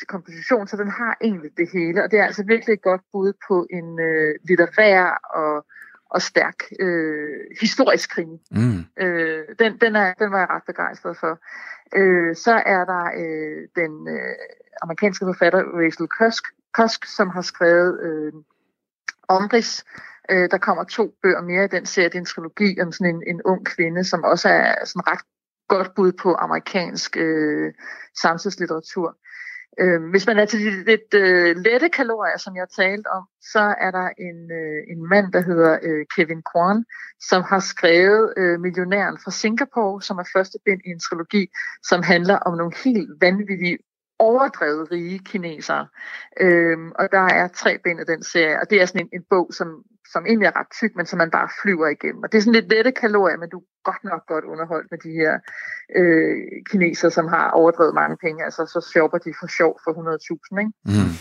komposition, 0.08 0.68
så 0.68 0.78
den 0.78 0.90
har 0.90 1.18
egentlig 1.22 1.52
det 1.58 1.70
hele. 1.74 2.04
Og 2.04 2.12
det 2.12 2.20
er 2.20 2.26
altså 2.26 2.44
virkelig 2.44 2.74
et 2.74 2.82
godt 2.82 3.02
bud 3.14 3.34
på 3.48 3.68
en 3.70 4.00
øh, 4.00 4.36
litterær 4.48 5.10
og, 5.34 5.66
og 6.10 6.22
stærk 6.22 6.64
øh, 6.80 7.40
historisk 7.62 8.10
krimi. 8.10 8.38
Mm. 8.52 9.04
Øh, 9.04 9.44
den, 9.60 9.78
den, 9.78 9.96
er, 9.96 10.14
den 10.14 10.32
var 10.32 10.40
jeg 10.40 10.50
ret 10.50 10.64
begejstret 10.68 11.18
for. 11.18 11.40
Øh, 11.96 12.36
så 12.36 12.54
er 12.66 12.86
der 12.86 13.06
øh, 13.18 13.68
den 13.76 14.08
øh, 14.08 14.36
amerikanske 14.82 15.26
forfatter 15.26 15.60
Rachel 15.60 16.08
Cusk, 16.08 16.44
Cusk 16.78 17.06
som 17.06 17.30
har 17.30 17.42
skrevet 17.42 18.00
øh, 18.02 18.34
Omris. 19.28 19.86
Øh, 20.32 20.52
der 20.52 20.58
kommer 20.58 20.84
to 20.84 21.14
bøger 21.24 21.42
mere 21.42 21.66
i 21.66 21.68
den 21.68 21.86
serie. 21.86 22.10
Det 22.10 22.16
er 22.16 22.20
en 22.20 22.26
trilogi 22.26 22.82
om 22.82 22.92
sådan 22.92 23.16
en, 23.16 23.24
en 23.28 23.42
ung 23.46 23.66
kvinde, 23.66 24.04
som 24.04 24.24
også 24.24 24.50
er 24.50 24.86
sådan 24.86 25.08
ret 25.08 25.26
godt 25.68 25.96
bud 25.96 26.12
på 26.12 26.36
amerikansk 26.36 27.18
øh, 27.18 27.74
samtidslitteratur. 28.22 29.18
Øh, 29.80 30.10
hvis 30.10 30.28
man 30.28 30.38
er 30.38 30.46
til 30.46 30.60
de 30.60 30.84
lidt 30.84 31.14
øh, 31.14 31.56
lette 31.56 31.90
kalorier, 31.90 32.38
som 32.38 32.56
jeg 32.56 32.68
talte 32.76 33.08
om, 33.08 33.24
så 33.42 33.76
er 33.86 33.92
der 33.92 34.08
en, 34.28 34.52
øh, 34.52 34.80
en 34.92 35.10
mand, 35.10 35.34
der 35.34 35.42
hedder 35.42 35.80
øh, 35.84 36.06
Kevin 36.16 36.44
Kwan, 36.52 36.86
som 37.30 37.42
har 37.44 37.60
skrevet 37.60 38.34
øh, 38.38 38.60
Millionæren 38.60 39.18
fra 39.24 39.32
Singapore, 39.32 40.02
som 40.02 40.18
er 40.18 40.28
første 40.36 40.58
bind 40.66 40.82
i 40.86 40.90
en 40.90 41.00
trilogi, 41.00 41.48
som 41.84 42.04
handler 42.04 42.38
om 42.38 42.58
nogle 42.58 42.74
helt 42.84 43.10
vanvittige 43.22 43.78
overdrevet 44.20 44.92
rige 44.92 45.20
kinesere. 45.20 45.88
Øhm, 46.40 46.92
og 46.96 47.12
der 47.12 47.26
er 47.40 47.48
tre 47.48 47.78
bind 47.84 48.00
af 48.00 48.06
den 48.06 48.24
serie, 48.24 48.60
og 48.62 48.70
det 48.70 48.82
er 48.82 48.86
sådan 48.86 49.02
en, 49.02 49.10
en 49.14 49.26
bog, 49.30 49.50
som, 49.54 49.68
som 50.14 50.26
egentlig 50.26 50.46
er 50.46 50.60
ret 50.60 50.72
tyk, 50.80 50.96
men 50.96 51.06
som 51.06 51.18
man 51.18 51.32
bare 51.32 51.50
flyver 51.62 51.88
igennem. 51.88 52.24
Og 52.24 52.32
det 52.32 52.38
er 52.38 52.42
sådan 52.42 52.60
lidt 52.60 52.70
lette 52.70 52.92
kalorier, 52.92 53.38
men 53.38 53.50
du 53.50 53.58
er 53.58 53.66
godt 53.84 54.04
nok 54.04 54.22
godt 54.28 54.46
underholdt 54.46 54.88
med 54.92 55.00
de 55.06 55.12
her 55.12 55.34
øh, 55.96 56.38
kinesere, 56.72 57.12
som 57.12 57.28
har 57.28 57.52
overdrevet 57.52 57.94
mange 57.94 58.18
penge. 58.24 58.44
Altså 58.44 58.66
så 58.66 58.90
shopper 58.92 59.18
de 59.18 59.34
for 59.40 59.48
sjov 59.58 59.80
for 59.84 59.92
100.000, 59.92 60.60
ikke? 60.60 60.72
Mm. 60.86 61.14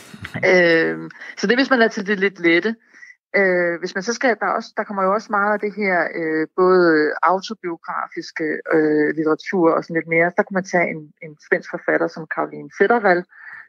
Øhm, 0.51 1.11
så 1.39 1.47
det 1.47 1.53
er, 1.53 1.61
hvis 1.63 1.71
man 1.71 1.83
er 1.83 1.89
til 1.89 2.07
det 2.07 2.19
lidt 2.21 2.41
lette. 2.41 2.75
Øh, 3.37 3.79
hvis 3.79 3.95
man 3.95 4.03
så 4.03 4.13
skal, 4.13 4.37
der, 4.41 4.47
også, 4.47 4.73
der 4.77 4.85
kommer 4.85 5.03
jo 5.03 5.13
også 5.15 5.29
meget 5.31 5.53
af 5.53 5.61
det 5.61 5.75
her, 5.75 6.09
øh, 6.15 6.47
både 6.57 7.13
autobiografiske 7.23 8.61
øh, 8.73 9.15
litteratur 9.17 9.73
og 9.73 9.85
sådan 9.85 9.97
lidt 9.97 10.09
mere. 10.09 10.33
Der 10.37 10.43
kunne 10.43 10.55
man 10.61 10.65
tage 10.65 10.91
en, 10.91 11.13
en 11.23 11.37
svensk 11.49 11.71
forfatter 11.71 12.09
som 12.09 12.27
Karoline 12.35 12.71
Federvald, 12.79 13.25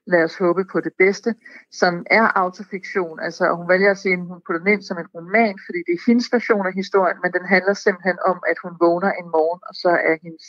lad 0.06 0.24
os 0.24 0.38
håbe 0.38 0.64
på 0.72 0.80
det 0.80 0.94
bedste, 0.98 1.36
som 1.72 2.06
er 2.20 2.38
autofiktion. 2.44 3.20
Altså, 3.20 3.44
hun 3.60 3.70
vælger 3.70 3.92
at 3.92 3.98
sige, 3.98 4.14
at 4.14 4.20
hun 4.20 4.42
putter 4.46 4.62
den 4.64 4.74
ind 4.74 4.82
som 4.82 4.98
en 4.98 5.08
roman, 5.16 5.56
fordi 5.66 5.80
det 5.88 5.94
er 5.94 6.04
hendes 6.08 6.28
version 6.34 6.68
af 6.68 6.74
historien, 6.74 7.18
men 7.24 7.32
den 7.32 7.46
handler 7.46 7.74
simpelthen 7.74 8.18
om, 8.32 8.38
at 8.52 8.58
hun 8.64 8.74
vågner 8.86 9.12
en 9.12 9.30
morgen, 9.36 9.62
og 9.70 9.74
så 9.84 9.90
er 10.10 10.16
hendes 10.24 10.46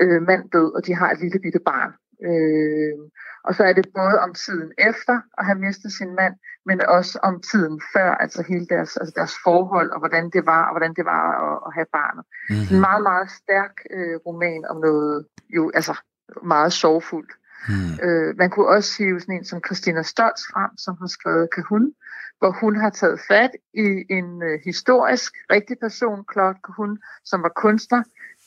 øh, 0.00 0.22
mand 0.22 0.50
død, 0.50 0.68
og 0.76 0.86
de 0.86 0.94
har 0.94 1.10
et 1.10 1.20
lille 1.20 1.38
bitte 1.38 1.60
barn. 1.70 1.92
Øh, 2.28 2.98
og 3.44 3.54
så 3.54 3.64
er 3.64 3.72
det 3.72 3.86
både 3.94 4.20
om 4.20 4.34
tiden 4.34 4.72
efter 4.78 5.20
at 5.38 5.46
have 5.46 5.58
mistet 5.58 5.92
sin 5.92 6.14
mand, 6.14 6.34
men 6.66 6.80
også 6.80 7.18
om 7.22 7.42
tiden 7.50 7.82
før, 7.92 8.14
altså 8.14 8.44
hele 8.48 8.66
deres, 8.66 8.96
altså 8.96 9.12
deres 9.16 9.34
forhold, 9.44 9.90
og 9.90 9.98
hvordan 9.98 10.30
det 10.30 10.46
var, 10.46 10.64
og 10.66 10.72
hvordan 10.72 10.94
det 10.94 11.04
var 11.04 11.24
at, 11.46 11.58
at 11.66 11.74
have 11.74 11.86
barnet. 11.92 12.24
Mm-hmm. 12.50 12.74
En 12.74 12.80
meget, 12.80 13.02
meget 13.02 13.30
stærk 13.30 13.74
øh, 13.90 14.16
roman 14.26 14.64
om 14.70 14.76
noget, 14.76 15.26
jo, 15.56 15.70
altså 15.74 15.94
meget 16.42 16.72
sorgfuldt. 16.72 17.32
Mm. 17.68 18.06
Øh, 18.06 18.36
man 18.36 18.50
kunne 18.50 18.68
også 18.68 18.90
hive 18.98 19.20
sådan 19.20 19.34
en 19.34 19.44
som 19.44 19.60
Christina 19.66 20.02
Stoltz 20.02 20.42
frem, 20.52 20.70
som 20.76 20.96
har 21.00 21.06
skrevet 21.06 21.48
Kahun, 21.54 21.92
hvor 22.38 22.50
hun 22.60 22.76
har 22.76 22.90
taget 22.90 23.20
fat 23.28 23.50
i 23.74 24.04
en 24.10 24.42
øh, 24.42 24.60
historisk 24.64 25.32
rigtig 25.50 25.76
person, 25.80 26.24
Claude 26.32 26.58
Kahun, 26.66 26.98
som 27.24 27.42
var 27.42 27.52
kunstner, 27.56 28.02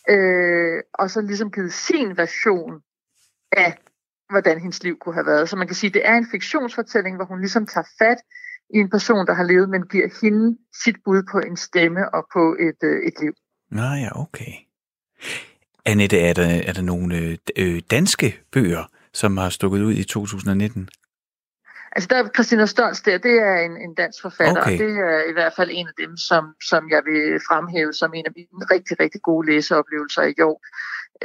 øh, 0.09 0.81
og 0.93 1.09
så 1.09 1.21
ligesom 1.21 1.51
givet 1.51 1.73
sin 1.73 2.17
version 2.17 2.81
af, 3.51 3.77
hvordan 4.29 4.59
hendes 4.59 4.83
liv 4.83 4.97
kunne 4.99 5.15
have 5.15 5.25
været. 5.25 5.49
Så 5.49 5.55
man 5.55 5.67
kan 5.67 5.75
sige, 5.75 5.89
at 5.89 5.93
det 5.93 6.07
er 6.07 6.15
en 6.15 6.27
fiktionsfortælling, 6.31 7.15
hvor 7.15 7.25
hun 7.25 7.39
ligesom 7.39 7.65
tager 7.65 7.87
fat 7.99 8.17
i 8.69 8.77
en 8.77 8.89
person, 8.89 9.27
der 9.27 9.33
har 9.33 9.43
levet, 9.43 9.69
men 9.69 9.87
giver 9.87 10.09
hende 10.21 10.57
sit 10.83 10.95
bud 11.05 11.23
på 11.31 11.39
en 11.39 11.57
stemme 11.57 12.13
og 12.15 12.27
på 12.33 12.55
et, 12.59 12.79
øh, 12.83 13.07
et 13.07 13.13
liv. 13.21 13.33
Nå 13.71 13.81
ja, 13.81 14.21
okay. 14.21 14.51
Annette, 15.85 16.19
er 16.19 16.33
der, 16.33 16.61
er 16.67 16.73
der 16.73 16.81
nogle 16.81 17.17
øh, 17.17 17.37
øh 17.57 17.81
danske 17.91 18.39
bøger, 18.51 18.83
som 19.13 19.37
har 19.37 19.49
stukket 19.49 19.81
ud 19.81 19.93
i 19.93 20.03
2019? 20.03 20.89
Altså 21.91 22.07
der 22.11 22.23
er 22.23 22.27
Christina 22.35 22.65
Stolz 22.65 23.01
der, 23.01 23.17
det 23.17 23.31
er 23.31 23.55
en, 23.55 23.77
en 23.77 23.93
dansk 23.93 24.21
forfatter, 24.21 24.61
okay. 24.61 24.73
og 24.73 24.79
det 24.79 24.91
er 24.97 25.29
i 25.29 25.33
hvert 25.33 25.53
fald 25.55 25.69
en 25.73 25.87
af 25.87 25.93
dem, 25.97 26.17
som, 26.17 26.43
som 26.69 26.89
jeg 26.89 27.01
vil 27.05 27.39
fremhæve 27.49 27.93
som 27.93 28.13
en 28.13 28.25
af 28.25 28.31
mine 28.35 28.65
rigtig, 28.73 28.99
rigtig 28.99 29.21
gode 29.21 29.47
læseoplevelser 29.51 30.23
i 30.23 30.41
år. 30.41 30.61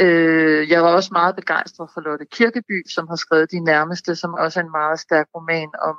Øh, 0.01 0.71
jeg 0.71 0.83
var 0.83 0.89
også 0.89 1.11
meget 1.13 1.37
begejstret 1.37 1.91
for 1.95 2.01
Lotte 2.01 2.27
Kirkeby, 2.33 2.89
som 2.89 3.09
har 3.09 3.17
skrevet 3.17 3.51
De 3.51 3.61
Nærmeste, 3.61 4.17
som 4.17 4.35
også 4.35 4.61
er 4.61 4.65
en 4.65 4.71
meget 4.71 5.01
stærk 5.01 5.27
roman 5.35 5.71
om 5.83 5.97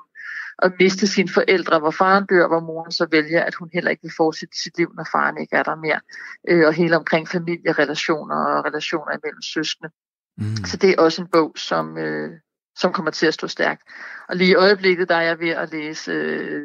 at 0.59 0.71
miste 0.79 1.07
sine 1.07 1.29
forældre, 1.29 1.79
hvor 1.79 1.91
faren 1.91 2.25
dør, 2.25 2.47
hvor 2.47 2.59
moren 2.59 2.91
så 2.91 3.07
vælger, 3.11 3.43
at 3.43 3.55
hun 3.55 3.69
heller 3.73 3.91
ikke 3.91 4.03
vil 4.03 4.11
fortsætte 4.17 4.61
sit 4.63 4.77
liv, 4.77 4.91
når 4.95 5.07
faren 5.11 5.37
ikke 5.37 5.55
er 5.55 5.63
der 5.63 5.75
mere. 5.75 5.99
Øh, 6.49 6.67
og 6.67 6.73
hele 6.73 6.97
omkring 6.97 7.27
familierelationer 7.27 8.35
og 8.35 8.65
relationer 8.65 9.11
imellem 9.11 9.41
søskende. 9.41 9.89
Mm. 10.37 10.65
Så 10.65 10.77
det 10.77 10.89
er 10.89 11.01
også 11.01 11.21
en 11.21 11.27
bog, 11.27 11.51
som, 11.55 11.97
øh, 11.97 12.31
som 12.75 12.93
kommer 12.93 13.11
til 13.11 13.27
at 13.27 13.33
stå 13.33 13.47
stærkt. 13.47 13.81
Og 14.29 14.35
lige 14.35 14.51
i 14.51 14.55
øjeblikket, 14.55 15.09
der 15.09 15.15
er 15.15 15.21
jeg 15.21 15.39
ved 15.39 15.49
at 15.49 15.71
læse 15.71 16.11
øh, 16.11 16.61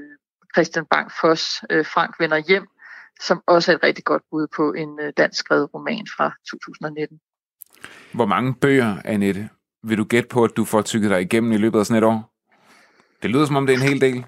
Christian 0.55 0.87
Bang 0.91 1.11
Foss, 1.21 1.65
øh, 1.71 1.87
Frank 1.87 2.21
vender 2.21 2.37
hjem, 2.37 2.67
som 3.21 3.43
også 3.47 3.73
er 3.73 3.77
et 3.77 3.83
rigtig 3.83 4.05
godt 4.05 4.23
bud 4.31 4.47
på 4.57 4.73
en 4.73 5.01
øh, 5.01 5.13
dansk 5.17 5.39
skrevet 5.39 5.75
roman 5.75 6.07
fra 6.17 6.33
2019. 6.51 7.21
Hvor 8.15 8.27
mange 8.27 8.55
bøger, 8.55 8.97
Annette, 9.05 9.49
vil 9.83 9.99
du 9.99 10.05
gætte 10.05 10.29
på, 10.29 10.45
at 10.45 10.57
du 10.57 10.65
får 10.65 10.83
tykket 10.83 11.11
dig 11.11 11.23
igennem 11.23 11.53
i 11.53 11.57
løbet 11.57 11.79
af 11.79 11.87
sådan 11.87 12.03
et 12.03 12.07
år? 12.07 12.35
Det 13.23 13.31
lyder 13.31 13.47
som 13.47 13.57
om, 13.57 13.67
det 13.67 13.73
er 13.73 13.79
en 13.79 13.89
hel 13.89 14.01
del. 14.01 14.27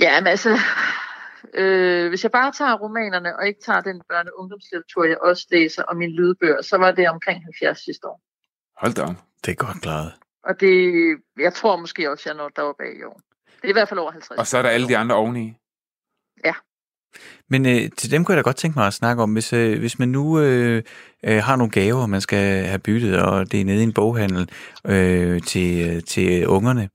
Ja, 0.00 0.20
men 0.20 0.26
altså, 0.26 0.58
øh, 1.54 2.08
hvis 2.08 2.22
jeg 2.22 2.32
bare 2.32 2.52
tager 2.52 2.74
romanerne, 2.74 3.36
og 3.36 3.46
ikke 3.46 3.60
tager 3.60 3.80
den 3.80 4.02
børne- 4.12 4.32
og 4.32 4.40
ungdomslitteratur, 4.40 5.04
jeg 5.04 5.18
også 5.18 5.46
læser, 5.50 5.82
og 5.82 5.96
mine 5.96 6.12
lydbøger, 6.12 6.62
så 6.62 6.76
var 6.76 6.90
det 6.92 7.08
omkring 7.08 7.44
70 7.44 7.84
sidste 7.84 8.08
år. 8.08 8.20
Hold 8.82 8.94
da 8.94 9.02
op. 9.02 9.16
Det 9.44 9.50
er 9.52 9.54
godt 9.54 9.82
klaret. 9.82 10.12
Og 10.44 10.60
det, 10.60 10.94
jeg 11.38 11.54
tror 11.54 11.76
måske 11.76 12.10
også, 12.10 12.22
jeg 12.26 12.36
når 12.36 12.48
deroppe 12.48 12.82
af 12.84 12.92
i 13.00 13.02
år. 13.02 13.20
Det 13.46 13.64
er 13.64 13.68
i 13.68 13.72
hvert 13.72 13.88
fald 13.88 14.00
over 14.00 14.10
50. 14.10 14.38
Og 14.38 14.46
så 14.46 14.58
er 14.58 14.62
der 14.62 14.68
alle 14.68 14.88
de 14.88 14.96
andre 14.96 15.16
oveni. 15.16 15.54
Ja. 16.44 16.54
Men 17.48 17.66
øh, 17.66 17.90
til 17.96 18.10
dem 18.10 18.24
kunne 18.24 18.32
jeg 18.36 18.44
da 18.44 18.48
godt 18.48 18.56
tænke 18.56 18.78
mig 18.78 18.86
at 18.86 18.94
snakke 18.94 19.22
om, 19.22 19.32
hvis, 19.32 19.52
øh, 19.52 19.78
hvis 19.78 19.98
man 19.98 20.08
nu 20.08 20.40
øh, 20.40 20.82
øh, 21.24 21.42
har 21.42 21.56
nogle 21.56 21.70
gaver, 21.70 22.06
man 22.06 22.20
skal 22.20 22.64
have 22.64 22.78
byttet, 22.78 23.22
og 23.22 23.52
det 23.52 23.60
er 23.60 23.64
nede 23.64 23.80
i 23.80 23.82
en 23.82 23.92
boghandel 23.92 24.50
øh, 24.86 25.42
til, 25.42 25.90
øh, 25.90 26.02
til 26.02 26.46
ungerne. 26.46 26.88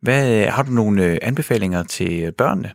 Hvad, 0.00 0.46
har 0.46 0.62
du 0.62 0.70
nogle 0.70 1.04
øh, 1.04 1.18
anbefalinger 1.22 1.82
til 1.82 2.32
børnene? 2.32 2.72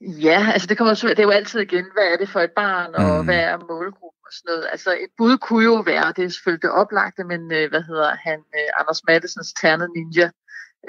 Ja, 0.00 0.50
altså 0.52 0.66
det, 0.68 0.78
kommer, 0.78 0.94
det 0.94 1.18
er 1.18 1.22
jo 1.22 1.30
altid 1.30 1.60
igen, 1.60 1.84
hvad 1.92 2.04
er 2.12 2.16
det 2.16 2.28
for 2.28 2.40
et 2.40 2.52
barn, 2.56 2.94
og 2.94 3.20
mm. 3.20 3.24
hvad 3.24 3.38
er 3.38 3.58
målgruppen 3.58 4.15
sådan 4.36 4.48
noget. 4.52 4.66
Altså 4.72 4.90
et 4.90 5.10
bud 5.18 5.38
kunne 5.38 5.64
jo 5.64 5.74
være, 5.74 6.12
det 6.16 6.24
er 6.24 6.28
selvfølgelig 6.28 6.62
det 6.62 6.70
oplagte, 6.70 7.24
men 7.24 7.52
øh, 7.52 7.68
hvad 7.68 7.82
hedder 7.82 8.16
han, 8.16 8.38
øh, 8.38 8.80
Anders 8.80 9.04
Mattesens 9.08 9.52
Ternet 9.52 9.90
Ninja 9.96 10.30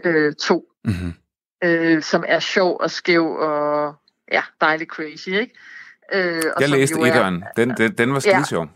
øh, 0.03 0.33
2, 0.35 0.65
mm-hmm. 0.83 1.13
øh, 1.63 2.01
som 2.01 2.23
er 2.27 2.39
sjov 2.39 2.77
og 2.79 2.91
skæv 2.91 3.25
og 3.25 3.95
ja, 4.31 4.43
dejlig 4.61 4.87
crazy, 4.87 5.29
ikke? 5.29 5.55
Øh, 6.13 6.43
og 6.55 6.61
Jeg 6.61 6.69
læste 6.69 6.99
etteren, 6.99 7.43
den, 7.57 7.69
den, 7.77 7.97
den 7.97 8.13
var 8.13 8.19
skide 8.19 8.35
ja, 8.35 8.43
sjov. 8.43 8.67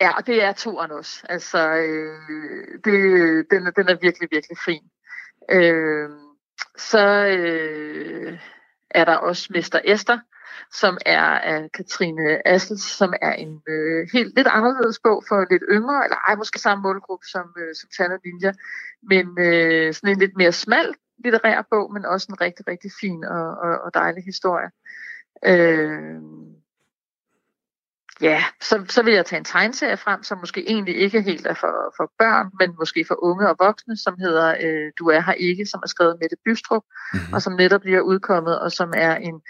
Ja, 0.00 0.16
og 0.16 0.26
det 0.26 0.42
er 0.42 0.52
toeren 0.52 0.90
også. 0.90 1.22
Altså, 1.28 1.74
øh, 1.74 2.18
det, 2.84 2.94
den, 3.50 3.72
den 3.76 3.88
er 3.88 3.96
virkelig, 4.02 4.28
virkelig 4.32 4.58
fin. 4.64 4.82
Øh, 5.50 6.08
så 6.78 7.26
øh, 7.26 8.38
er 8.90 9.04
der 9.04 9.16
også 9.16 9.46
Mester 9.50 9.80
Esther, 9.84 10.18
som 10.72 10.98
er 11.06 11.22
af 11.22 11.72
Katrine 11.74 12.48
Assels, 12.48 12.82
som 12.82 13.12
er 13.22 13.32
en 13.32 13.62
øh, 13.68 14.08
helt 14.12 14.36
lidt 14.36 14.46
anderledes 14.46 14.98
bog 15.04 15.24
for 15.28 15.46
lidt 15.50 15.62
yngre, 15.70 16.04
eller 16.04 16.16
ej, 16.28 16.34
måske 16.34 16.58
samme 16.58 16.82
målgruppe 16.82 17.26
som, 17.26 17.46
øh, 17.58 17.74
som 17.74 17.88
Tanner 17.96 18.18
Ninja, 18.24 18.52
men 19.02 19.26
øh, 19.46 19.94
sådan 19.94 20.10
en 20.10 20.18
lidt 20.18 20.36
mere 20.36 20.52
smal 20.52 20.94
litterær 21.24 21.62
bog, 21.70 21.92
men 21.92 22.04
også 22.04 22.26
en 22.30 22.40
rigtig, 22.40 22.68
rigtig 22.68 22.90
fin 23.00 23.24
og, 23.24 23.46
og, 23.64 23.80
og 23.84 23.94
dejlig 23.94 24.24
historie. 24.24 24.70
Øh, 25.46 26.20
ja, 28.20 28.44
så, 28.60 28.84
så 28.88 29.02
vil 29.02 29.14
jeg 29.14 29.26
tage 29.26 29.38
en 29.38 29.44
tegnserie 29.44 29.96
frem, 29.96 30.22
som 30.22 30.38
måske 30.38 30.70
egentlig 30.70 30.96
ikke 30.96 31.22
helt 31.22 31.46
er 31.46 31.54
for, 31.54 31.94
for 31.96 32.12
børn, 32.18 32.50
men 32.60 32.76
måske 32.78 33.04
for 33.08 33.24
unge 33.24 33.48
og 33.48 33.56
voksne, 33.58 33.96
som 33.96 34.14
hedder 34.18 34.56
øh, 34.60 34.92
Du 34.98 35.08
er 35.08 35.20
her 35.20 35.32
ikke, 35.32 35.66
som 35.66 35.80
er 35.82 35.88
skrevet 35.88 36.18
Mette 36.20 36.36
Bystrup, 36.44 36.82
mm-hmm. 37.12 37.32
og 37.34 37.42
som 37.42 37.52
netop 37.52 37.80
bliver 37.80 38.00
udkommet, 38.00 38.60
og 38.60 38.72
som 38.72 38.92
er 38.96 39.16
en, 39.16 39.40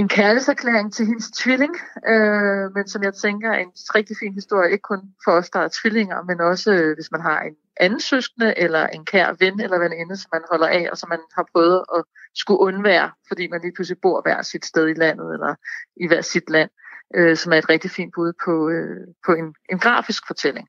en 0.00 0.08
kærlighedserklæring 0.08 0.92
til 0.92 1.06
hendes 1.06 1.30
tvilling, 1.30 1.74
øh, 2.08 2.74
men 2.74 2.88
som 2.88 3.02
jeg 3.02 3.14
tænker 3.14 3.50
er 3.50 3.58
en 3.58 3.72
rigtig 3.94 4.16
fin 4.22 4.34
historie, 4.34 4.72
ikke 4.72 4.82
kun 4.92 5.00
for 5.24 5.32
os, 5.32 5.50
der 5.50 5.60
er 5.60 5.76
tvillinger, 5.82 6.22
men 6.22 6.40
også 6.40 6.72
øh, 6.72 6.94
hvis 6.94 7.12
man 7.12 7.20
har 7.20 7.40
en 7.40 7.56
anden 7.80 8.00
søskende, 8.00 8.58
eller 8.58 8.86
en 8.86 9.04
kær 9.04 9.28
ven 9.38 9.60
eller 9.60 9.78
veninde, 9.78 10.16
som 10.16 10.28
man 10.32 10.42
holder 10.50 10.66
af, 10.66 10.88
og 10.92 10.98
som 10.98 11.08
man 11.08 11.22
har 11.36 11.46
prøvet 11.52 11.84
at 11.96 12.02
skulle 12.34 12.60
undvære, 12.60 13.10
fordi 13.28 13.48
man 13.48 13.60
lige 13.60 13.74
pludselig 13.74 13.98
bor 14.02 14.22
hver 14.22 14.42
sit 14.42 14.64
sted 14.66 14.88
i 14.88 14.94
landet, 14.94 15.32
eller 15.34 15.54
i 15.96 16.06
hver 16.06 16.22
sit 16.22 16.50
land 16.50 16.70
øh, 17.14 17.36
som 17.36 17.52
er 17.52 17.56
et 17.56 17.68
rigtig 17.68 17.90
fint 17.90 18.12
bud 18.14 18.32
på, 18.44 18.68
øh, 18.68 19.06
på 19.26 19.32
en, 19.32 19.54
en 19.72 19.78
grafisk 19.78 20.22
fortælling. 20.26 20.68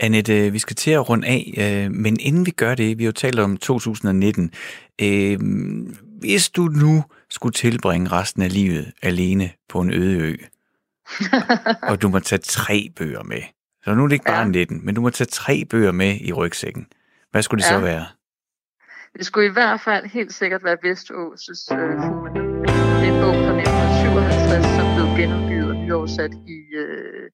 Annette, 0.00 0.46
øh, 0.46 0.52
vi 0.52 0.58
skal 0.58 0.76
til 0.76 0.90
at 0.90 1.08
runde 1.08 1.26
af, 1.28 1.54
øh, 1.58 1.90
men 1.92 2.20
inden 2.20 2.46
vi 2.46 2.50
gør 2.50 2.74
det, 2.74 2.98
vi 2.98 3.04
har 3.04 3.08
jo 3.08 3.12
talt 3.12 3.38
om 3.38 3.56
2019. 3.56 4.52
Øh, 5.02 5.38
hvis 6.20 6.50
du 6.50 6.62
nu 6.62 7.04
skulle 7.30 7.52
tilbringe 7.52 8.12
resten 8.12 8.42
af 8.42 8.52
livet 8.52 8.92
alene 9.02 9.50
på 9.68 9.80
en 9.80 9.92
øde 9.92 10.18
ø, 10.18 10.36
og 11.90 12.02
du 12.02 12.08
må 12.08 12.18
tage 12.18 12.38
tre 12.38 12.92
bøger 12.96 13.22
med, 13.22 13.42
så 13.84 13.94
nu 13.94 14.04
er 14.04 14.08
det 14.08 14.12
ikke 14.12 14.24
bare 14.24 14.38
ja. 14.38 14.48
19, 14.48 14.86
men 14.86 14.94
du 14.94 15.00
må 15.00 15.10
tage 15.10 15.26
tre 15.26 15.64
bøger 15.70 15.92
med 15.92 16.20
i 16.20 16.32
rygsækken. 16.32 16.86
Hvad 17.30 17.42
skulle 17.42 17.62
det 17.62 17.70
ja. 17.70 17.74
så 17.74 17.80
være? 17.80 18.06
Det 19.18 19.26
skulle 19.26 19.46
i 19.46 19.52
hvert 19.52 19.80
fald 19.80 20.06
helt 20.06 20.34
sikkert 20.34 20.64
være 20.64 20.76
Veståses 20.82 21.68
øh, 21.72 21.78
Fuglen. 21.78 22.34
Det 23.00 23.08
er 23.08 23.14
en 23.14 23.20
bog 23.22 23.34
fra 23.34 23.54
1957, 23.56 24.64
som 24.76 24.86
blev 24.94 25.06
genudgivet 25.18 25.68
og 25.70 25.76
nyoversat 25.76 26.32
i, 26.56 26.58
øh, 26.76 27.30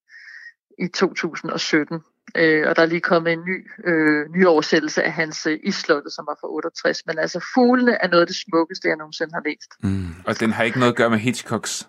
i 0.78 0.88
2017. 0.88 2.00
Øh, 2.36 2.68
og 2.68 2.76
der 2.76 2.82
er 2.82 2.86
lige 2.86 3.00
kommet 3.00 3.32
en 3.32 3.44
ny, 3.44 3.70
øh, 3.84 4.30
ny 4.36 4.46
oversættelse 4.46 5.02
af 5.02 5.12
hans 5.12 5.46
øh, 5.46 5.58
Islotte, 5.62 6.10
som 6.10 6.26
var 6.28 6.36
fra 6.40 6.48
68. 6.48 7.06
Men 7.06 7.18
altså, 7.18 7.46
fuglene 7.54 7.92
er 8.02 8.08
noget 8.08 8.20
af 8.20 8.26
det 8.26 8.36
smukkeste, 8.36 8.88
jeg 8.88 8.96
nogensinde 8.96 9.32
har 9.34 9.42
læst. 9.44 9.70
Mm. 9.82 10.14
Og 10.26 10.40
den 10.40 10.50
har 10.52 10.64
ikke 10.64 10.78
noget 10.78 10.92
at 10.92 10.96
gøre 10.96 11.10
med 11.10 11.18
Hitchcocks 11.18 11.88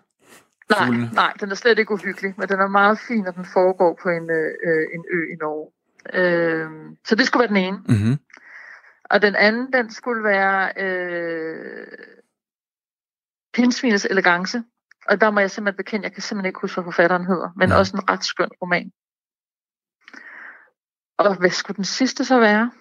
Nej, 0.69 0.85
Fuglene. 0.85 1.09
nej, 1.13 1.33
den 1.39 1.51
er 1.51 1.55
slet 1.55 1.79
ikke 1.79 1.91
uhyggelig, 1.91 2.33
men 2.37 2.47
den 2.49 2.59
er 2.59 2.67
meget 2.67 2.99
fin, 3.07 3.27
og 3.27 3.35
den 3.35 3.45
foregår 3.45 3.99
på 4.03 4.09
en, 4.09 4.29
øh, 4.29 4.51
øh, 4.67 4.85
en 4.93 5.05
ø 5.11 5.19
i 5.33 5.35
Norge. 5.41 5.71
Øh, 6.13 6.69
så 7.07 7.15
det 7.15 7.25
skulle 7.25 7.41
være 7.41 7.47
den 7.55 7.57
ene. 7.57 7.77
Mm-hmm. 7.77 8.17
Og 9.09 9.21
den 9.21 9.35
anden, 9.35 9.73
den 9.73 9.91
skulle 9.91 10.23
være 10.23 10.71
øh, 10.77 11.87
Pinsvinets 13.53 14.07
elegance. 14.09 14.63
Og 15.09 15.21
der 15.21 15.31
må 15.31 15.39
jeg 15.39 15.51
simpelthen 15.51 15.77
bekende, 15.77 16.03
jeg 16.03 16.13
kan 16.13 16.21
simpelthen 16.21 16.49
ikke 16.49 16.59
huske, 16.61 16.75
hvad 16.75 16.83
forfatteren 16.83 17.25
hedder, 17.25 17.49
men 17.55 17.69
Nej. 17.69 17.77
også 17.77 17.97
en 17.97 18.09
ret 18.09 18.23
skøn 18.23 18.49
roman. 18.61 18.91
Og 21.17 21.39
hvad 21.39 21.49
skulle 21.49 21.75
den 21.75 21.85
sidste 21.85 22.25
så 22.25 22.39
være? 22.39 22.71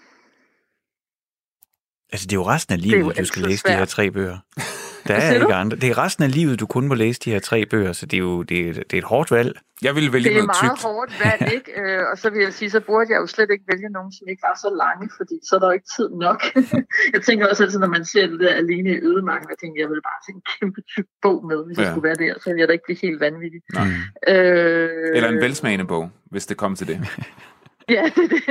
Altså, 2.13 2.27
det 2.27 2.33
er 2.33 2.37
jo 2.37 2.47
resten 2.47 2.73
af 2.75 2.83
livet, 2.83 3.19
du 3.19 3.25
skal 3.25 3.43
læse 3.43 3.63
de 3.67 3.71
her 3.73 3.79
svært. 3.79 3.89
tre 3.89 4.11
bøger. 4.11 4.39
Der 5.09 5.15
er 5.15 5.35
ikke 5.35 5.55
andre. 5.55 5.77
Det 5.77 5.89
er 5.91 5.99
resten 5.99 6.25
af 6.25 6.33
livet, 6.35 6.61
du 6.61 6.67
kun 6.67 6.89
må 6.89 6.95
læse 6.95 7.21
de 7.25 7.31
her 7.31 7.39
tre 7.39 7.67
bøger, 7.67 7.93
så 7.93 8.07
det 8.07 8.17
er 8.17 8.21
jo 8.31 8.43
det 8.43 8.69
er, 8.69 8.73
det 8.73 8.93
er 8.93 8.99
et 8.99 9.05
hårdt 9.05 9.31
valg. 9.31 9.59
Jeg 9.83 9.95
ville 9.95 10.13
vælge 10.13 10.25
Det 10.29 10.37
er 10.37 10.43
noget 10.43 10.61
meget 10.63 10.79
tykt. 10.79 10.83
hårdt 10.89 11.13
valg, 11.25 11.43
ikke? 11.57 11.71
Øh, 11.81 12.03
og 12.13 12.19
så 12.19 12.31
vil 12.31 12.41
jeg 12.43 12.53
sige, 12.53 12.71
så 12.71 12.81
burde 12.81 13.13
jeg 13.13 13.19
jo 13.23 13.27
slet 13.27 13.51
ikke 13.51 13.65
vælge 13.73 13.89
nogen, 13.89 14.13
som 14.13 14.25
ikke 14.29 14.43
var 14.49 14.57
så 14.65 14.71
lange, 14.83 15.11
fordi 15.19 15.37
så 15.49 15.53
er 15.57 15.61
der 15.61 15.67
jo 15.67 15.73
ikke 15.79 15.91
tid 15.97 16.09
nok. 16.27 16.41
jeg 17.15 17.23
tænker 17.29 17.47
også 17.51 17.63
altid, 17.65 17.79
når 17.79 17.93
man 17.97 18.05
ser 18.05 18.27
det 18.27 18.41
der 18.41 18.55
alene 18.63 18.91
i 18.97 18.99
ødemarken, 19.11 19.47
jeg 19.53 19.59
tænker, 19.63 19.79
jeg 19.85 19.91
vil 19.93 20.03
bare 20.11 20.19
tage 20.27 20.37
en 20.41 20.45
kæmpe 20.55 20.81
tyk 20.93 21.07
bog 21.23 21.39
med, 21.51 21.59
hvis 21.67 21.77
ja. 21.79 21.83
Jeg 21.83 21.91
skulle 21.93 22.07
være 22.11 22.19
der, 22.25 22.33
så 22.41 22.45
ville 22.51 22.61
jeg 22.61 22.69
da 22.69 22.73
ikke 22.73 22.87
blive 22.89 23.01
helt 23.07 23.21
vanvittig. 23.21 23.61
Mm. 23.75 23.79
Øh, 24.33 25.17
Eller 25.17 25.29
en 25.29 25.41
velsmagende 25.47 25.87
bog, 25.93 26.05
hvis 26.33 26.47
det 26.47 26.57
kom 26.57 26.73
til 26.77 26.87
det. 26.91 26.99
Ja, 27.89 28.11
det, 28.17 28.31
det. 28.31 28.43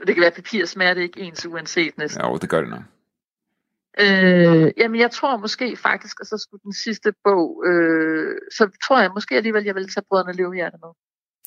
Og 0.00 0.06
det 0.06 0.14
kan 0.14 0.20
være, 0.20 0.26
at 0.26 0.34
papirsmerte 0.34 1.00
er 1.00 1.02
ikke 1.04 1.20
ens 1.20 1.46
uanset 1.46 1.98
næsten. 1.98 2.22
Jo, 2.24 2.36
det 2.36 2.48
gør 2.48 2.60
det 2.60 2.70
nok. 2.70 2.82
Øh, 4.00 4.72
jamen, 4.76 5.00
jeg 5.00 5.10
tror 5.10 5.36
måske 5.36 5.76
faktisk, 5.76 6.16
at 6.20 6.26
så 6.26 6.38
skulle 6.38 6.60
den 6.64 6.72
sidste 6.72 7.12
bog, 7.24 7.62
øh, 7.66 8.34
så 8.52 8.68
tror 8.86 9.00
jeg 9.00 9.10
måske 9.14 9.36
alligevel, 9.36 9.64
jeg 9.64 9.74
vil 9.74 9.88
tage 9.88 10.04
Brødrene 10.08 10.32
Løvehjerte 10.36 10.76
med. 10.82 10.88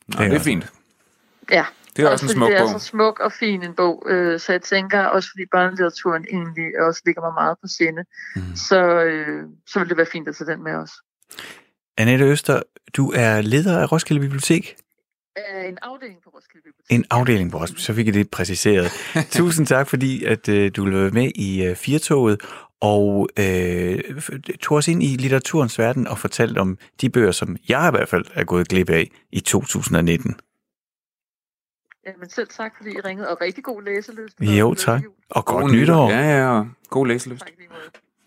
Nå, 0.08 0.18
er 0.18 0.24
det 0.24 0.30
er 0.30 0.34
også- 0.34 0.44
fint. 0.44 0.72
Ja, 1.52 1.66
Det 1.96 2.06
er 2.06 2.10
også 2.10 2.26
en 2.26 2.30
fordi 2.30 2.38
smuk 2.38 2.50
det 2.50 2.58
er 2.58 2.62
bog. 2.62 2.70
så 2.82 2.88
smuk 2.88 3.20
og 3.20 3.32
fin 3.32 3.63
en 3.63 3.74
bog, 3.74 4.04
øh, 4.10 4.39
så 4.39 4.52
jeg 4.52 4.62
tænker 4.62 5.00
også, 5.04 5.30
fordi 5.34 5.44
børnelitteraturen 5.52 6.26
egentlig 6.30 6.82
også 6.82 7.02
ligger 7.06 7.22
mig 7.22 7.34
meget 7.34 7.58
på 7.62 7.68
sinde, 7.68 8.04
Mm. 8.36 8.56
så, 8.56 8.80
øh, 9.04 9.44
så 9.68 9.80
vil 9.80 9.89
det 9.89 9.98
være 9.98 10.06
fint 10.06 10.28
at 10.28 10.36
tage 10.36 10.52
den 10.52 10.63
med 10.63 10.74
os. 10.76 10.92
Annette 11.98 12.26
Øster, 12.26 12.62
du 12.98 13.12
er 13.16 13.42
leder 13.42 13.80
af 13.82 13.92
Roskilde 13.92 14.22
Bibliotek. 14.22 14.76
Øh, 15.38 15.69
en 15.69 15.78
afdeling 15.82 16.22
på 16.24 16.30
Roskilde 16.30 16.63
Bibliotek. 16.63 16.91
En 16.91 17.06
afdeling 17.10 17.52
på 17.52 17.58
Roskilde, 17.58 17.82
så 17.82 17.93
fik 17.93 18.06
jeg 18.06 18.13
det 18.13 18.30
præciseret. 18.32 18.91
Tusind 19.39 19.67
tak, 19.67 19.88
fordi 19.89 20.24
at 20.24 20.50
øh, 20.50 20.72
du 20.76 20.84
ville 20.84 21.00
være 21.00 21.12
med 21.12 21.32
i 21.36 21.63
øh, 21.65 21.76
Firtoget 21.76 22.41
og 22.82 23.30
øh, 23.39 24.00
tog 24.62 24.78
os 24.78 24.88
ind 24.88 25.04
i 25.04 25.08
litteraturens 25.08 25.80
verden 25.80 26.08
og 26.08 26.17
fortalte 26.17 26.60
om 26.60 26.78
de 27.02 27.10
bøger, 27.10 27.32
som 27.32 27.58
jeg 27.69 27.89
i 27.89 27.98
hvert 27.98 28.10
fald 28.10 28.26
er 28.34 28.43
gået 28.43 28.67
glip 28.67 28.89
af 28.89 29.12
i 29.32 29.39
2019. 29.39 30.36
Jamen 32.08 32.30
selv 32.30 32.48
tak, 32.48 32.74
fordi 32.78 32.89
I 32.89 33.00
ringede, 33.00 33.30
og 33.30 33.41
rigtig 33.41 33.63
god 33.63 33.84
læselyst. 33.84 34.39
Jo, 34.41 34.74
tak. 34.74 35.02
Og 35.30 35.46
godt 35.46 35.62
God 35.62 35.72
nytår. 35.72 36.10
Ja, 36.10 36.38
ja, 36.38 36.48
og 36.48 36.67
god 36.89 37.08
læselyst. 37.08 37.43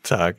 Tak. 0.04 0.18
Tak. 0.18 0.36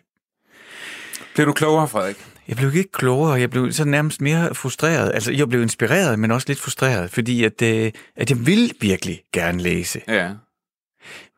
Bliver 1.33 1.45
du 1.45 1.53
klogere, 1.53 1.87
Frederik? 1.87 2.36
Jeg 2.47 2.57
blev 2.57 2.75
ikke 2.75 2.91
klogere, 2.91 3.33
jeg 3.33 3.49
blev 3.49 3.71
så 3.71 3.85
nærmest 3.85 4.21
mere 4.21 4.55
frustreret. 4.55 5.11
Altså, 5.13 5.31
jeg 5.31 5.49
blev 5.49 5.61
inspireret, 5.61 6.19
men 6.19 6.31
også 6.31 6.45
lidt 6.47 6.59
frustreret, 6.59 7.11
fordi 7.11 7.43
at, 7.43 7.61
øh, 7.61 7.91
at 8.15 8.29
jeg 8.29 8.45
vil 8.45 8.73
virkelig 8.81 9.21
gerne 9.33 9.61
læse. 9.61 10.01
Ja. 10.07 10.31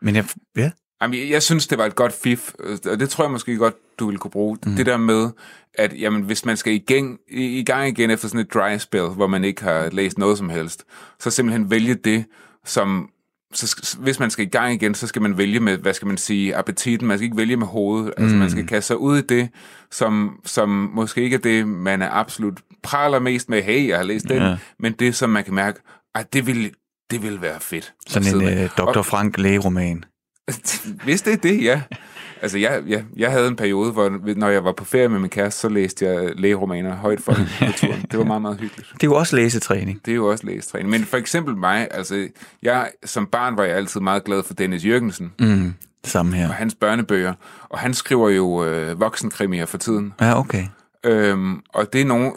Men 0.02 0.16
jeg, 0.16 0.26
ja, 0.58 0.72
Jamen, 1.02 1.20
jeg, 1.20 1.30
jeg 1.30 1.44
synes, 1.44 1.68
det 1.68 1.78
var 1.78 1.86
et 1.86 1.96
godt 1.96 2.14
fif, 2.14 2.54
og 2.86 3.00
det 3.00 3.10
tror 3.10 3.24
jeg 3.24 3.32
måske 3.32 3.58
godt, 3.58 3.76
du 4.00 4.06
ville 4.06 4.20
kunne 4.20 4.32
bruge. 4.32 4.58
Mm. 4.66 4.76
Det 4.76 4.86
der 4.86 4.98
med, 4.98 5.30
at 5.74 5.94
jamen, 6.00 6.22
hvis 6.22 6.46
man 6.46 6.58
skal 6.58 6.74
i 6.74 6.78
gang, 6.78 7.20
i, 7.28 7.60
i 7.60 7.64
gang 7.64 7.88
igen 7.88 8.10
efter 8.10 8.28
sådan 8.28 8.40
et 8.40 8.54
dry 8.54 8.78
spell, 8.78 9.08
hvor 9.08 9.28
man 9.28 9.44
ikke 9.44 9.64
har 9.64 9.90
læst 9.90 10.18
noget 10.18 10.38
som 10.38 10.50
helst, 10.50 10.86
så 11.20 11.30
simpelthen 11.30 11.72
vælge 11.72 11.96
det, 11.96 12.26
som... 12.66 13.10
Så, 13.54 13.98
hvis 14.00 14.20
man 14.20 14.30
skal 14.30 14.46
i 14.46 14.50
gang 14.50 14.74
igen, 14.74 14.96
så 14.96 15.08
skal 15.08 15.22
man 15.22 15.38
vælge 15.38 15.60
med, 15.60 15.78
hvad 15.78 15.94
skal 15.94 16.08
man 16.08 16.18
sige, 16.18 16.56
appetitten. 16.56 17.08
Man 17.08 17.18
skal 17.18 17.24
ikke 17.24 17.38
vælge 17.38 17.58
med 17.58 17.68
hovedet. 17.68 18.14
Altså, 18.18 18.36
man 18.36 18.50
skal 18.50 18.68
kaste 18.68 18.88
sig 18.88 18.98
ud 18.98 19.18
i 19.18 19.22
det, 19.22 19.50
som, 19.92 20.40
som 20.46 20.70
måske 20.94 21.22
ikke 21.22 21.34
er 21.34 21.40
det, 21.40 21.68
man 21.68 22.02
er 22.02 22.10
absolut 22.10 22.60
praler 22.84 23.20
mest 23.20 23.50
med. 23.50 23.62
Hey, 23.62 23.88
jeg 23.88 23.98
har 23.98 24.04
læst 24.04 24.26
den. 24.30 24.42
Ja. 24.42 24.58
Men 24.80 24.94
det, 24.94 25.16
som 25.16 25.30
man 25.30 25.44
kan 25.44 25.54
mærke, 25.54 25.80
at 26.16 26.34
det 26.34 26.48
vil, 26.48 26.72
det 27.12 27.24
vil 27.24 27.42
være 27.42 27.60
fedt. 27.60 27.94
sådan 28.08 28.36
en 28.36 28.38
med. 28.38 28.64
øh, 28.64 28.70
Dr. 28.78 29.02
Frank 29.02 29.38
lægeroman. 29.38 30.04
Hvis 31.06 31.22
det 31.22 31.34
er 31.34 31.38
det, 31.38 31.64
ja. 31.64 31.82
Altså, 32.42 32.58
jeg, 32.58 32.82
jeg, 32.88 33.04
jeg 33.18 33.32
havde 33.32 33.48
en 33.48 33.56
periode, 33.56 33.92
hvor 33.92 34.34
når 34.36 34.48
jeg 34.50 34.64
var 34.64 34.72
på 34.72 34.86
ferie 34.86 35.08
med 35.10 35.20
min 35.20 35.30
kæreste, 35.30 35.60
så 35.62 35.70
læste 35.70 36.06
jeg 36.06 36.30
lægeromaner 36.36 36.96
højt 36.96 37.22
for 37.22 37.34
på 37.66 37.72
turen. 37.78 38.06
Det 38.12 38.20
var 38.20 38.26
meget, 38.26 38.42
meget 38.42 38.60
hyggeligt. 38.60 38.90
Det 38.94 39.04
er 39.04 39.08
jo 39.08 39.16
også 39.16 39.36
læsetræning. 39.36 40.02
Det 40.06 40.12
er 40.12 40.16
jo 40.16 40.28
også 40.28 40.46
læsetræning. 40.48 40.90
Men 40.90 41.04
for 41.04 41.18
eksempel 41.18 41.56
mig, 41.58 41.88
altså, 41.92 42.28
jeg, 42.64 42.92
som 43.06 43.26
barn 43.26 43.58
var 43.58 43.64
jeg 43.64 43.76
altid 43.76 44.02
meget 44.02 44.24
glad 44.24 44.44
for 44.44 44.54
Dennis 44.54 44.86
Jørgensen 44.86 45.32
Mm, 45.40 45.74
samme 46.06 46.36
her. 46.36 46.48
og 46.48 46.54
hans 46.54 46.76
børnebøger. 46.76 47.34
Og 47.70 47.80
han 47.80 47.94
skriver 47.94 48.30
jo 48.30 48.66
øh, 48.66 49.00
voksenkrimier 49.00 49.66
for 49.66 49.78
tiden. 49.78 50.14
Ja, 50.22 50.40
okay. 50.40 50.64
Øhm, 51.06 51.60
og 51.74 51.94
det 51.94 52.02
er, 52.02 52.06
nogen, 52.06 52.34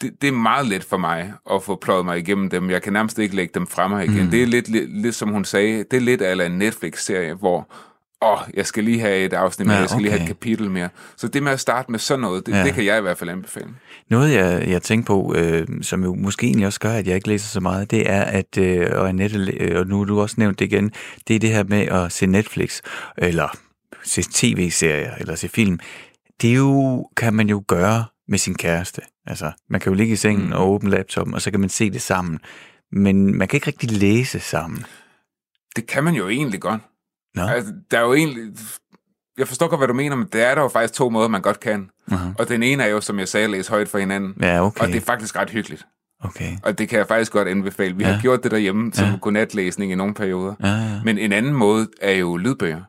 det, 0.00 0.10
det 0.22 0.28
er 0.28 0.32
meget 0.32 0.66
let 0.66 0.84
for 0.84 0.96
mig 0.96 1.32
at 1.52 1.62
få 1.62 1.76
pløjet 1.82 2.04
mig 2.04 2.18
igennem 2.18 2.50
dem. 2.50 2.70
Jeg 2.70 2.82
kan 2.82 2.92
nærmest 2.92 3.18
ikke 3.18 3.36
lægge 3.36 3.52
dem 3.54 3.66
frem 3.66 3.92
igen. 4.00 4.24
Mm. 4.24 4.30
Det 4.30 4.42
er 4.42 4.46
lidt, 4.46 4.68
lidt, 4.68 5.02
lidt, 5.02 5.14
som 5.14 5.28
hun 5.28 5.44
sagde, 5.44 5.84
det 5.90 5.96
er 5.96 6.00
lidt 6.00 6.22
af 6.22 6.46
en 6.46 6.52
Netflix-serie, 6.52 7.34
hvor 7.34 7.68
åh, 8.22 8.38
jeg 8.54 8.66
skal 8.66 8.84
lige 8.84 9.00
have 9.00 9.16
et 9.24 9.32
afsnit 9.32 9.66
mere, 9.66 9.74
Ja, 9.74 9.80
jeg 9.80 9.88
skal 9.90 10.02
lige 10.02 10.10
have 10.10 10.20
okay. 10.22 10.30
et 10.30 10.36
kapitel 10.40 10.70
mere. 10.70 10.88
Så 11.16 11.28
det 11.28 11.42
med 11.42 11.52
at 11.52 11.60
starte 11.60 11.90
med 11.90 11.98
sådan 11.98 12.20
noget, 12.20 12.46
det, 12.46 12.52
Ja. 12.52 12.64
det 12.64 12.74
kan 12.74 12.84
jeg 12.84 12.98
i 12.98 13.00
hvert 13.00 13.18
fald 13.18 13.30
anbefale. 13.30 13.68
Noget, 14.10 14.32
jeg, 14.34 14.68
jeg 14.68 14.82
tænker 14.82 15.06
på, 15.06 15.34
øh, 15.36 15.66
som 15.82 16.04
jo 16.04 16.14
måske 16.14 16.46
egentlig 16.46 16.66
også 16.66 16.80
gør, 16.80 16.92
at 16.92 17.06
jeg 17.06 17.14
ikke 17.14 17.28
læser 17.28 17.46
så 17.48 17.60
meget, 17.60 17.90
det 17.90 18.10
er, 18.10 18.22
at, 18.22 18.58
øh, 18.58 18.86
og, 18.92 19.08
Annette, 19.08 19.52
øh, 19.60 19.80
og 19.80 19.86
nu 19.86 19.98
har 19.98 20.04
du 20.04 20.20
også 20.20 20.34
nævnt 20.38 20.58
det 20.58 20.64
igen, 20.64 20.92
det 21.28 21.36
er 21.36 21.40
det 21.40 21.50
her 21.50 21.64
med 21.64 21.80
at 21.86 22.12
se 22.12 22.26
Netflix, 22.26 22.80
eller 23.18 23.56
se 24.04 24.22
tv-serier, 24.32 25.14
eller 25.14 25.34
se 25.34 25.48
film. 25.48 25.78
Det 26.42 26.50
er 26.50 26.54
jo, 26.54 27.08
kan 27.16 27.34
man 27.34 27.48
jo 27.48 27.64
gøre 27.68 28.04
med 28.28 28.38
sin 28.38 28.54
kæreste. 28.54 29.02
Altså, 29.26 29.52
man 29.70 29.80
kan 29.80 29.92
jo 29.92 29.96
ligge 29.96 30.12
i 30.12 30.16
sengen 30.16 30.46
mm. 30.46 30.52
og 30.52 30.70
åbne 30.70 30.90
laptopen, 30.90 31.34
og 31.34 31.42
så 31.42 31.50
kan 31.50 31.60
man 31.60 31.68
se 31.68 31.90
det 31.90 32.02
sammen. 32.02 32.38
Men 32.92 33.38
man 33.38 33.48
kan 33.48 33.56
ikke 33.56 33.66
rigtig 33.66 33.90
læse 33.90 34.40
sammen. 34.40 34.84
Det 35.76 35.86
kan 35.86 36.04
man 36.04 36.14
jo 36.14 36.28
egentlig 36.28 36.60
godt. 36.60 36.80
Nå? 37.36 37.42
Altså, 37.42 37.72
der 37.90 37.98
er 37.98 38.02
jo 38.02 38.14
egentlig... 38.14 38.42
Jeg 39.38 39.48
forstår 39.48 39.68
godt, 39.68 39.80
hvad 39.80 39.88
du 39.88 39.94
mener, 39.94 40.16
men 40.16 40.26
der 40.32 40.46
er 40.46 40.54
der 40.54 40.62
jo 40.62 40.68
faktisk 40.68 40.94
to 40.94 41.10
måder, 41.10 41.28
man 41.28 41.42
godt 41.42 41.60
kan. 41.60 41.90
Uh-huh. 42.12 42.16
Og 42.38 42.48
den 42.48 42.62
ene 42.62 42.82
er 42.82 42.88
jo, 42.88 43.00
som 43.00 43.18
jeg 43.18 43.28
sagde, 43.28 43.44
at 43.44 43.50
læse 43.50 43.70
højt 43.70 43.88
for 43.88 43.98
hinanden. 43.98 44.34
Ja, 44.42 44.64
okay. 44.66 44.80
Og 44.80 44.88
det 44.88 44.96
er 44.96 45.00
faktisk 45.00 45.36
ret 45.36 45.50
hyggeligt. 45.50 45.86
okay. 46.24 46.56
Og 46.62 46.78
det 46.78 46.88
kan 46.88 46.98
jeg 46.98 47.06
faktisk 47.08 47.32
godt 47.32 47.48
anbefale. 47.48 47.96
Vi 47.96 48.04
ja. 48.04 48.12
Har 48.12 48.20
gjort 48.22 48.42
det 48.42 48.50
derhjemme 48.50 48.92
som 48.94 49.04
Ja. 49.08 49.16
godnatlæsning 49.20 49.92
i 49.92 49.94
nogle 49.94 50.14
perioder. 50.14 50.54
Ja, 50.62 50.68
ja. 50.68 51.00
Men 51.04 51.18
en 51.18 51.32
anden 51.32 51.52
måde 51.52 51.88
er 52.00 52.12
jo 52.12 52.36
lydbøger. 52.36 52.80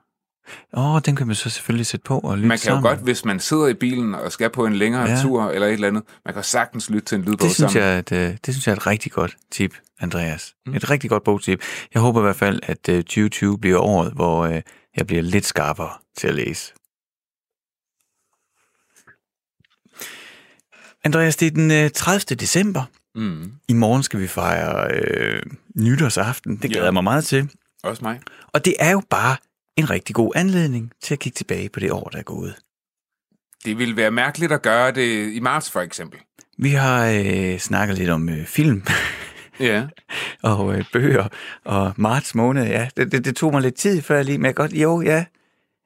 Åh, 0.73 0.95
oh, 0.95 1.01
den 1.05 1.15
kan 1.15 1.27
man 1.27 1.35
så 1.35 1.49
selvfølgelig 1.49 1.85
sætte 1.85 2.03
på 2.03 2.19
og 2.19 2.37
lytte 2.37 2.47
Man 2.47 2.57
kan 2.57 2.59
sammen. 2.63 2.83
jo 2.83 2.89
godt, 2.89 2.99
hvis 2.99 3.25
man 3.25 3.39
sidder 3.39 3.67
i 3.67 3.73
bilen 3.73 4.15
og 4.15 4.31
skal 4.31 4.49
på 4.49 4.65
en 4.65 4.73
længere 4.73 5.09
Ja. 5.09 5.21
tur 5.21 5.49
eller 5.49 5.67
et 5.67 5.73
eller 5.73 5.87
andet, 5.87 6.03
man 6.25 6.33
kan 6.33 6.43
sagtens 6.43 6.89
lytte 6.89 7.05
til 7.05 7.15
en 7.15 7.21
lydbog 7.21 7.39
Det 7.47 7.55
synes, 7.55 7.71
sammen. 7.71 7.89
jeg, 7.89 7.99
et, 7.99 8.11
øh, 8.11 8.37
det 8.45 8.53
synes 8.53 8.67
jeg 8.67 8.73
er 8.73 8.77
et 8.77 8.87
rigtig 8.87 9.11
godt 9.11 9.35
tip, 9.51 9.73
Andreas. 9.99 10.55
Mm. 10.65 10.75
Et 10.75 10.89
rigtig 10.89 11.09
godt 11.09 11.23
bogtip. 11.23 11.61
Jeg 11.93 12.01
håber 12.01 12.19
i 12.19 12.23
hvert 12.23 12.35
fald, 12.35 12.59
at 12.63 12.89
øh, 12.89 13.03
2020 13.03 13.57
bliver 13.59 13.79
året, 13.79 14.13
hvor 14.13 14.45
øh, 14.45 14.61
jeg 14.97 15.07
bliver 15.07 15.21
lidt 15.21 15.45
skarpere 15.45 15.89
til 16.17 16.27
at 16.27 16.33
læse. 16.35 16.73
Andreas, 21.03 21.35
det 21.35 21.45
er 21.47 21.51
den 21.51 21.71
øh, 21.71 21.89
30. 21.91 22.19
december. 22.35 22.83
Mm. 23.15 23.51
I 23.67 23.73
morgen 23.73 24.03
skal 24.03 24.19
vi 24.19 24.27
fejre 24.27 24.91
øh, 24.93 25.41
nytårsaften. 25.75 26.51
Det 26.57 26.61
glæder 26.69 26.79
Ja. 26.79 26.85
jeg 26.85 26.93
mig 26.93 27.03
meget 27.03 27.25
til. 27.25 27.49
Også 27.83 28.03
mig. 28.03 28.19
Og 28.47 28.65
det 28.65 28.75
er 28.79 28.91
jo 28.91 29.01
bare 29.09 29.37
en 29.75 29.89
rigtig 29.89 30.15
god 30.15 30.31
anledning 30.35 30.91
til 31.01 31.13
at 31.13 31.19
kigge 31.19 31.35
tilbage 31.35 31.69
på 31.69 31.79
det 31.79 31.91
år, 31.91 32.09
der 32.09 32.17
er 32.19 32.23
gået. 32.23 32.55
Det 33.65 33.77
ville 33.77 33.95
være 33.97 34.11
mærkeligt 34.11 34.51
at 34.51 34.61
gøre 34.61 34.91
det 34.91 35.33
i 35.33 35.39
marts 35.39 35.71
for 35.71 35.81
eksempel. 35.81 36.19
Vi 36.57 36.69
har 36.69 37.05
øh, 37.25 37.59
snakket 37.59 37.97
lidt 37.97 38.09
om 38.09 38.29
øh, 38.29 38.45
film. 38.45 38.83
Ja. 39.59 39.83
og 40.43 40.77
øh, 40.77 40.85
bøger, 40.93 41.27
og 41.65 41.93
marts 41.97 42.35
måned, 42.35 42.67
ja, 42.67 42.87
det, 42.97 43.11
det, 43.11 43.25
det 43.25 43.35
tog 43.35 43.51
mig 43.51 43.61
lidt 43.61 43.75
tid 43.75 44.01
før 44.01 44.15
jeg 44.15 44.25
lige, 44.25 44.37
men 44.37 44.45
jeg 44.45 44.55
godt, 44.55 44.73
jo, 44.73 45.01
ja, 45.01 45.25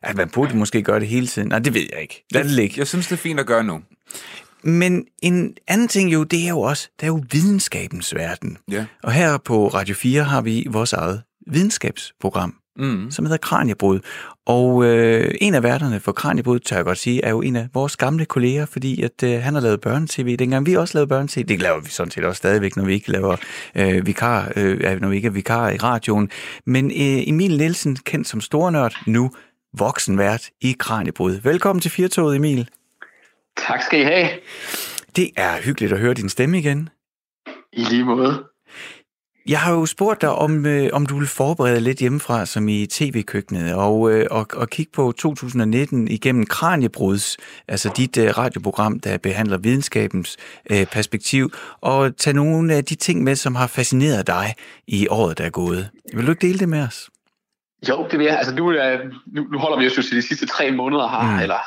at 0.04 0.16
man 0.16 0.30
burde 0.30 0.58
måske 0.58 0.82
gøre 0.82 1.00
det 1.00 1.08
hele 1.08 1.28
tiden. 1.28 1.48
Nej, 1.48 1.60
det 1.60 1.74
ved 1.74 1.88
jeg 1.94 2.02
ikke. 2.02 2.26
Lad 2.32 2.44
det 2.44 2.52
ligge. 2.52 2.80
Jeg 2.80 2.88
synes, 2.88 3.08
det 3.08 3.14
er 3.14 3.18
fint 3.18 3.40
at 3.40 3.46
gøre 3.46 3.64
nu. 3.64 3.82
Men 4.64 5.06
en 5.22 5.56
anden 5.68 5.88
ting 5.88 6.14
jo, 6.14 6.24
det 6.24 6.46
er 6.46 6.50
jo 6.50 6.60
også, 6.60 6.90
det 7.00 7.04
er 7.04 7.08
jo 7.08 7.24
videnskabens 7.32 8.16
verden. 8.16 8.58
Ja. 8.72 8.86
Og 9.04 9.12
her 9.12 9.38
på 9.38 9.68
Radio 9.68 9.96
4 9.96 10.24
har 10.24 10.42
vi 10.42 10.68
vores 10.70 10.94
eget 10.94 11.22
videnskabsprogram. 11.48 12.56
Mm. 12.78 13.12
som 13.12 13.26
hedder 13.26 13.38
Kranjebrud. 13.38 14.00
Og 14.46 14.86
øh, 14.86 15.36
en 15.42 15.54
af 15.54 15.64
værterne 15.64 16.00
for 16.00 16.12
Kranjebrud, 16.12 16.60
tør 16.60 16.76
jeg 16.76 16.86
godt 16.86 16.98
sige, 16.98 17.24
er 17.24 17.30
jo 17.30 17.42
en 17.42 17.56
af 17.56 17.68
vores 17.74 17.98
gamle 17.98 18.26
kolleger, 18.26 18.66
fordi 18.66 19.02
at 19.02 19.24
øh, 19.24 19.42
han 19.42 19.54
har 19.54 19.62
lavet 19.62 19.82
børnetv, 19.82 20.36
dengang 20.36 20.66
vi 20.66 20.76
også 20.76 20.98
lavede 20.98 21.08
børnetv. 21.08 21.44
Det 21.44 21.62
laver 21.62 21.80
vi 21.80 21.90
sådan 21.90 22.12
set 22.12 22.26
også 22.26 22.38
stadigvæk, 22.38 22.76
når 22.76 22.86
vi 22.86 22.94
ikke 22.94 23.12
laver 23.12 23.36
øh, 23.76 24.06
vikar, 24.06 24.52
øh, 24.56 25.02
når 25.02 25.08
vi 25.08 25.16
ikke 25.16 25.28
er 25.28 25.32
vikar 25.32 25.70
i 25.70 25.78
radioen. 25.78 26.30
Men 26.66 26.86
øh, 26.86 27.30
Emil 27.30 27.58
Nielsen, 27.58 27.96
kendt 27.96 28.28
som 28.28 28.42
stornørd, 28.42 28.96
nu 29.08 29.32
voksenvært 29.78 30.50
i 30.62 30.76
Kranjebrud. 30.80 31.32
Velkommen 31.32 31.82
til 31.82 31.92
Firtoget, 31.92 32.36
Emil. 32.36 32.70
Tak 33.58 33.82
skal 33.82 34.00
I 34.00 34.04
have. 34.04 34.30
Det 35.16 35.30
er 35.38 35.62
hyggeligt 35.62 35.94
at 35.94 36.00
høre 36.00 36.14
din 36.14 36.30
stemme 36.30 36.60
igen. 36.60 36.90
I 37.74 37.84
lige 37.84 38.06
måde. 38.06 38.51
Jeg 39.48 39.60
har 39.60 39.74
jo 39.74 39.86
spurgt 39.86 40.22
dig, 40.22 40.30
om, 40.30 40.66
øh, 40.66 40.90
om 40.94 41.06
du 41.06 41.18
vil 41.18 41.28
forberede 41.28 41.80
lidt 41.80 41.98
hjemmefra, 41.98 42.46
som 42.46 42.68
i 42.68 42.86
tv-køkkenet, 42.86 43.76
og, 43.76 44.12
øh, 44.12 44.28
og, 44.32 44.48
og 44.54 44.70
kigge 44.70 44.92
på 44.92 45.12
2019 45.12 46.08
igennem 46.08 46.46
Kranjebruds, 46.46 47.38
altså 47.68 47.94
dit 47.98 48.18
øh, 48.18 48.38
radioprogram, 48.38 49.00
der 49.00 49.18
behandler 49.18 49.58
videnskabens 49.58 50.38
øh, 50.72 50.86
perspektiv, 50.86 51.50
og 51.82 52.18
tage 52.18 52.34
nogle 52.34 52.74
af 52.74 52.86
de 52.86 52.96
ting 52.96 53.24
med, 53.24 53.36
som 53.36 53.56
har 53.56 53.68
fascineret 53.68 54.28
dig 54.28 54.54
i 54.88 55.08
året, 55.08 55.38
der 55.38 55.44
er 55.44 55.50
gået. 55.50 55.90
Vil 56.14 56.26
du 56.26 56.32
ikke 56.32 56.48
dele 56.48 56.60
det 56.60 56.70
med 56.70 56.82
os? 56.82 57.10
Jo, 57.90 58.08
det 58.12 58.20
vil 58.20 58.26
jeg. 58.26 58.38
Altså, 58.38 58.56
nu, 58.56 58.72
nu, 59.36 59.48
nu 59.52 59.58
holder 59.58 59.80
vi 59.80 59.88
os 59.88 59.98
jo 59.98 60.02
til 60.02 60.18
de 60.18 60.22
sidste 60.22 60.46
tre 60.46 60.72
måneder 60.72 61.10
her, 61.10 61.32
mm. 61.32 61.40
eller 61.40 61.60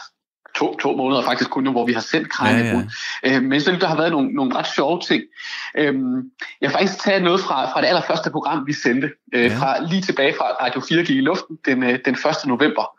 to, 0.55 0.77
to 0.77 0.97
måneder 0.97 1.23
faktisk 1.23 1.51
kun 1.51 1.64
nu, 1.64 1.71
hvor 1.71 1.87
vi 1.87 1.93
har 1.93 2.01
sendt 2.01 2.31
Krejlebrud. 2.31 2.83
Ja, 3.23 3.31
ja. 3.31 3.37
Øh, 3.37 3.43
men 3.43 3.61
så 3.61 3.77
der 3.81 3.87
har 3.87 3.97
været 3.97 4.11
nogle, 4.11 4.33
nogle 4.33 4.57
ret 4.57 4.67
sjove 4.67 5.01
ting. 5.01 5.23
Øhm, 5.79 6.31
jeg 6.61 6.71
har 6.71 6.79
faktisk 6.79 6.99
taget 6.99 7.23
noget 7.23 7.40
fra, 7.40 7.73
fra 7.73 7.81
det 7.81 7.87
allerførste 7.87 8.31
program, 8.31 8.67
vi 8.67 8.73
sendte, 8.73 9.11
øh, 9.35 9.45
ja. 9.45 9.57
fra 9.57 9.83
lige 9.83 10.03
tilbage 10.03 10.35
fra 10.38 10.45
Radio 10.45 10.81
4 10.88 11.05
gik 11.05 11.17
i 11.17 11.21
luften 11.21 11.59
den, 11.64 11.83
øh, 11.83 11.99
den 12.05 12.14
1. 12.14 12.21
november. 12.47 12.97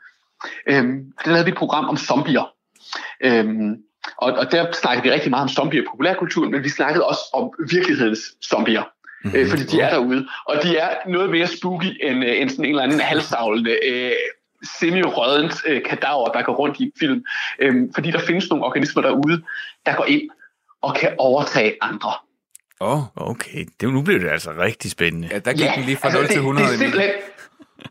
Øhm, 0.69 1.03
der 1.25 1.31
lavede 1.31 1.45
vi 1.45 1.51
et 1.51 1.57
program 1.57 1.85
om 1.85 1.97
zombier. 1.97 2.51
Øhm, 3.23 3.75
og, 4.17 4.33
og 4.33 4.51
der 4.51 4.71
snakkede 4.71 5.03
vi 5.03 5.11
rigtig 5.11 5.29
meget 5.29 5.43
om 5.43 5.49
zombier 5.49 5.81
i 5.81 5.85
populærkulturen, 5.91 6.51
men 6.51 6.63
vi 6.63 6.69
snakkede 6.69 7.05
også 7.05 7.21
om 7.33 7.51
virkelighedens 7.71 8.19
zombier. 8.49 8.83
Mm-hmm. 9.23 9.39
Øh, 9.39 9.49
fordi 9.49 9.63
de 9.63 9.81
er 9.81 9.89
derude, 9.89 10.27
og 10.45 10.63
de 10.63 10.77
er 10.77 10.89
noget 11.07 11.29
mere 11.29 11.47
spooky 11.47 12.07
end, 12.07 12.25
øh, 12.25 12.41
end 12.41 12.49
sådan 12.49 12.65
en 12.65 12.71
eller 12.71 12.83
anden 12.83 12.99
halvstavlende 12.99 13.77
øh, 13.87 14.11
semi-rødent 14.79 15.55
øh, 15.67 15.83
kadaver, 15.83 16.27
der 16.27 16.41
går 16.41 16.53
rundt 16.53 16.79
i 16.79 16.83
en 16.83 16.91
film. 16.99 17.25
Øhm, 17.59 17.93
fordi 17.93 18.11
der 18.11 18.19
findes 18.19 18.49
nogle 18.49 18.65
organismer 18.65 19.01
derude, 19.01 19.41
der 19.85 19.95
går 19.95 20.05
ind 20.05 20.29
og 20.81 20.95
kan 20.95 21.15
overtage 21.17 21.75
andre. 21.81 22.13
Åh, 22.81 22.97
oh, 22.97 23.03
okay. 23.15 23.65
Det, 23.79 23.93
nu 23.93 24.01
bliver 24.01 24.19
det 24.19 24.29
altså 24.29 24.51
rigtig 24.59 24.91
spændende. 24.91 25.27
Ja, 25.31 25.39
der 25.39 25.53
gik 25.53 25.61
ja, 25.61 25.73
den 25.75 25.83
lige 25.83 25.97
fra 25.97 26.07
altså 26.07 26.21
0 26.21 26.27
til 26.27 26.37
100. 26.37 26.67
Det, 26.67 26.79
det 26.79 26.85
er 26.85 26.85
simpelthen 26.85 27.11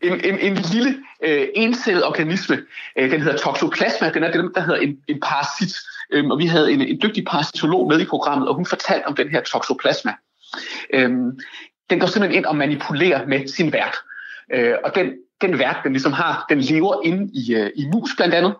en, 0.01 0.33
en, 0.33 0.39
en 0.39 0.55
lille 0.55 0.95
øh, 1.23 1.47
encellet 1.55 2.05
organisme. 2.05 2.61
Øh, 2.97 3.11
den 3.11 3.21
hedder 3.21 3.37
toxoplasma. 3.37 4.09
Den 4.09 4.23
er 4.23 4.31
det, 4.31 4.51
der 4.55 4.61
hedder 4.61 4.79
en, 4.79 4.97
en 5.07 5.19
parasit. 5.19 5.75
Øhm, 6.11 6.31
og 6.31 6.39
vi 6.39 6.45
havde 6.45 6.71
en, 6.71 6.81
en 6.81 6.99
dygtig 7.03 7.25
parasitolog 7.25 7.87
med 7.87 7.99
i 7.99 8.05
programmet, 8.05 8.47
og 8.47 8.55
hun 8.55 8.65
fortalte 8.65 9.05
om 9.05 9.15
den 9.15 9.29
her 9.29 9.41
toxoplasma. 9.41 10.13
Øhm, 10.93 11.39
den 11.89 11.99
går 11.99 12.07
simpelthen 12.07 12.37
ind 12.37 12.45
og 12.45 12.55
manipulerer 12.55 13.25
med 13.27 13.47
sin 13.47 13.73
vært. 13.73 13.95
Øh, 14.53 14.73
og 14.83 14.95
den 14.95 15.13
den 15.41 15.59
vært, 15.59 15.77
den 15.83 15.91
ligesom 15.91 16.13
har, 16.13 16.45
den 16.49 16.59
lever 16.59 17.05
inde 17.05 17.31
i, 17.33 17.61
uh, 17.61 17.67
i 17.75 17.87
mus 17.93 18.15
blandt 18.15 18.33
andet. 18.33 18.55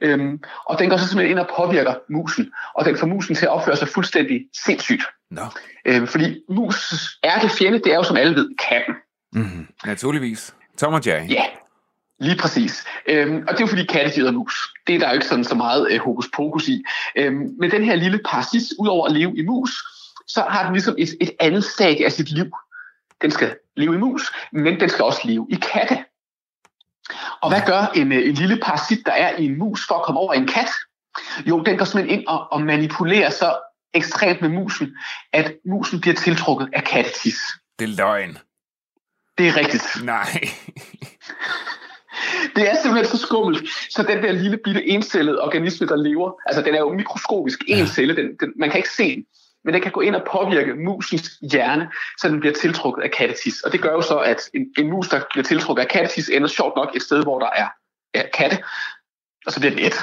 Øhm, 0.00 0.40
og 0.64 0.78
den 0.78 0.90
går 0.90 0.96
så 0.96 1.08
simpelthen 1.08 1.30
ind 1.30 1.38
og 1.38 1.50
påvirker 1.56 1.94
musen, 2.10 2.52
og 2.74 2.84
den 2.84 2.98
får 2.98 3.06
musen 3.06 3.34
til 3.34 3.46
at 3.46 3.52
opføre 3.52 3.76
sig 3.76 3.88
fuldstændig 3.88 4.40
sindssygt. 4.64 5.02
No. 5.30 5.42
Øhm, 5.84 6.06
fordi 6.06 6.40
mus 6.48 6.92
er 7.22 7.40
det 7.40 7.50
fjende, 7.50 7.78
det 7.78 7.92
er 7.92 7.96
jo 7.96 8.02
som 8.02 8.16
alle 8.16 8.34
ved, 8.34 8.48
katten. 8.68 8.94
Mm-hmm. 9.32 9.66
Naturligvis. 9.86 10.54
Tom 10.78 10.94
og 10.94 11.06
Jerry. 11.06 11.28
Ja, 11.28 11.44
lige 12.20 12.36
præcis. 12.36 12.84
Øhm, 13.06 13.36
og 13.36 13.52
det 13.52 13.60
er 13.60 13.60
jo 13.60 13.66
fordi 13.66 13.84
katte 13.84 14.10
hedder 14.10 14.32
mus. 14.32 14.74
Det 14.86 14.94
er 14.94 14.98
der 14.98 15.08
jo 15.08 15.14
ikke 15.14 15.26
sådan 15.26 15.44
så 15.44 15.54
meget 15.54 15.88
øh, 15.90 16.00
hokus 16.00 16.28
pokus 16.36 16.68
i. 16.68 16.82
Øhm, 17.16 17.54
men 17.58 17.70
den 17.70 17.84
her 17.84 17.94
lille 17.94 18.20
parasit, 18.24 18.62
udover 18.78 19.06
at 19.06 19.12
leve 19.12 19.38
i 19.38 19.42
mus, 19.42 19.84
så 20.26 20.44
har 20.48 20.64
den 20.64 20.72
ligesom 20.72 20.94
et, 20.98 21.08
et 21.20 21.30
andet 21.40 21.64
stadie 21.64 22.04
af 22.04 22.12
sit 22.12 22.30
liv. 22.30 22.50
Den 23.22 23.30
skal 23.30 23.56
leve 23.76 23.94
i 23.94 23.98
mus, 23.98 24.32
men 24.52 24.80
den 24.80 24.88
skal 24.88 25.04
også 25.04 25.20
leve 25.24 25.46
i 25.50 25.54
katte. 25.72 26.04
Og 27.42 27.48
hvad 27.50 27.60
gør 27.66 27.92
en, 27.94 28.12
øh, 28.12 28.28
en 28.28 28.34
lille 28.34 28.56
parasit, 28.62 29.06
der 29.06 29.12
er 29.12 29.36
i 29.36 29.44
en 29.44 29.58
mus, 29.58 29.86
for 29.86 29.94
at 29.94 30.02
komme 30.02 30.20
over 30.20 30.32
en 30.32 30.46
kat? 30.46 30.70
Jo, 31.46 31.62
den 31.62 31.78
går 31.78 31.84
simpelthen 31.84 32.18
ind 32.18 32.28
og, 32.28 32.52
og 32.52 32.62
manipulerer 32.62 33.30
så 33.30 33.56
ekstremt 33.94 34.40
med 34.40 34.48
musen, 34.48 34.96
at 35.32 35.54
musen 35.66 36.00
bliver 36.00 36.14
tiltrukket 36.14 36.68
af 36.72 36.84
kattetis. 36.84 37.38
Det 37.78 37.84
er 37.84 37.96
løgn. 37.96 38.38
Det 39.38 39.48
er 39.48 39.56
rigtigt. 39.56 40.04
Nej. 40.04 40.26
Det 42.56 42.70
er 42.70 42.74
simpelthen 42.82 43.16
så 43.16 43.26
skummelt, 43.26 43.68
så 43.90 44.02
den 44.02 44.22
der 44.22 44.32
lille 44.32 44.58
bitte 44.64 44.88
encellede 44.88 45.42
organisme, 45.42 45.86
der 45.86 45.96
lever, 45.96 46.32
altså 46.46 46.62
den 46.62 46.74
er 46.74 46.78
jo 46.78 46.94
mikroskopisk 46.94 47.58
en 47.66 47.86
celle, 47.86 48.16
den, 48.16 48.26
den, 48.40 48.52
man 48.56 48.70
kan 48.70 48.78
ikke 48.78 48.90
se 48.90 49.14
den 49.14 49.26
men 49.64 49.74
den 49.74 49.82
kan 49.82 49.92
gå 49.92 50.00
ind 50.00 50.14
og 50.14 50.22
påvirke 50.30 50.74
musens 50.74 51.30
hjerne, 51.52 51.90
så 52.18 52.28
den 52.28 52.40
bliver 52.40 52.54
tiltrukket 52.54 53.02
af 53.02 53.10
kattetis. 53.10 53.62
Og 53.62 53.72
det 53.72 53.80
gør 53.80 53.92
jo 53.92 54.02
så, 54.02 54.18
at 54.18 54.50
en, 54.54 54.66
en 54.78 54.90
mus, 54.90 55.08
der 55.08 55.20
bliver 55.30 55.44
tiltrukket 55.44 55.82
af 55.82 55.88
kattetis, 55.88 56.28
ender 56.28 56.48
sjovt 56.48 56.76
nok 56.76 56.96
et 56.96 57.02
sted, 57.02 57.22
hvor 57.22 57.38
der 57.38 57.50
er 57.56 57.68
ja, 58.14 58.22
katte, 58.34 58.58
og 59.46 59.52
så 59.52 59.60
bliver 59.60 59.74
det 59.74 59.86
et. 59.86 59.94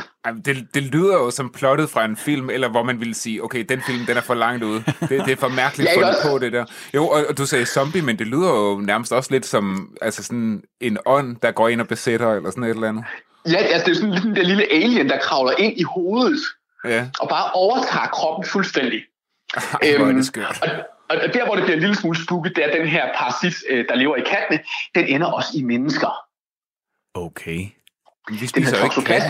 Det, 0.46 0.68
det 0.74 0.84
lyder 0.84 1.14
jo 1.14 1.32
som 1.32 1.50
plottet 1.50 1.90
fra 1.90 2.06
en 2.06 2.18
film, 2.18 2.50
eller 2.50 2.70
hvor 2.70 2.84
man 2.84 3.00
ville 3.00 3.14
sige, 3.14 3.44
okay, 3.44 3.66
den 3.70 3.82
film, 3.82 4.06
den 4.06 4.18
er 4.18 4.22
for 4.22 4.34
langt 4.34 4.64
ude. 4.64 4.84
Det, 5.02 5.10
det 5.10 5.30
er 5.32 5.36
for 5.36 5.48
mærkeligt 5.48 5.90
ja, 5.96 5.98
fundet 5.98 6.16
på 6.30 6.38
det 6.40 6.54
der. 6.54 6.66
Jo, 6.94 7.08
og, 7.08 7.26
og 7.30 7.38
du 7.38 7.46
sagde 7.46 7.66
zombie, 7.66 8.02
men 8.02 8.20
det 8.20 8.28
lyder 8.28 8.50
jo 8.50 8.80
nærmest 8.80 9.14
også 9.14 9.32
lidt 9.32 9.46
som 9.46 9.90
altså 10.02 10.24
sådan 10.24 10.64
en 10.82 10.98
ånd, 11.06 11.38
der 11.42 11.52
går 11.52 11.70
ind 11.70 11.82
og 11.82 11.88
besætter, 11.88 12.34
eller 12.34 12.50
sådan 12.50 12.64
et 12.64 12.70
eller 12.70 12.90
andet. 12.90 13.06
Ja, 13.50 13.58
altså 13.58 13.86
det 13.86 13.92
er 13.92 13.96
sådan 13.96 14.22
den 14.22 14.36
der 14.36 14.44
lille 14.44 14.72
alien, 14.72 15.10
der 15.10 15.20
kravler 15.20 15.54
ind 15.58 15.74
i 15.78 15.84
hovedet, 15.84 16.40
ja. 16.86 17.08
og 17.20 17.30
bare 17.30 17.52
overtager 17.52 18.08
kroppen 18.08 18.46
fuldstændig. 18.46 19.04
Ej, 19.56 19.96
øhm, 19.96 20.16
det 20.16 20.46
og, 21.10 21.18
og 21.24 21.34
der, 21.34 21.46
hvor 21.46 21.56
det 21.56 21.64
bliver 21.64 21.76
en 21.76 21.80
lille 21.80 21.96
smule 21.96 22.24
spooky, 22.24 22.50
det 22.56 22.66
er 22.66 22.78
den 22.78 22.88
her 22.88 23.14
parasit, 23.16 23.56
øh, 23.70 23.86
der 23.90 23.96
lever 23.96 24.16
i 24.16 24.22
kattene, 24.22 24.60
den 24.96 25.08
ender 25.08 25.28
også 25.28 25.50
i 25.56 25.64
mennesker. 25.64 26.26
Okay. 27.14 27.60
Vi 28.30 28.48
spiser 28.48 28.78
jo 28.78 28.84
ikke 28.84 29.02
katte. 29.02 29.28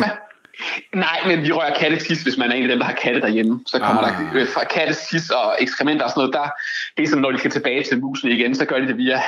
Nej, 0.93 1.19
men 1.27 1.43
vi 1.43 1.51
rører 1.51 1.79
kattetis, 1.79 2.23
hvis 2.23 2.37
man 2.37 2.51
er 2.51 2.55
en 2.55 2.63
af 2.63 2.69
dem, 2.69 2.79
der 2.79 2.85
har 2.85 2.93
katte 2.93 3.21
derhjemme. 3.21 3.59
Så 3.65 3.79
kommer 3.79 4.01
ah. 4.01 4.11
der 4.11 4.41
øh, 4.41 4.47
fra 4.47 4.63
kattetis 4.63 5.29
og 5.29 5.55
ekskrementer 5.59 6.05
og 6.05 6.11
sådan 6.11 6.19
noget. 6.19 6.33
Der, 6.33 6.49
det 6.97 7.03
er 7.03 7.07
som, 7.07 7.19
når 7.19 7.31
de 7.31 7.39
skal 7.39 7.51
tilbage 7.51 7.83
til 7.83 8.01
musen 8.01 8.29
igen, 8.29 8.55
så 8.55 8.65
gør 8.65 8.79
de 8.79 8.87
det 8.87 8.97
via 8.97 9.21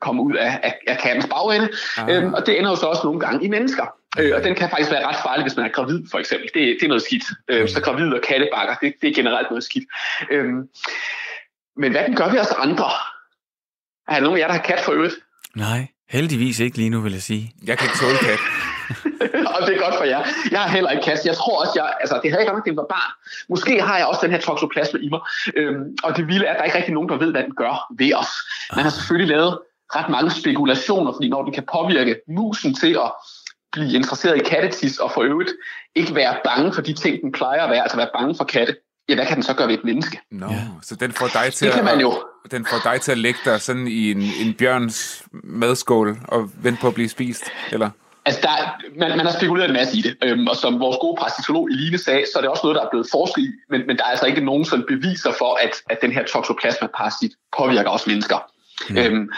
komme 0.00 0.22
ud 0.22 0.34
af, 0.34 0.60
af, 0.62 0.74
af 0.86 0.98
kattens 0.98 1.26
bagende. 1.26 1.68
Ah. 1.98 2.16
Øhm, 2.16 2.34
og 2.34 2.46
det 2.46 2.58
ender 2.58 2.70
jo 2.70 2.76
så 2.76 2.86
også 2.86 3.02
nogle 3.04 3.20
gange 3.20 3.44
i 3.44 3.48
mennesker. 3.48 3.86
Øh, 4.18 4.32
og 4.36 4.44
den 4.44 4.54
kan 4.54 4.70
faktisk 4.70 4.90
være 4.90 5.06
ret 5.06 5.16
farlig, 5.22 5.44
hvis 5.44 5.56
man 5.56 5.66
er 5.66 5.70
gravid, 5.70 6.02
for 6.10 6.18
eksempel. 6.18 6.50
Det, 6.54 6.76
det 6.80 6.82
er 6.82 6.88
noget 6.88 7.02
skidt. 7.02 7.24
Øh, 7.48 7.68
så 7.68 7.80
gravid 7.80 8.12
og 8.12 8.20
kattebakker, 8.28 8.74
det, 8.82 8.94
det 9.02 9.10
er 9.10 9.14
generelt 9.14 9.50
noget 9.50 9.64
skidt. 9.64 9.84
Øh, 10.30 10.48
men 11.76 11.92
hvad 11.92 12.04
den 12.04 12.16
gør 12.16 12.32
vi 12.32 12.38
os 12.38 12.52
andre? 12.58 12.90
Er 14.08 14.14
der 14.14 14.20
nogen 14.20 14.36
af 14.36 14.40
jer, 14.40 14.46
der 14.46 14.54
har 14.54 14.62
kat 14.62 14.80
for 14.80 14.92
øvrigt? 14.92 15.14
Nej, 15.56 15.86
heldigvis 16.08 16.60
ikke 16.60 16.76
lige 16.76 16.90
nu, 16.90 17.00
vil 17.00 17.12
jeg 17.12 17.22
sige. 17.22 17.52
Jeg 17.66 17.78
kan 17.78 17.86
ikke 17.86 17.98
tåle 17.98 18.18
kat. 18.18 18.40
og 19.54 19.66
det 19.66 19.76
er 19.76 19.80
godt 19.84 19.94
for 19.94 20.04
jer. 20.04 20.22
Jeg 20.50 20.60
har 20.60 20.68
heller 20.68 20.90
ikke 20.90 21.04
kat. 21.04 21.26
Jeg 21.26 21.36
tror 21.36 21.60
også, 21.60 21.72
jeg, 21.76 21.94
altså, 22.00 22.20
det 22.22 22.30
havde 22.30 22.44
jeg 22.44 22.52
godt, 22.52 22.64
det 22.64 22.76
var 22.76 22.86
barn. 22.88 23.12
Måske 23.48 23.82
har 23.82 23.96
jeg 23.96 24.06
også 24.06 24.20
den 24.22 24.30
her 24.30 24.40
toxoplasma 24.40 24.98
i 25.02 25.08
mig. 25.08 25.20
Øhm, 25.56 25.84
og 26.02 26.16
det 26.16 26.28
vilde 26.28 26.46
er, 26.46 26.50
at 26.50 26.56
der 26.56 26.60
er 26.60 26.64
ikke 26.64 26.76
rigtig 26.76 26.94
nogen, 26.94 27.08
der 27.08 27.16
ved, 27.16 27.30
hvad 27.30 27.42
den 27.42 27.54
gør 27.54 27.86
ved 27.98 28.14
os. 28.14 28.32
Man 28.76 28.84
har 28.84 28.90
selvfølgelig 28.90 29.36
lavet 29.36 29.58
ret 29.96 30.08
mange 30.08 30.30
spekulationer, 30.30 31.12
fordi 31.12 31.28
når 31.28 31.42
den 31.42 31.52
kan 31.52 31.64
påvirke 31.72 32.16
musen 32.28 32.74
til 32.74 32.92
at 33.04 33.12
blive 33.72 33.92
interesseret 33.92 34.36
i 34.36 34.44
kattetis, 34.44 34.98
og 34.98 35.12
for 35.12 35.22
øvrigt 35.22 35.50
ikke 35.94 36.14
være 36.14 36.36
bange 36.44 36.72
for 36.72 36.82
de 36.82 36.92
ting, 36.92 37.22
den 37.22 37.32
plejer 37.32 37.62
at 37.62 37.70
være, 37.70 37.82
altså 37.82 37.96
være 37.96 38.10
bange 38.14 38.34
for 38.36 38.44
katte, 38.44 38.76
ja, 39.08 39.14
hvad 39.14 39.26
kan 39.26 39.34
den 39.34 39.42
så 39.42 39.54
gøre 39.54 39.68
ved 39.68 39.74
et 39.74 39.84
menneske? 39.84 40.20
Nå, 40.30 40.46
no, 40.46 40.52
ja. 40.52 40.62
så 40.82 40.94
den 40.94 41.12
får 41.12 41.26
dig 41.26 41.52
til 41.52 41.66
det 41.66 41.74
kan 41.74 41.84
man 41.84 42.00
jo. 42.00 42.10
At, 42.44 42.50
den 42.50 42.66
får 42.66 42.90
dig 42.90 43.00
til 43.00 43.12
at 43.12 43.18
lægge 43.18 43.40
dig 43.44 43.60
sådan 43.60 43.86
i 43.86 44.10
en, 44.10 44.22
en 44.40 44.54
bjørns 44.54 45.22
madskål 45.44 46.18
og 46.28 46.50
vente 46.62 46.80
på 46.80 46.88
at 46.88 46.94
blive 46.94 47.08
spist, 47.08 47.44
eller? 47.72 47.90
Altså, 48.24 48.40
der, 48.42 48.48
man, 48.98 49.16
man 49.16 49.26
har 49.26 49.32
spekuleret 49.32 49.68
en 49.68 49.74
masse 49.74 49.98
i 49.98 50.02
det, 50.02 50.16
øhm, 50.24 50.46
og 50.46 50.56
som 50.56 50.80
vores 50.80 50.96
gode 51.00 51.16
parasitolog 51.18 51.68
Eline 51.70 51.98
sagde, 51.98 52.24
så 52.32 52.38
er 52.38 52.40
det 52.40 52.50
også 52.50 52.60
noget, 52.64 52.76
der 52.76 52.82
er 52.82 52.90
blevet 52.90 53.06
forsket 53.12 53.42
i, 53.42 53.50
men, 53.70 53.86
men 53.86 53.96
der 53.96 54.04
er 54.04 54.08
altså 54.08 54.26
ikke 54.26 54.44
nogen 54.44 54.64
sådan 54.64 54.84
beviser 54.88 55.32
for, 55.38 55.58
at, 55.64 55.70
at 55.90 55.98
den 56.02 56.12
her 56.12 56.24
toxoplasma-parasit 56.24 57.32
påvirker 57.58 57.90
os 57.90 58.06
mennesker. 58.06 58.38
Mm. 58.90 58.96
Øhm, 58.96 59.30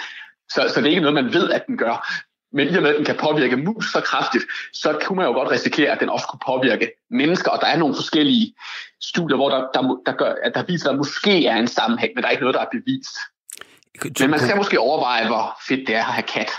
så, 0.49 0.71
så 0.75 0.81
det 0.81 0.87
er 0.87 0.91
ikke 0.91 1.01
noget, 1.01 1.25
man 1.25 1.33
ved, 1.33 1.51
at 1.51 1.67
den 1.67 1.79
gør. 1.79 2.23
Men 2.55 2.69
i 2.69 2.77
og 2.77 2.83
med, 2.83 2.91
at 2.91 2.97
den 2.97 3.05
kan 3.05 3.17
påvirke 3.17 3.57
mus 3.57 3.93
så 3.93 4.01
kraftigt, 4.01 4.45
så 4.73 4.99
kunne 5.05 5.17
man 5.17 5.27
jo 5.27 5.33
godt 5.33 5.51
risikere, 5.51 5.91
at 5.91 6.01
den 6.01 6.09
også 6.09 6.27
kunne 6.27 6.41
påvirke 6.47 6.91
mennesker. 7.11 7.51
Og 7.51 7.61
der 7.61 7.67
er 7.67 7.77
nogle 7.77 7.95
forskellige 7.95 8.55
studier, 9.03 9.37
hvor 9.37 9.49
der, 9.49 9.61
der, 9.75 10.01
der, 10.07 10.13
gør, 10.13 10.35
at 10.43 10.55
der 10.55 10.65
viser, 10.65 10.89
at 10.89 10.93
der 10.93 10.97
måske 10.97 11.47
er 11.47 11.57
en 11.57 11.69
sammenhæng, 11.69 12.13
men 12.15 12.23
der 12.23 12.29
er 12.29 12.31
ikke 12.31 12.43
noget, 12.43 12.55
der 12.55 12.61
er 12.61 12.73
bevist. 12.73 13.17
Men 14.21 14.31
man 14.31 14.41
skal 14.41 14.57
måske 14.57 14.81
overveje, 14.81 15.27
hvor 15.27 15.59
fedt 15.69 15.87
det 15.87 15.95
er 15.95 16.05
at 16.05 16.15
have 16.19 16.23
kat. 16.23 16.51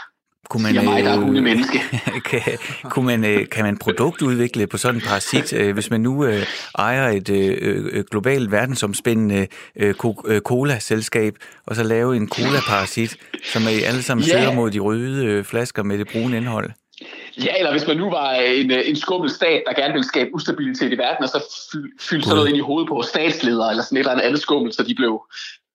Kunne 0.50 0.64
man, 0.64 0.86
mig, 0.86 1.04
der 1.04 1.10
er 1.12 1.18
øh, 1.18 1.24
hundemenneske. 1.24 1.82
kan, 2.30 2.42
kunne 2.84 3.06
man, 3.06 3.26
øh, 3.26 3.50
kan 3.50 3.64
man 3.66 3.78
produktudvikle 3.78 4.68
på 4.68 4.78
sådan 4.78 4.96
en 4.96 5.02
parasit, 5.08 5.54
øh, 5.54 5.74
hvis 5.74 5.90
man 5.90 6.02
nu 6.02 6.26
øh, 6.26 6.46
ejer 6.78 7.10
et 7.10 7.30
øh, 7.30 8.04
globalt 8.12 8.52
verdensomspændende 8.52 9.48
øh, 9.76 9.96
co- 10.06 10.40
cola-selskab, 10.40 11.36
og 11.68 11.76
så 11.76 11.84
lave 11.84 12.16
en 12.16 12.30
cola-parasit, 12.30 13.18
som 13.54 13.64
er 13.64 13.88
alle 13.88 14.02
sammen 14.04 14.26
Ja. 14.26 14.32
søger 14.32 14.54
mod 14.54 14.72
de 14.72 14.80
røde 14.80 15.44
flasker 15.44 15.84
med 15.84 15.98
det 15.98 16.08
brune 16.12 16.38
indhold? 16.38 16.70
Ja, 17.38 17.54
eller 17.60 17.72
hvis 17.72 17.88
man 17.88 17.98
nu 17.98 18.10
var 18.10 18.32
en, 18.32 18.72
en 18.72 18.96
skummel 18.96 19.30
stat, 19.30 19.64
der 19.68 19.74
gerne 19.82 19.94
ville 19.94 20.08
skabe 20.08 20.30
ustabilitet 20.34 20.94
i 20.94 20.98
verden, 20.98 21.24
og 21.24 21.30
så 21.30 21.40
fy- 21.72 21.94
fyldte 22.10 22.24
sådan 22.26 22.36
noget 22.36 22.50
ind 22.50 22.58
i 22.58 22.62
hovedet 22.62 22.88
på 22.90 23.02
statsledere, 23.02 23.70
eller 23.70 23.84
sådan 23.84 23.98
et 23.98 24.00
eller 24.00 24.22
andet 24.24 24.42
skummel, 24.42 24.74
så 24.74 24.84
de 24.84 24.96
blev 24.96 25.22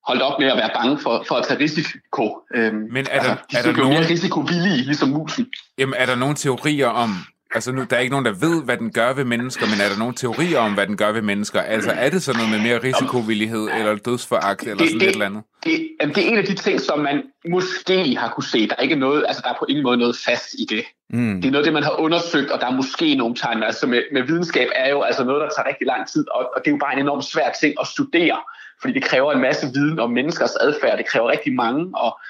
holdt 0.07 0.23
op 0.23 0.39
med 0.39 0.49
at 0.49 0.57
være 0.57 0.71
bange 0.75 0.99
for, 0.99 1.25
for 1.29 1.35
at 1.35 1.47
tage 1.47 1.61
risiko. 1.61 2.39
Øhm, 2.55 2.75
Men 2.93 3.07
er 3.11 3.23
der- 3.23 3.35
de 3.51 3.57
er 3.57 3.63
der 3.63 3.73
blev 3.73 3.85
mere 3.85 3.95
nogen- 3.95 4.11
risikovillige, 4.11 4.77
ligesom 4.85 5.09
musen. 5.09 5.47
Jamen, 5.79 5.95
er 5.99 6.07
der 6.07 6.15
nogle 6.15 6.35
teorier 6.35 6.87
om... 6.89 7.11
Altså, 7.55 7.73
nu, 7.73 7.85
der 7.91 7.97
er 7.97 8.01
ikke 8.01 8.11
nogen, 8.11 8.25
der 8.27 8.33
ved, 8.33 8.65
hvad 8.65 8.77
den 8.77 8.93
gør 8.93 9.13
ved 9.13 9.25
mennesker, 9.25 9.67
men 9.67 9.81
er 9.85 9.89
der 9.93 9.99
nogle 9.99 10.15
teorier 10.15 10.59
om, 10.59 10.75
hvad 10.75 10.87
den 10.87 10.97
gør 10.97 11.13
ved 11.13 11.23
mennesker? 11.23 11.61
Altså, 11.61 11.91
er 11.91 12.11
det 12.11 12.23
sådan 12.23 12.39
noget 12.43 12.51
med 12.51 12.71
mere 12.71 12.83
risikovillighed, 12.83 13.69
eller 13.79 13.97
dødsforagt, 13.97 14.63
eller 14.63 14.77
sådan 14.87 15.01
det- 15.01 15.09
et 15.09 15.13
eller 15.13 15.27
andet? 15.27 15.43
Det, 15.65 15.89
det 16.15 16.19
er 16.25 16.29
en 16.29 16.39
af 16.39 16.45
de 16.45 16.55
ting, 16.55 16.81
som 16.81 16.99
man 16.99 17.23
måske 17.51 18.17
har 18.17 18.29
kunne 18.29 18.45
se. 18.45 18.69
Der 18.69 18.75
er 18.79 18.83
ikke 18.83 18.97
noget, 18.97 19.25
altså 19.29 19.43
der 19.45 19.51
er 19.51 19.55
på 19.59 19.67
ingen 19.69 19.83
måde 19.83 19.97
noget 19.97 20.17
fast 20.27 20.55
i 20.55 20.65
det. 20.75 20.85
Mm. 21.11 21.41
Det 21.41 21.49
er 21.49 21.53
noget, 21.53 21.65
det 21.65 21.73
man 21.73 21.83
har 21.83 22.01
undersøgt, 22.01 22.51
og 22.51 22.61
der 22.61 22.67
er 22.67 22.77
måske 22.77 23.15
nogle 23.15 23.35
tegn. 23.35 23.63
Altså 23.63 23.87
med, 23.87 24.03
med 24.13 24.23
videnskab 24.23 24.69
er 24.75 24.91
jo 24.91 25.03
altså 25.03 25.25
noget, 25.25 25.41
der 25.41 25.49
tager 25.57 25.69
rigtig 25.69 25.87
lang 25.87 26.09
tid, 26.09 26.25
og, 26.31 26.41
og 26.57 26.63
det 26.65 26.71
er 26.71 26.75
jo 26.75 26.79
bare 26.81 26.93
en 26.93 26.99
enormt 26.99 27.25
svær 27.25 27.51
ting 27.61 27.75
at 27.81 27.87
studere, 27.87 28.39
fordi 28.81 28.95
det 28.95 29.03
kræver 29.03 29.33
en 29.33 29.41
masse 29.41 29.67
viden 29.75 29.99
om 29.99 30.11
menneskers 30.11 30.57
adfærd. 30.57 30.99
Det 30.99 31.07
kræver 31.07 31.29
rigtig 31.29 31.53
mange, 31.53 31.91
og 31.95 32.21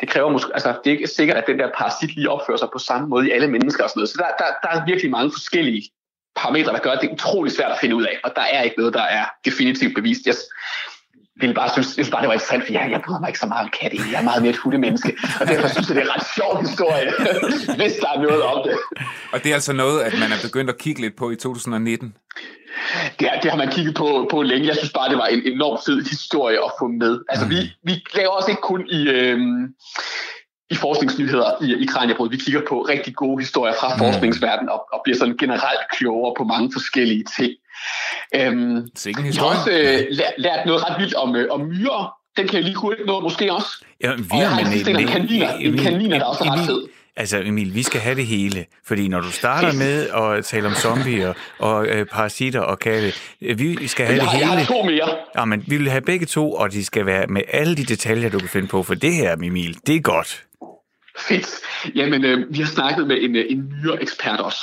det 0.00 0.08
kræver 0.08 0.30
måske, 0.30 0.50
altså 0.54 0.68
det 0.84 0.90
er 0.90 0.94
ikke 0.94 1.06
sikkert, 1.06 1.36
at 1.36 1.46
den 1.46 1.58
der 1.58 1.70
parasit 1.78 2.14
lige 2.14 2.30
opfører 2.30 2.58
sig 2.58 2.68
på 2.72 2.78
samme 2.78 3.08
måde 3.08 3.28
i 3.28 3.30
alle 3.30 3.48
mennesker 3.48 3.84
og 3.84 3.90
sådan 3.90 3.98
noget. 3.98 4.08
Så 4.08 4.16
der, 4.18 4.44
der, 4.44 4.50
der 4.62 4.80
er 4.80 4.86
virkelig 4.86 5.10
mange 5.10 5.32
forskellige 5.32 5.90
parametre, 6.36 6.72
der 6.72 6.78
gør, 6.78 6.90
at 6.90 7.00
det 7.00 7.08
er 7.08 7.12
utrolig 7.12 7.52
svært 7.52 7.72
at 7.72 7.78
finde 7.80 7.96
ud 7.96 8.02
af, 8.02 8.20
og 8.24 8.32
der 8.36 8.42
er 8.42 8.62
ikke 8.62 8.78
noget, 8.78 8.94
der 8.94 9.02
er 9.02 9.24
definitivt 9.44 9.94
bevist. 9.94 10.26
Jeg 10.26 10.34
ville 11.40 11.54
bare 11.54 11.70
synes, 11.72 11.86
jeg 11.86 11.92
synes 11.92 12.10
bare, 12.10 12.20
det 12.22 12.28
var 12.28 12.34
interessant, 12.34 12.64
for 12.66 12.72
jeg, 12.72 12.88
jeg 12.90 13.00
bryder 13.04 13.20
mig 13.20 13.28
ikke 13.28 13.38
så 13.38 13.46
meget 13.46 13.64
om 13.64 13.70
katte. 13.80 13.96
Jeg 14.12 14.18
er 14.20 14.24
meget 14.30 14.42
mere 14.42 14.50
et 14.50 14.56
hundemenneske, 14.56 15.16
og 15.40 15.46
derfor 15.46 15.68
synes 15.68 15.88
jeg, 15.88 15.94
det 15.96 16.02
er 16.02 16.06
en 16.10 16.14
ret 16.16 16.26
sjov 16.36 16.52
historie, 16.66 17.06
hvis 17.80 17.94
der 18.02 18.08
er 18.14 18.20
noget 18.28 18.42
om 18.42 18.58
det. 18.68 18.76
Og 19.32 19.38
det 19.42 19.50
er 19.50 19.54
altså 19.54 19.72
noget, 19.72 19.98
at 20.02 20.12
man 20.22 20.32
er 20.32 20.40
begyndt 20.42 20.70
at 20.70 20.78
kigge 20.78 21.00
lidt 21.00 21.16
på 21.16 21.30
i 21.30 21.36
2019. 21.36 22.14
Det, 23.18 23.28
er- 23.32 23.40
det 23.40 23.50
har 23.50 23.58
man 23.58 23.68
kigget 23.70 23.94
på, 23.94 24.28
på 24.30 24.42
længe. 24.42 24.66
Jeg 24.68 24.76
synes 24.76 24.92
bare, 24.92 25.08
det 25.08 25.18
var 25.18 25.26
en 25.26 25.42
enormt 25.44 25.80
fed 25.86 26.02
historie 26.10 26.58
at 26.64 26.70
få 26.78 26.86
med. 26.88 27.20
Altså, 27.28 27.46
vi, 27.46 27.56
vi 27.84 27.92
laver 28.14 28.28
også 28.30 28.48
ikke 28.50 28.62
kun 28.62 28.86
i, 28.90 29.08
øhm, 29.08 29.64
i 30.70 30.74
forskningsnyheder 30.74 31.62
i, 31.62 31.74
i 31.82 31.86
Kranjebrud. 31.86 32.30
Vi 32.30 32.36
kigger 32.36 32.60
på 32.68 32.82
rigtig 32.82 33.14
gode 33.14 33.42
historier 33.42 33.74
fra 33.80 33.98
forskningsverdenen 33.98 34.68
og, 34.68 34.80
og 34.92 35.00
bliver 35.04 35.18
sådan 35.18 35.36
generelt 35.36 35.80
klogere 35.96 36.34
på 36.38 36.44
mange 36.44 36.70
forskellige 36.72 37.24
ting. 37.38 37.52
Øhm, 38.34 38.86
Sikke 38.96 39.20
en 39.20 39.26
jeg 39.26 39.34
har 39.34 39.52
historie. 39.52 39.58
også 39.58 39.70
øh, 39.70 40.06
lært, 40.10 40.32
lært 40.38 40.66
noget 40.66 40.90
ret 40.90 40.96
vildt 41.00 41.14
om, 41.14 41.36
øh, 41.36 41.46
om 41.50 41.60
myrer. 41.60 42.12
Den 42.36 42.46
kan 42.48 42.54
jeg 42.56 42.64
lige 42.64 42.76
hurtigt 42.76 43.06
nå, 43.06 43.20
måske 43.20 43.52
også. 43.52 43.84
Ja, 44.02 44.12
vi 44.14 44.24
Og 44.30 44.38
jeg 44.38 44.50
har 44.50 44.60
en 44.60 44.66
en 45.00 45.06
kaniner. 45.06 45.52
En 45.54 45.78
kaniner, 45.78 46.18
der 46.18 46.24
også 46.24 46.44
er 46.44 46.52
ret 46.52 46.66
fed. 46.66 46.82
Altså 47.16 47.38
Emil, 47.38 47.74
vi 47.74 47.82
skal 47.82 48.00
have 48.00 48.14
det 48.14 48.26
hele, 48.26 48.66
fordi 48.86 49.08
når 49.08 49.20
du 49.20 49.30
starter 49.30 49.72
med 49.72 50.08
at 50.08 50.44
tale 50.44 50.66
om 50.66 50.74
zombier 50.74 51.32
og 51.58 51.86
øh, 51.86 52.06
parasitter 52.06 52.60
og 52.60 52.78
katte, 52.78 53.12
øh, 53.42 53.58
vi 53.58 53.86
skal 53.86 54.06
have 54.06 54.14
Jeg, 54.14 54.20
det 54.22 54.30
har- 54.30 54.38
jeg 54.38 54.48
har 54.48 54.54
hele. 54.56 54.66
to 54.66 54.82
mere. 54.82 55.08
Ja, 55.36 55.44
men 55.44 55.64
vi 55.66 55.76
vil 55.76 55.90
have 55.90 56.00
begge 56.00 56.26
to, 56.26 56.52
og 56.52 56.72
de 56.72 56.84
skal 56.84 57.06
være 57.06 57.26
med 57.26 57.42
alle 57.48 57.76
de 57.76 57.84
detaljer, 57.84 58.28
du 58.30 58.38
kan 58.38 58.48
finde 58.48 58.68
på, 58.68 58.82
for 58.82 58.94
det 58.94 59.14
her, 59.14 59.32
Emil, 59.32 59.76
det 59.86 59.96
er 59.96 60.00
godt. 60.00 60.44
Fedt. 61.18 61.46
Jamen, 61.94 62.24
øh, 62.24 62.38
vi 62.54 62.58
har 62.58 62.66
snakket 62.66 63.06
med 63.06 63.16
en, 63.22 63.36
øh, 63.36 63.44
en 63.48 63.72
myreekspert 63.82 64.40
også. 64.40 64.62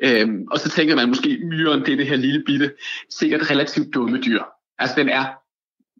Øhm, 0.00 0.46
og 0.50 0.58
så 0.60 0.70
tænker 0.70 0.96
man 0.96 1.08
måske, 1.08 1.38
myren, 1.44 1.80
det 1.80 1.92
er 1.92 1.96
det 1.96 2.06
her 2.06 2.16
lille 2.16 2.42
bitte, 2.46 2.72
sikkert 3.10 3.50
relativt 3.50 3.94
dumme 3.94 4.20
dyr. 4.20 4.42
Altså, 4.78 4.96
den 4.96 5.08
er 5.08 5.24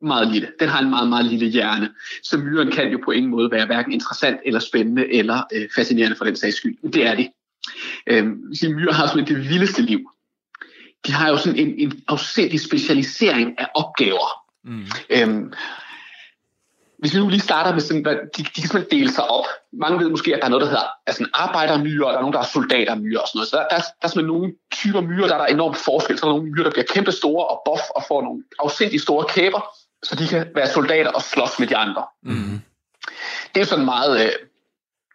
meget 0.06 0.32
lille. 0.32 0.48
Den 0.60 0.68
har 0.68 0.80
en 0.82 0.90
meget, 0.90 1.08
meget 1.08 1.24
lille 1.24 1.46
hjerne. 1.46 1.90
Så 2.22 2.38
myren 2.38 2.70
kan 2.70 2.92
jo 2.92 2.98
på 3.04 3.10
ingen 3.10 3.30
måde 3.30 3.50
være 3.50 3.66
hverken 3.66 3.92
interessant 3.92 4.40
eller 4.44 4.60
spændende 4.60 5.14
eller 5.14 5.42
øh, 5.52 5.68
fascinerende 5.74 6.16
for 6.16 6.24
den 6.24 6.36
sags 6.36 6.56
skyld. 6.56 6.76
Men 6.82 6.92
det 6.92 7.06
er 7.06 7.14
det. 7.14 7.28
Øhm, 8.06 8.54
så 8.54 8.68
myrer 8.68 8.92
har 8.92 9.06
simpelthen 9.06 9.36
det 9.36 9.50
vildeste 9.50 9.82
liv. 9.82 10.10
De 11.06 11.12
har 11.12 11.28
jo 11.28 11.36
sådan 11.36 11.58
en, 11.58 11.74
en 11.78 12.02
afsindig 12.08 12.60
specialisering 12.60 13.58
af 13.58 13.68
opgaver. 13.74 14.44
Mm. 14.64 14.86
Øhm, 15.10 15.52
hvis 17.04 17.14
vi 17.14 17.18
nu 17.18 17.28
lige 17.28 17.40
starter 17.40 17.72
med 17.72 17.80
sådan, 17.80 18.02
hvad- 18.02 18.14
de, 18.36 18.42
de 18.42 18.60
kan 18.60 18.68
simpelthen 18.68 18.98
dele 18.98 19.12
sig 19.12 19.24
op. 19.30 19.44
Mange 19.72 19.98
ved 19.98 20.08
måske, 20.08 20.34
at 20.34 20.38
der 20.40 20.44
er 20.46 20.50
noget, 20.50 20.62
der 20.62 20.68
hedder 20.68 20.86
altså 21.06 21.22
en 21.22 21.28
arbejdermyre, 21.34 22.06
og 22.06 22.12
der 22.12 22.18
er 22.18 22.22
nogen, 22.22 22.32
der 22.34 22.40
er 22.40 22.44
soldatermyre 22.56 23.20
og 23.20 23.28
sådan 23.28 23.38
noget. 23.38 23.48
Så 23.48 23.56
der, 23.56 23.62
der, 23.68 23.76
er, 23.76 23.80
der 23.80 24.04
er 24.06 24.08
simpelthen 24.08 24.34
nogle 24.34 24.52
typer 24.72 25.00
myrer, 25.00 25.26
der 25.26 25.34
er 25.34 25.38
der 25.38 25.46
enormt 25.46 25.76
forskel. 25.76 26.18
Så 26.18 26.26
er 26.26 26.30
der 26.30 26.36
nogle 26.36 26.50
myrer, 26.50 26.64
der 26.64 26.70
bliver 26.70 26.86
kæmpe 26.94 27.12
store 27.12 27.44
og 27.46 27.62
buff 27.66 27.82
og 27.96 28.02
får 28.08 28.22
nogle 28.22 28.42
afsindigt 28.58 29.02
store 29.02 29.24
kæber, 29.24 29.60
så 30.02 30.14
de 30.16 30.26
kan 30.28 30.46
være 30.54 30.68
soldater 30.68 31.10
og 31.10 31.22
slås 31.22 31.58
med 31.58 31.66
de 31.68 31.76
andre. 31.76 32.02
Mm. 32.22 32.60
Det 33.54 33.60
er 33.60 33.64
sådan 33.66 33.84
meget 33.84 34.24
øh, 34.24 34.32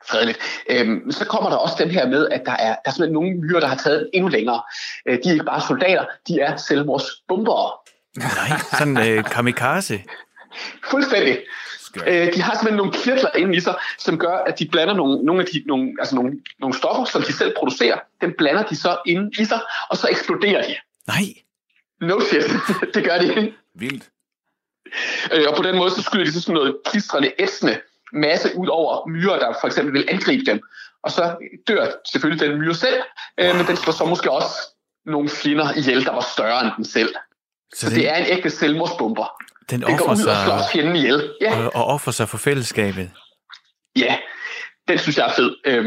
fredeligt. 0.10 0.40
Øhm, 0.70 1.12
så 1.12 1.26
kommer 1.26 1.50
der 1.50 1.58
også 1.58 1.76
den 1.80 1.92
her 1.92 2.08
med, 2.08 2.30
at 2.30 2.42
der 2.46 2.52
er, 2.68 2.68
der 2.84 2.86
er 2.86 2.92
simpelthen 2.92 3.14
nogle 3.14 3.32
myrer, 3.42 3.60
der 3.60 3.68
har 3.68 3.76
taget 3.76 4.00
den 4.00 4.10
endnu 4.14 4.28
længere. 4.30 4.62
Øh, 5.08 5.18
de 5.24 5.30
er 5.30 5.34
ikke 5.34 5.46
bare 5.46 5.62
soldater, 5.68 6.06
de 6.28 6.40
er 6.40 6.56
selvmordsbombere. 6.58 7.72
Nej, 8.18 8.50
sådan 8.80 8.98
øh, 9.08 9.24
kamikaze. 9.24 10.04
Fuldstændig. 10.92 11.38
Skørt. 11.90 12.08
Øh, 12.08 12.34
de 12.34 12.42
har 12.42 12.54
simpelthen 12.54 12.78
nogle 12.78 12.94
kirtler 12.94 13.36
inde 13.36 13.58
i 13.58 13.60
sig, 13.60 13.76
som 13.98 14.18
gør, 14.18 14.38
at 14.38 14.60
de 14.60 14.68
blander 14.68 14.94
nogle, 14.94 15.26
nogle 15.26 15.42
af 15.42 15.48
de, 15.54 15.64
nogle, 15.66 15.96
altså 16.00 16.16
nogle, 16.16 16.32
nogle 16.60 16.76
stoffer, 16.78 17.06
som 17.06 17.22
de 17.22 17.34
selv 17.34 17.54
producerer. 17.58 18.00
Dem 18.22 18.34
blander 18.38 18.64
de 18.64 18.76
så 18.76 18.98
inde 19.06 19.32
i 19.40 19.46
sig, 19.46 19.60
og 19.90 19.98
så 19.98 20.08
eksploderer 20.08 20.68
de. 20.68 20.76
Nej, 21.08 21.24
No 22.02 22.20
shit, 22.20 22.44
det 22.94 23.04
gør 23.04 23.18
de. 23.18 23.54
Vildt. 23.76 24.10
Øh, 25.34 25.46
og 25.48 25.56
på 25.56 25.64
den 25.64 25.76
måde, 25.76 25.92
så 25.92 26.02
skyder 26.02 26.26
de 26.26 26.34
så 26.34 26.42
sådan 26.42 26.54
noget 26.54 26.78
klistrende, 26.86 27.32
ætsende 27.40 27.82
masse 28.14 28.58
ud 28.58 28.68
over 28.68 29.08
myrer, 29.08 29.40
der 29.40 29.54
for 29.62 29.68
eksempel 29.68 29.94
vil 29.94 30.06
angribe 30.10 30.46
dem. 30.46 30.62
Og 31.04 31.12
så 31.12 31.36
dør 31.68 31.92
selvfølgelig 32.12 32.50
den 32.50 32.60
myre 32.60 32.76
selv, 32.76 33.02
øh, 33.40 33.56
men 33.56 33.68
den 33.68 33.78
slår 33.78 33.94
så 33.94 34.06
måske 34.06 34.32
også 34.32 34.56
nogle 35.06 35.30
fjender 35.30 35.78
ihjel, 35.78 36.06
der 36.06 36.12
var 36.12 36.26
større 36.34 36.62
end 36.64 36.72
den 36.78 36.86
selv. 36.86 37.14
så 37.74 37.80
Så 37.80 37.90
den, 37.90 37.96
det 37.96 38.10
er 38.10 38.16
en 38.16 38.26
ægte 38.38 38.50
selvmordsbomber. 38.50 39.44
Den 39.70 39.82
Den 39.82 39.98
går 39.98 40.06
ud 40.06 40.12
og 40.12 40.18
slår 40.18 40.34
sig, 40.58 40.66
fjenden 40.74 40.96
ihjel. 40.96 41.34
Ja. 41.42 41.58
og, 41.66 41.72
og 41.76 41.86
offrer 41.86 42.12
sig 42.12 42.30
for 42.30 42.38
fællesskabet. 42.38 43.12
Ja, 43.96 44.18
den 44.88 44.98
synes 44.98 45.18
jeg 45.18 45.28
er 45.28 45.34
fed. 45.34 45.56
Øhm, 45.66 45.86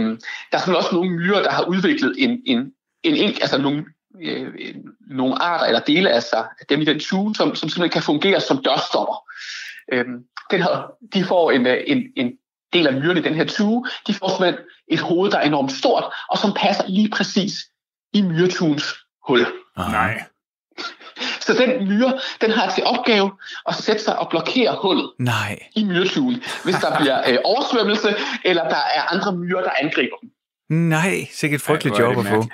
der 0.51 0.59
er 0.59 0.59
simpelthen 0.59 0.77
også 0.77 0.95
nogle 0.95 1.11
myrer, 1.11 1.43
der 1.43 1.51
har 1.51 1.63
udviklet 1.65 2.15
en, 2.19 2.31
en, 2.47 2.59
en, 3.03 3.15
en 3.17 3.29
altså 3.29 3.59
nogle, 3.59 3.85
øh, 4.23 4.53
en- 4.59 4.85
nogle 5.11 5.43
arter 5.43 5.67
eller 5.67 5.81
dele 5.81 6.11
af 6.11 6.23
sig, 6.23 6.39
af 6.61 6.67
dem 6.69 6.81
i 6.81 6.85
den 6.85 7.01
tue, 7.01 7.35
som, 7.35 7.55
som 7.55 7.69
simpelthen 7.69 7.91
kan 7.93 8.03
fungere 8.03 8.41
som 8.41 8.63
dørstopper. 8.63 9.25
Øhm, 9.93 10.19
den 10.51 10.61
har, 10.63 10.93
de 11.15 11.25
får 11.25 11.51
en, 11.51 11.67
øh, 11.67 11.79
en, 11.87 12.03
en 12.17 12.33
del 12.73 12.87
af 12.87 12.93
myrerne 12.93 13.21
i 13.21 13.23
den 13.23 13.35
her 13.35 13.45
tue, 13.45 13.87
de 14.07 14.15
får 14.15 14.29
simpelthen 14.29 14.65
et 14.89 15.01
hoved, 15.01 15.31
der 15.31 15.39
er 15.39 15.43
enormt 15.47 15.73
stort, 15.73 16.05
og 16.31 16.39
som 16.39 16.53
passer 16.57 16.85
lige 16.89 17.11
præcis 17.11 17.53
i 18.13 18.23
myretuens 18.23 18.85
hul. 19.29 19.47
Nej. 19.77 20.25
Så 21.43 21.53
den 21.55 21.89
myre, 21.89 22.21
den 22.41 22.51
har 22.51 22.71
til 22.71 22.85
opgave 22.85 23.31
at 23.69 23.75
sætte 23.75 24.03
sig 24.05 24.19
og 24.19 24.29
blokere 24.31 24.77
hullet 24.83 25.11
Nej, 25.19 25.59
i 25.77 25.85
myretuen, 25.85 26.43
hvis 26.65 26.75
der 26.75 26.97
bliver 27.01 27.31
øh, 27.31 27.39
oversvømmelse, 27.45 28.15
eller 28.45 28.63
der 28.69 28.83
er 28.95 29.13
andre 29.15 29.37
myrer, 29.37 29.63
der 29.63 29.71
angriber 29.83 30.17
dem. 30.23 30.31
nej, 30.89 31.27
sikkert 31.33 31.61
et 31.61 31.65
frygteligt 31.67 31.99
Ej, 31.99 32.05
job 32.05 32.19
at 32.19 32.27
få. 32.27 32.45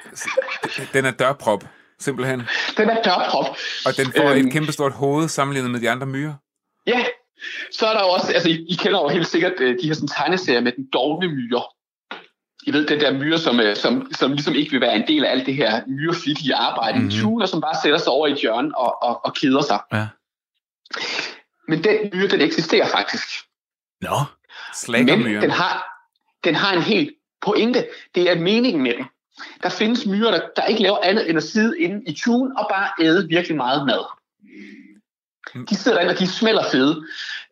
Den 0.92 1.04
er 1.04 1.10
dørprop, 1.10 1.64
simpelthen. 1.98 2.42
Den 2.76 2.90
er 2.90 3.02
dørprop. 3.02 3.56
Og 3.86 3.96
den 3.96 4.12
får 4.16 4.30
Øhm. 4.30 4.46
et 4.46 4.52
kæmpestort 4.52 4.92
hoved 4.92 5.28
sammenlignet 5.28 5.70
med 5.70 5.80
de 5.80 5.90
andre 5.90 6.06
myrer. 6.06 6.34
Ja, 6.86 7.04
så 7.72 7.86
er 7.86 7.92
der 7.92 8.00
jo 8.00 8.08
også, 8.08 8.32
altså 8.32 8.48
I, 8.48 8.66
I 8.68 8.74
kender 8.74 9.00
jo 9.00 9.08
helt 9.08 9.26
sikkert 9.26 9.52
øh, 9.60 9.76
de 9.82 9.86
her 9.86 9.94
sådan, 9.94 10.08
tegneserier 10.08 10.60
med 10.60 10.72
den 10.72 10.86
dogne 10.92 11.28
myre. 11.28 11.62
I 12.62 12.72
ved, 12.72 12.86
den 12.86 13.00
der 13.00 13.12
myre, 13.12 13.38
som, 13.38 13.60
øh, 13.60 13.76
som, 13.76 14.12
som 14.12 14.32
ligesom 14.32 14.54
ikke 14.54 14.70
vil 14.70 14.80
være 14.80 14.96
en 14.96 15.06
del 15.06 15.24
af 15.24 15.30
alt 15.30 15.46
det 15.46 15.54
her 15.54 15.82
myreflittige 15.86 16.54
arbejde 16.54 16.98
mm-hmm. 16.98 17.10
i 17.10 17.14
Mhm. 17.14 17.22
tuen, 17.22 17.42
og 17.42 17.48
som 17.48 17.60
bare 17.60 17.74
sætter 17.82 17.98
sig 17.98 18.12
over 18.12 18.26
i 18.26 18.32
et 18.32 18.38
hjørne 18.38 18.78
og, 18.78 19.02
og, 19.02 19.24
og 19.24 19.34
keder 19.34 19.62
sig. 19.62 19.80
Ja. 19.92 20.06
Men 21.68 21.84
den 21.84 21.96
myre, 22.14 22.28
den 22.28 22.40
eksisterer 22.40 22.88
faktisk. 22.88 23.28
Nå, 24.00 24.16
Slækker 24.74 25.16
Men 25.16 25.26
myrer. 25.26 25.40
den 25.40 25.50
har, 25.50 26.04
den 26.44 26.54
har 26.54 26.72
en 26.76 26.82
helt 26.82 27.10
pointe. 27.40 27.86
Det 28.14 28.30
er 28.30 28.40
meningen 28.40 28.82
med 28.82 28.92
den. 28.94 29.04
Der 29.62 29.68
findes 29.68 30.06
myrer, 30.06 30.30
der, 30.30 30.40
der 30.56 30.64
ikke 30.64 30.82
laver 30.82 30.98
andet 31.02 31.28
end 31.28 31.36
at 31.38 31.44
sidde 31.44 31.78
inde 31.80 32.02
i 32.06 32.14
tuen 32.14 32.56
og 32.58 32.66
bare 32.70 32.88
æde 33.00 33.28
virkelig 33.28 33.56
meget 33.56 33.86
mad. 33.86 34.04
De 35.70 35.76
sidder 35.76 35.96
derinde, 35.98 36.14
og 36.14 36.18
de 36.18 36.26
smelter 36.26 36.64
fede. 36.72 37.06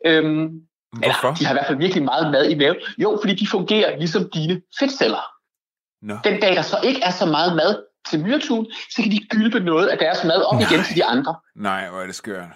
Øhm, 0.05 0.61
Hvorfor? 0.91 1.27
Eller, 1.27 1.35
de 1.35 1.45
har 1.45 1.53
i 1.53 1.57
hvert 1.57 1.67
fald 1.67 1.77
virkelig 1.77 2.03
meget 2.03 2.31
mad 2.31 2.49
i 2.49 2.55
maven. 2.55 2.75
Jo, 2.97 3.17
fordi 3.21 3.35
de 3.35 3.47
fungerer 3.47 3.97
ligesom 3.97 4.29
dine 4.33 4.61
fedtceller. 4.79 5.21
Nå. 6.01 6.17
Den 6.23 6.39
dag, 6.41 6.55
der 6.55 6.61
så 6.61 6.79
ikke 6.83 7.01
er 7.01 7.11
så 7.11 7.25
meget 7.25 7.55
mad 7.55 7.83
til 8.09 8.19
myretun, 8.19 8.65
så 8.95 9.01
kan 9.01 9.11
de 9.11 9.19
gylpe 9.29 9.59
noget 9.59 9.87
af 9.87 9.97
deres 9.97 10.23
mad 10.23 10.41
op 10.43 10.55
Nej. 10.59 10.69
igen 10.71 10.83
til 10.83 10.95
de 10.95 11.05
andre. 11.05 11.35
Nej, 11.55 11.89
hvor 11.89 11.99
er 12.01 12.05
det 12.05 12.15
skørt. 12.15 12.49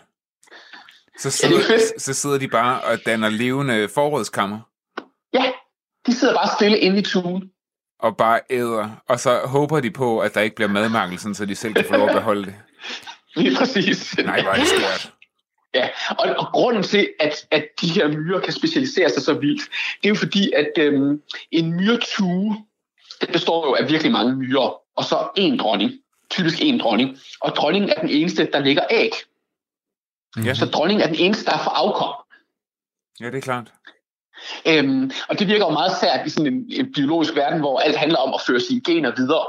Så 1.19 1.27
Er 1.27 1.29
det 1.29 1.33
sidder, 1.33 1.79
fedt? 1.79 2.01
så 2.01 2.13
sidder 2.13 2.37
de 2.37 2.47
bare 2.47 2.81
og 2.81 2.97
danner 3.05 3.29
levende 3.29 3.89
forrådskammer. 3.93 4.59
Ja, 5.33 5.51
De 6.05 6.15
sidder 6.15 6.33
bare 6.33 6.49
stille 6.57 6.77
inde 6.79 6.97
i 6.99 7.01
tuen. 7.01 7.49
Og 7.99 8.17
bare 8.17 8.39
æder. 8.49 8.89
Og 9.09 9.19
så 9.19 9.39
håber 9.45 9.79
de 9.79 9.91
på, 9.91 10.19
at 10.19 10.33
der 10.33 10.41
ikke 10.41 10.55
bliver 10.55 10.69
madmangel, 10.69 11.19
sådan, 11.19 11.35
så 11.35 11.45
de 11.45 11.55
selv 11.55 11.73
kan 11.73 11.85
få 11.89 11.93
lov 11.97 12.09
at 12.09 12.15
beholde 12.15 12.45
det. 12.45 12.55
Lige 13.35 13.55
præcis. 13.57 14.17
Nej, 14.17 14.41
hvor 14.41 14.51
er 14.51 14.55
det 14.55 14.67
skørt. 14.67 15.13
Ja, 15.73 15.89
og, 16.09 16.35
og 16.37 16.47
grunden 16.53 16.83
til, 16.83 17.09
at, 17.19 17.47
at 17.51 17.65
de 17.81 17.87
her 17.89 18.07
myrer 18.07 18.39
kan 18.39 18.53
specialisere 18.53 19.09
sig 19.09 19.23
så 19.23 19.33
vildt, 19.33 19.61
det 20.01 20.05
er 20.05 20.09
jo 20.09 20.15
fordi, 20.15 20.51
at 20.51 20.71
øhm, 20.77 21.21
en 21.51 21.73
myretue, 21.73 22.65
det 23.21 23.29
består 23.31 23.67
jo 23.67 23.73
af 23.73 23.89
virkelig 23.89 24.11
mange 24.11 24.35
myrer, 24.35 24.81
og 24.95 25.03
så 25.03 25.29
en 25.35 25.59
dronning, 25.59 25.91
typisk 26.29 26.61
en 26.61 26.79
dronning, 26.79 27.17
og 27.41 27.51
dronningen 27.51 27.89
er 27.89 28.01
den 28.01 28.09
eneste, 28.09 28.49
der 28.53 28.59
lægger 28.59 28.83
æg. 28.91 29.11
Ja. 30.45 30.53
Så 30.53 30.65
dronningen 30.65 31.03
er 31.03 31.07
den 31.07 31.19
eneste, 31.19 31.45
der 31.45 31.57
får 31.57 31.71
afkom. 31.71 32.13
Ja, 33.19 33.25
det 33.25 33.35
er 33.35 33.41
klart. 33.41 33.71
Øhm, 34.67 35.11
og 35.29 35.39
det 35.39 35.47
virker 35.47 35.65
jo 35.65 35.71
meget 35.71 35.91
sært 36.01 36.27
i 36.27 36.29
sådan 36.29 36.53
en, 36.53 36.65
en 36.71 36.93
biologisk 36.93 37.35
verden, 37.35 37.59
hvor 37.59 37.79
alt 37.79 37.97
handler 37.97 38.17
om 38.17 38.33
at 38.33 38.41
føre 38.47 38.59
sine 38.59 38.81
gener 38.81 39.11
videre. 39.17 39.45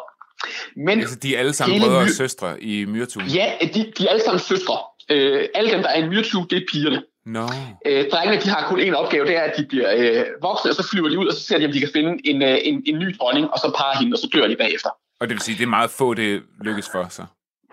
Men 0.76 1.00
Altså, 1.00 1.16
de 1.16 1.34
er 1.34 1.38
alle 1.38 1.52
sammen 1.52 1.80
brødre 1.80 1.98
og 1.98 2.08
søstre 2.08 2.62
i 2.62 2.84
myretuen. 2.84 3.26
ja, 3.26 3.52
de, 3.74 3.92
de 3.98 4.06
er 4.06 4.10
alle 4.10 4.22
sammen 4.22 4.40
søstre. 4.40 4.78
Øh, 5.12 5.48
alle 5.54 5.70
dem, 5.70 5.82
der 5.82 5.88
er 5.88 5.96
i 5.98 6.02
en 6.02 6.08
myretue, 6.10 6.46
det 6.50 6.56
er 6.58 6.66
pigerne. 6.72 7.02
Nå. 7.26 7.48
Øh, 7.86 8.04
drengene, 8.10 8.42
de 8.42 8.48
har 8.48 8.68
kun 8.68 8.80
en 8.80 8.94
opgave, 8.94 9.26
det 9.26 9.36
er, 9.36 9.40
at 9.42 9.54
de 9.58 9.64
bliver 9.66 9.92
øh, 9.96 10.24
voksne, 10.42 10.70
og 10.70 10.74
så 10.74 10.88
flyver 10.90 11.08
de 11.08 11.18
ud, 11.18 11.26
og 11.26 11.32
så 11.34 11.40
ser 11.40 11.58
de, 11.58 11.64
om 11.66 11.72
de 11.72 11.80
kan 11.80 11.88
finde 11.92 12.28
en, 12.28 12.42
øh, 12.42 12.58
en, 12.62 12.82
en 12.86 12.98
ny 12.98 13.16
dronning, 13.20 13.50
og 13.52 13.58
så 13.58 13.72
parer 13.76 13.98
hende, 13.98 14.14
og 14.14 14.18
så 14.18 14.28
dør 14.34 14.46
de 14.46 14.56
bagefter. 14.56 14.90
Og 15.20 15.28
det 15.28 15.34
vil 15.34 15.40
sige, 15.42 15.56
det 15.58 15.62
er 15.62 15.66
meget 15.68 15.90
få, 15.90 16.14
det 16.14 16.42
lykkes 16.64 16.88
for, 16.92 17.06
så. 17.10 17.24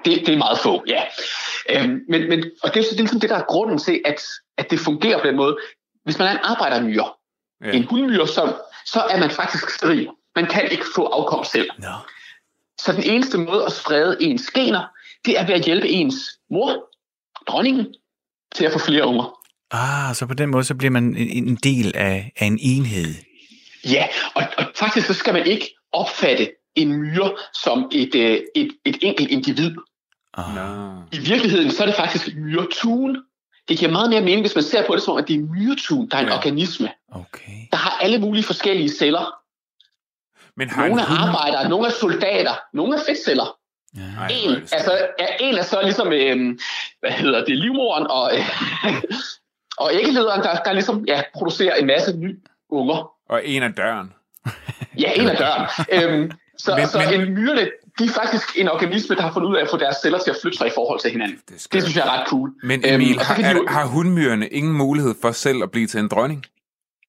Det, 0.06 0.20
det 0.26 0.34
er 0.34 0.38
meget 0.38 0.60
få, 0.60 0.84
ja. 0.88 1.02
Øhm, 1.70 2.02
men, 2.10 2.30
men, 2.30 2.44
og 2.64 2.74
det 2.74 2.80
er, 2.80 2.84
så- 2.84 2.90
det 2.92 2.96
er 2.96 3.02
ligesom 3.04 3.20
det, 3.20 3.30
der 3.30 3.36
er 3.38 3.44
grunden 3.48 3.78
til, 3.80 4.02
at, 4.06 4.22
at 4.58 4.72
det 4.72 4.80
fungerer 4.80 5.22
på 5.22 5.28
den 5.28 5.36
måde. 5.36 5.58
Hvis 6.06 6.20
man 6.20 6.28
er 6.28 6.32
en 6.32 6.40
arbejdermyre, 6.44 7.10
Ja. 7.66 7.72
en 7.72 7.84
hundmyre, 7.84 8.28
så, 8.28 8.54
så 8.86 9.00
er 9.10 9.20
man 9.20 9.30
faktisk 9.32 9.70
steril. 9.70 10.10
Man 10.36 10.46
kan 10.46 10.72
ikke 10.72 10.86
få 10.96 11.06
afkom 11.06 11.44
selv. 11.44 11.70
Nå. 11.80 11.88
Så 12.82 12.92
den 12.92 13.04
eneste 13.04 13.38
måde 13.38 13.66
at 13.66 13.72
sprede 13.72 14.18
ens 14.20 14.52
gener, 14.52 14.84
det 15.26 15.40
er 15.40 15.46
ved 15.46 15.54
at 15.54 15.62
hjælpe 15.62 15.88
ens 15.90 16.16
mor, 16.52 16.89
dronningen, 17.48 17.88
til 18.56 18.66
at 18.66 18.72
få 18.74 18.80
flere 18.80 19.06
unger. 19.06 19.36
Ah, 19.72 20.16
så 20.16 20.26
på 20.26 20.34
den 20.34 20.50
måde, 20.50 20.64
så 20.64 20.76
bliver 20.76 20.92
man 20.92 21.16
en, 21.18 21.56
del 21.56 21.92
af, 21.96 22.32
af 22.38 22.46
en 22.46 22.60
enhed. 22.62 23.14
Ja, 23.86 24.08
og, 24.36 24.44
og 24.58 24.66
faktisk 24.76 25.08
så 25.08 25.14
skal 25.14 25.34
man 25.34 25.46
ikke 25.48 25.76
opfatte 25.92 26.52
en 26.76 26.94
myre 26.98 27.32
som 27.64 27.90
et, 27.92 28.16
øh, 28.16 28.40
et, 28.56 28.70
et 28.86 28.98
enkelt 29.02 29.30
individ. 29.32 29.76
Ah. 30.38 30.98
I 31.12 31.18
virkeligheden 31.20 31.72
så 31.72 31.84
er 31.84 31.88
det 31.88 31.96
faktisk 31.96 32.36
myretuen. 32.36 33.18
Det 33.70 33.78
giver 33.80 33.92
meget 33.92 34.10
mere 34.10 34.22
mening, 34.22 34.42
hvis 34.42 34.56
man 34.56 34.64
ser 34.64 34.88
på 34.88 34.96
det 34.96 35.04
som, 35.04 35.18
at 35.18 35.28
det 35.28 35.36
er 35.36 35.40
myretuen, 35.40 36.10
der 36.10 36.18
er 36.18 36.22
en 36.22 36.28
Ja. 36.28 36.38
organisme, 36.38 36.90
Okay. 37.12 37.52
der 37.72 37.78
har 37.78 37.98
alle 38.02 38.20
mulige 38.20 38.44
forskellige 38.44 38.90
celler. 38.90 39.34
Men 40.58 40.70
har 40.70 40.88
Nogle 40.88 41.02
er 41.02 41.06
arbejdere, 41.06 41.70
nogle 41.70 41.88
er 41.88 41.92
soldater, 41.92 42.54
nogle 42.74 42.96
er 42.96 43.00
fedtceller. 43.08 43.56
Ja. 43.98 44.02
Er 44.24 44.28
En, 44.28 44.56
altså, 44.56 45.08
ja, 45.20 45.26
en 45.40 45.56
er 45.58 45.64
så 45.64 45.82
ligesom, 45.84 46.08
øh, 46.14 46.58
hvad 47.00 47.12
hedder 47.12 47.46
det, 47.46 47.58
livmoren 47.58 48.08
og, 48.10 48.32
øh, 48.38 48.46
og 49.84 49.92
æggelederen, 49.94 50.42
der, 50.44 50.56
der 50.56 50.72
ligesom 50.74 51.06
ja, 51.08 51.22
producerer 51.34 51.76
en 51.76 51.88
masse 51.88 52.18
nye 52.18 52.38
unger. 52.70 53.12
Og 53.30 53.42
en 53.46 53.64
af 53.64 53.74
døren. 53.74 54.14
Ja, 55.00 55.12
en 55.16 55.28
af 55.30 55.38
døren. 55.38 55.68
øhm, 55.92 56.32
så 56.58 56.76
Men- 56.76 56.88
så 56.88 57.00
men- 57.12 57.22
en 57.22 57.34
myrerne, 57.34 57.70
de 58.00 58.04
er 58.06 58.10
faktisk 58.10 58.58
en 58.60 58.68
organisme, 58.70 59.16
der 59.16 59.22
har 59.22 59.34
fundet 59.34 59.50
ud 59.50 59.56
af 59.56 59.62
at 59.62 59.70
få 59.70 59.78
deres 59.78 59.96
celler 60.02 60.20
til 60.20 60.32
at 60.32 60.38
flytte 60.42 60.58
sig 60.58 60.68
i 60.68 60.72
forhold 60.76 61.00
til 61.00 61.12
hinanden. 61.12 61.40
Det. 61.50 61.68
Det 61.74 61.84
synes 61.84 61.96
jeg 61.96 62.06
er 62.08 62.20
ret 62.20 62.28
cool. 62.28 62.52
Men 62.64 62.82
Emil, 62.86 63.20
og 63.20 63.26
så 63.26 63.34
har, 63.34 63.54
jo- 63.54 63.66
har 63.68 63.86
hundmyrerne 63.86 64.48
ingen 64.48 64.74
mulighed 64.74 65.16
for 65.22 65.32
selv 65.32 65.64
at 65.64 65.72
blive 65.72 65.88
til 65.88 66.00
en 66.00 66.08
dronning? 66.08 66.46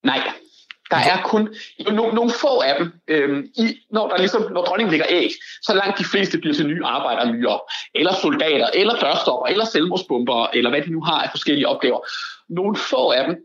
Nej, 0.04 0.20
der 0.90 0.96
er 0.96 1.22
kun 1.22 1.54
no, 1.90 2.10
nogle 2.10 2.30
få 2.30 2.60
af 2.60 2.74
dem. 2.78 2.92
Øhm, 3.08 3.46
i, 3.56 3.76
når, 3.90 4.08
der 4.08 4.18
ligesom, 4.18 4.52
når 4.52 4.62
dronningen 4.64 4.90
lægger 4.90 5.06
æg, 5.10 5.30
så 5.62 5.74
langt 5.74 5.98
de 5.98 6.04
fleste 6.04 6.38
bliver 6.38 6.54
til 6.54 6.66
nye 6.66 6.84
arbejdermyrer, 6.84 7.58
eller 7.94 8.14
soldater, 8.14 8.68
eller 8.74 8.94
dørstopper, 8.94 9.46
eller 9.46 9.64
selvmordsbomber, 9.64 10.46
eller 10.54 10.70
hvad 10.70 10.82
de 10.82 10.92
nu 10.92 11.02
har 11.02 11.22
af 11.22 11.30
forskellige 11.30 11.68
opgaver. 11.68 12.00
Nogle 12.48 12.76
få 12.76 13.10
af 13.10 13.26
dem 13.26 13.36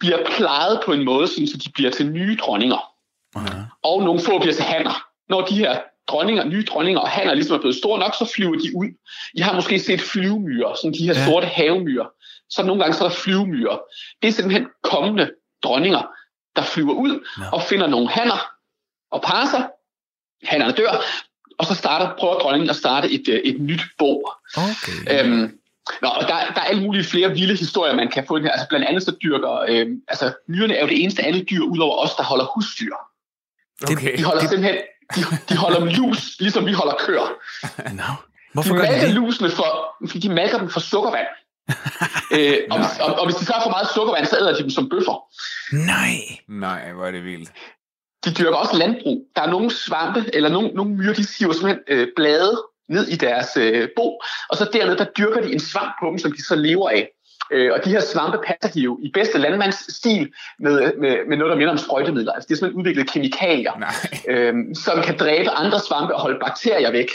bliver 0.00 0.18
plejet 0.36 0.80
på 0.84 0.92
en 0.92 1.04
måde, 1.04 1.28
sådan, 1.28 1.46
så 1.46 1.56
de 1.56 1.70
bliver 1.74 1.90
til 1.90 2.06
nye 2.06 2.36
dronninger. 2.36 2.90
Aha. 3.36 3.62
Og 3.82 4.02
nogle 4.02 4.20
få 4.20 4.38
bliver 4.38 4.54
til 4.54 4.64
hanner. 4.64 5.04
Når 5.28 5.40
de 5.40 5.54
her 5.54 5.80
dronninger, 6.08 6.44
nye 6.44 6.64
dronninger 6.64 7.00
og 7.00 7.08
hanner 7.08 7.34
ligesom 7.34 7.56
er 7.56 7.60
blevet 7.60 7.76
store 7.76 7.98
nok, 7.98 8.14
så 8.14 8.32
flyver 8.34 8.58
de 8.58 8.76
ud. 8.76 8.86
I 9.34 9.40
har 9.40 9.54
måske 9.54 9.78
set 9.78 10.00
flyvemyrer, 10.00 10.74
sådan 10.74 10.94
de 10.94 11.06
her 11.06 11.14
ja. 11.14 11.24
sorte 11.26 11.46
havemyrer. 11.46 12.06
Så 12.50 12.62
nogle 12.62 12.82
gange 12.82 12.96
så 12.96 13.04
er 13.04 13.08
der 13.08 13.16
flyvemyrer. 13.16 13.78
Det 14.22 14.28
er 14.28 14.32
simpelthen 14.32 14.66
kommende 14.82 15.30
dronninger, 15.64 16.02
der 16.56 16.62
flyver 16.62 16.94
ud 16.94 17.26
Nå. 17.38 17.44
og 17.52 17.62
finder 17.62 17.86
nogle 17.86 18.08
hanner 18.08 18.50
og 19.10 19.22
parer 19.22 19.50
sig. 19.50 19.68
Hannerne 20.44 20.72
dør, 20.72 21.02
og 21.58 21.66
så 21.66 21.74
starter, 21.74 22.16
prøver 22.18 22.34
dronningen 22.34 22.70
at 22.70 22.76
starte 22.76 23.10
et, 23.10 23.28
øh, 23.28 23.40
et 23.44 23.60
nyt 23.60 23.82
bo. 23.98 24.28
Okay. 24.56 25.24
Øhm, 25.24 25.56
Nå, 26.02 26.08
og 26.08 26.22
der, 26.28 26.28
der 26.28 26.60
er 26.60 26.64
alle 26.64 26.82
mulige 26.82 27.04
flere 27.04 27.30
vilde 27.30 27.56
historier, 27.56 27.94
man 27.94 28.08
kan 28.08 28.24
få 28.28 28.36
den 28.36 28.44
her. 28.44 28.52
Altså 28.52 28.66
blandt 28.68 28.86
andet 28.86 29.02
så 29.02 29.16
dyrker, 29.22 29.64
øhm, 29.68 30.02
altså 30.08 30.32
myrerne 30.48 30.74
er 30.74 30.80
jo 30.80 30.88
det 30.88 31.02
eneste 31.02 31.22
alle 31.22 31.44
dyr, 31.50 31.62
udover 31.62 31.96
os, 31.96 32.14
der 32.14 32.22
holder 32.22 32.44
husdyr. 32.54 32.94
Okay. 33.82 34.18
De 34.18 34.24
holder 34.24 34.40
simpelthen, 34.40 34.76
de, 35.16 35.20
de 35.48 35.56
holder 35.56 35.84
lus, 35.84 36.36
ligesom 36.40 36.66
vi 36.66 36.72
holder 36.72 36.94
køer. 36.98 37.26
Nå. 37.92 38.02
De 38.02 38.52
Hvorfor 38.52 38.74
gør 38.74 38.82
de 38.82 38.88
malker 38.88 39.06
det? 39.06 39.14
lusene 39.14 39.50
for, 39.50 39.96
fordi 40.06 40.18
de 40.18 40.34
malker 40.34 40.58
dem 40.58 40.70
for 40.70 40.80
sukkervand. 40.80 41.26
Øh, 42.36 42.56
og, 42.70 42.78
hvis, 42.80 42.92
og, 43.00 43.10
og 43.20 43.24
hvis 43.26 43.36
de 43.36 43.44
så 43.44 43.52
har 43.52 43.62
for 43.62 43.70
meget 43.70 43.88
sukkervand, 43.94 44.26
så 44.26 44.36
æder 44.40 44.56
de 44.56 44.62
dem 44.62 44.70
som 44.70 44.88
bøffer. 44.88 45.16
Nej. 45.72 46.14
Nej, 46.48 46.92
hvor 46.92 47.06
er 47.06 47.10
det 47.10 47.24
vildt. 47.24 47.50
De 48.24 48.34
dyrker 48.34 48.56
også 48.56 48.76
landbrug. 48.76 49.26
Der 49.36 49.42
er 49.42 49.50
nogle 49.50 49.70
svampe, 49.70 50.24
eller 50.32 50.48
nogle, 50.48 50.68
nogle 50.68 50.90
myrer, 50.94 51.14
de 51.14 51.24
siver 51.24 51.52
simpelthen 51.52 51.82
øh, 51.88 52.08
blade 52.16 52.62
ned 52.88 53.08
i 53.08 53.16
deres 53.16 53.56
øh, 53.56 53.88
bo, 53.96 54.20
og 54.50 54.56
så 54.56 54.70
dernede, 54.72 54.98
der 54.98 55.04
dyrker 55.04 55.40
de 55.40 55.52
en 55.52 55.60
svamp 55.60 55.92
på 56.00 56.06
dem, 56.10 56.18
som 56.18 56.32
de 56.32 56.44
så 56.44 56.56
lever 56.56 56.90
af. 56.90 57.08
Øh, 57.52 57.72
og 57.72 57.84
de 57.84 57.90
her 57.90 58.00
svampe 58.00 58.38
passer 58.46 58.68
de 58.74 58.80
jo 58.80 58.98
i 59.02 59.10
bedste 59.14 59.38
landmandsstil 59.38 60.32
med, 60.58 60.92
med, 60.98 61.16
med 61.28 61.36
noget, 61.36 61.50
der 61.50 61.56
minder 61.56 61.72
om 61.72 61.78
sprøjtemidler. 61.78 62.32
Altså 62.32 62.46
de 62.48 62.54
har 62.54 62.56
simpelthen 62.56 62.80
udviklet 62.80 63.10
kemikalier, 63.10 63.72
Nej. 63.78 63.94
øh, 64.28 64.54
som 64.74 65.02
kan 65.02 65.16
dræbe 65.18 65.50
andre 65.50 65.80
svampe 65.80 66.14
og 66.14 66.20
holde 66.20 66.38
bakterier 66.46 66.90
væk. 66.90 67.10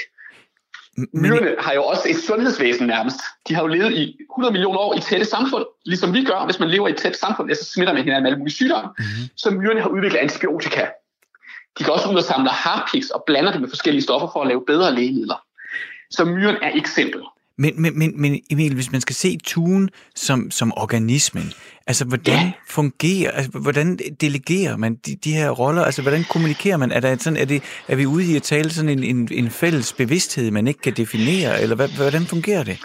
Myrerne 1.14 1.56
har 1.60 1.74
jo 1.74 1.84
også 1.84 2.04
et 2.10 2.16
sundhedsvæsen 2.16 2.88
nærmest. 2.88 3.18
De 3.48 3.56
har 3.56 3.62
jo 3.62 3.68
levet 3.68 3.92
i 3.92 4.18
100 4.32 4.52
millioner 4.52 4.80
år 4.80 4.98
i 4.98 5.00
tætte 5.00 5.26
samfund, 5.26 5.66
ligesom 5.86 6.14
vi 6.14 6.24
gør. 6.24 6.46
Hvis 6.46 6.60
man 6.60 6.70
lever 6.70 6.88
i 6.88 6.92
et 6.92 6.98
tæt 6.98 7.18
samfund, 7.18 7.56
så 7.56 7.66
smitter 7.66 7.94
man 7.94 8.04
hinanden 8.04 8.24
med 8.24 8.32
alle 8.32 8.40
mulige 8.40 8.56
sygdomme. 8.56 8.90
Mhm. 8.98 9.30
Så 9.36 9.52
myrerne 9.52 9.82
har 9.82 9.90
udviklet 9.90 10.20
antibiotika. 10.20 10.86
De 11.80 11.84
går 11.84 11.94
også 11.94 12.10
ud 12.10 12.16
og 12.16 12.24
samler 12.24 12.52
harpiks 12.52 13.10
og 13.10 13.24
blander 13.28 13.52
det 13.52 13.62
med 13.62 13.70
forskellige 13.70 14.04
stoffer 14.04 14.30
for 14.34 14.42
at 14.42 14.48
lave 14.48 14.66
bedre 14.68 14.96
lægemidler. 14.96 15.46
Så 16.12 16.26
myren 16.26 16.58
er 16.62 16.70
ikke 16.70 16.90
simpel. 16.90 17.22
Men, 17.58 17.82
men, 17.82 18.00
men, 18.00 18.22
men 18.22 18.42
Emil, 18.52 18.74
hvis 18.74 18.92
man 18.92 19.02
skal 19.02 19.16
se 19.16 19.38
tuen 19.44 19.90
som, 20.16 20.52
som 20.52 20.74
organismen, 20.78 21.54
altså 21.88 22.06
hvordan 22.06 22.34
Ja. 22.34 22.52
fungerer, 22.70 23.32
altså 23.32 23.52
hvordan 23.52 24.00
delegerer 24.22 24.78
man 24.78 24.96
de, 24.96 25.16
de 25.24 25.32
her 25.32 25.50
roller, 25.50 25.84
altså 25.84 26.02
hvordan 26.02 26.24
kommunikerer 26.30 26.78
man? 26.78 26.92
Er, 26.92 27.00
der 27.00 27.18
sådan, 27.18 27.38
er, 27.38 27.46
det, 27.46 27.64
er 27.88 27.96
vi 27.96 28.06
ude 28.06 28.32
i 28.32 28.36
at 28.36 28.44
tale 28.44 28.70
sådan 28.70 28.90
en, 28.90 29.04
en, 29.04 29.30
en 29.32 29.50
fælles 29.50 29.94
bevidsthed, 29.94 30.52
man 30.52 30.68
ikke 30.68 30.82
kan 30.82 30.94
definere, 30.94 31.62
eller 31.62 31.76
hvad, 31.76 31.88
hvordan 31.88 32.26
fungerer 32.26 32.64
det? 32.64 32.78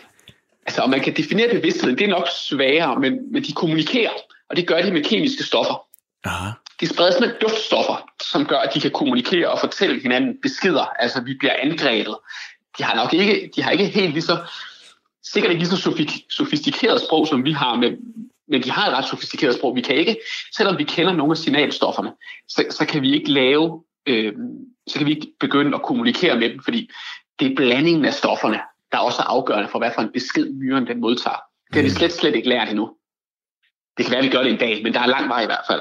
Altså, 0.67 0.83
om 0.83 0.91
man 0.91 1.01
kan 1.01 1.17
definere 1.17 1.49
bevidstheden, 1.55 1.99
det 1.99 2.05
er 2.05 2.09
nok 2.11 2.29
sværere, 2.49 3.01
men, 3.01 3.33
men 3.33 3.43
de 3.45 3.53
kommunikerer, 3.53 4.11
og 4.51 4.57
det 4.57 4.67
gør 4.67 4.83
de 4.83 4.93
med 4.93 5.05
kemiske 5.05 5.43
stoffer. 5.45 5.83
Aha. 6.25 6.51
De 6.81 6.87
spredes 6.87 7.21
med 7.21 7.31
duftstoffer, 7.41 8.11
som 8.23 8.47
gør, 8.47 8.59
at 8.59 8.75
de 8.75 8.81
kan 8.81 8.91
kommunikere 8.91 9.49
og 9.51 9.59
fortælle 9.61 10.01
hinanden 10.03 10.35
beskeder. 10.43 10.85
Altså, 10.99 11.21
vi 11.21 11.35
bliver 11.39 11.53
angrebet. 11.63 12.17
De 12.81 12.85
har 12.85 12.97
nok 12.97 13.15
ikke, 13.15 13.51
de 13.57 13.63
har 13.63 13.71
ikke 13.71 13.87
helt 13.87 14.13
lige 14.13 14.23
så, 14.23 14.39
sikkert 15.23 15.53
ikke 15.53 15.65
lige 15.65 15.77
så 15.77 16.17
sofistikeret 16.31 17.01
sprog, 17.01 17.27
som 17.27 17.45
vi 17.45 17.53
har, 17.53 17.77
men, 17.77 17.93
men 18.49 18.63
de 18.63 18.71
har 18.71 18.89
et 18.89 18.97
ret 18.97 19.05
sofistikeret 19.05 19.55
sprog. 19.55 19.77
Vi 19.77 19.81
kan 19.81 19.97
ikke, 19.97 20.17
selvom 20.57 20.79
vi 20.79 20.85
kender 20.85 21.13
nogle 21.13 21.31
af 21.31 21.37
signalstofferne, 21.37 22.13
så, 22.49 22.65
så 22.71 22.87
kan 22.87 23.03
vi 23.03 23.15
ikke 23.15 23.31
lave, 23.31 23.83
øh, 24.07 24.33
så 24.87 24.99
kan 24.99 25.07
vi 25.07 25.15
ikke 25.15 25.33
begynde 25.41 25.75
at 25.75 25.83
kommunikere 25.83 26.39
med 26.39 26.51
dem, 26.51 26.63
fordi 26.63 26.91
det 27.41 27.51
er 27.51 27.57
blandingen 27.57 28.05
af 28.05 28.15
stofferne, 28.15 28.61
der 28.93 28.99
også 28.99 29.23
er 29.23 29.27
afgørende 29.27 29.69
for, 29.69 29.79
hvad 29.79 29.91
for 29.95 30.03
en 30.03 30.13
besked 30.13 30.53
myren 30.53 30.87
den 30.87 31.01
modtager. 31.01 31.41
Det 31.69 31.77
har 31.77 31.83
vi 31.83 31.91
slet, 31.91 32.13
slet 32.13 32.35
ikke 32.35 32.49
lært 32.49 32.69
endnu. 32.69 32.91
Det 33.97 34.07
kan 34.07 34.11
være, 34.11 34.19
at 34.19 34.25
vi 34.25 34.31
gør 34.31 34.43
det 34.43 34.53
en 34.53 34.59
dag, 34.59 34.83
men 34.83 34.95
der 34.95 35.01
er 35.01 35.07
lang 35.07 35.29
vej 35.29 35.43
i 35.43 35.47
hvert 35.47 35.65
fald. 35.71 35.81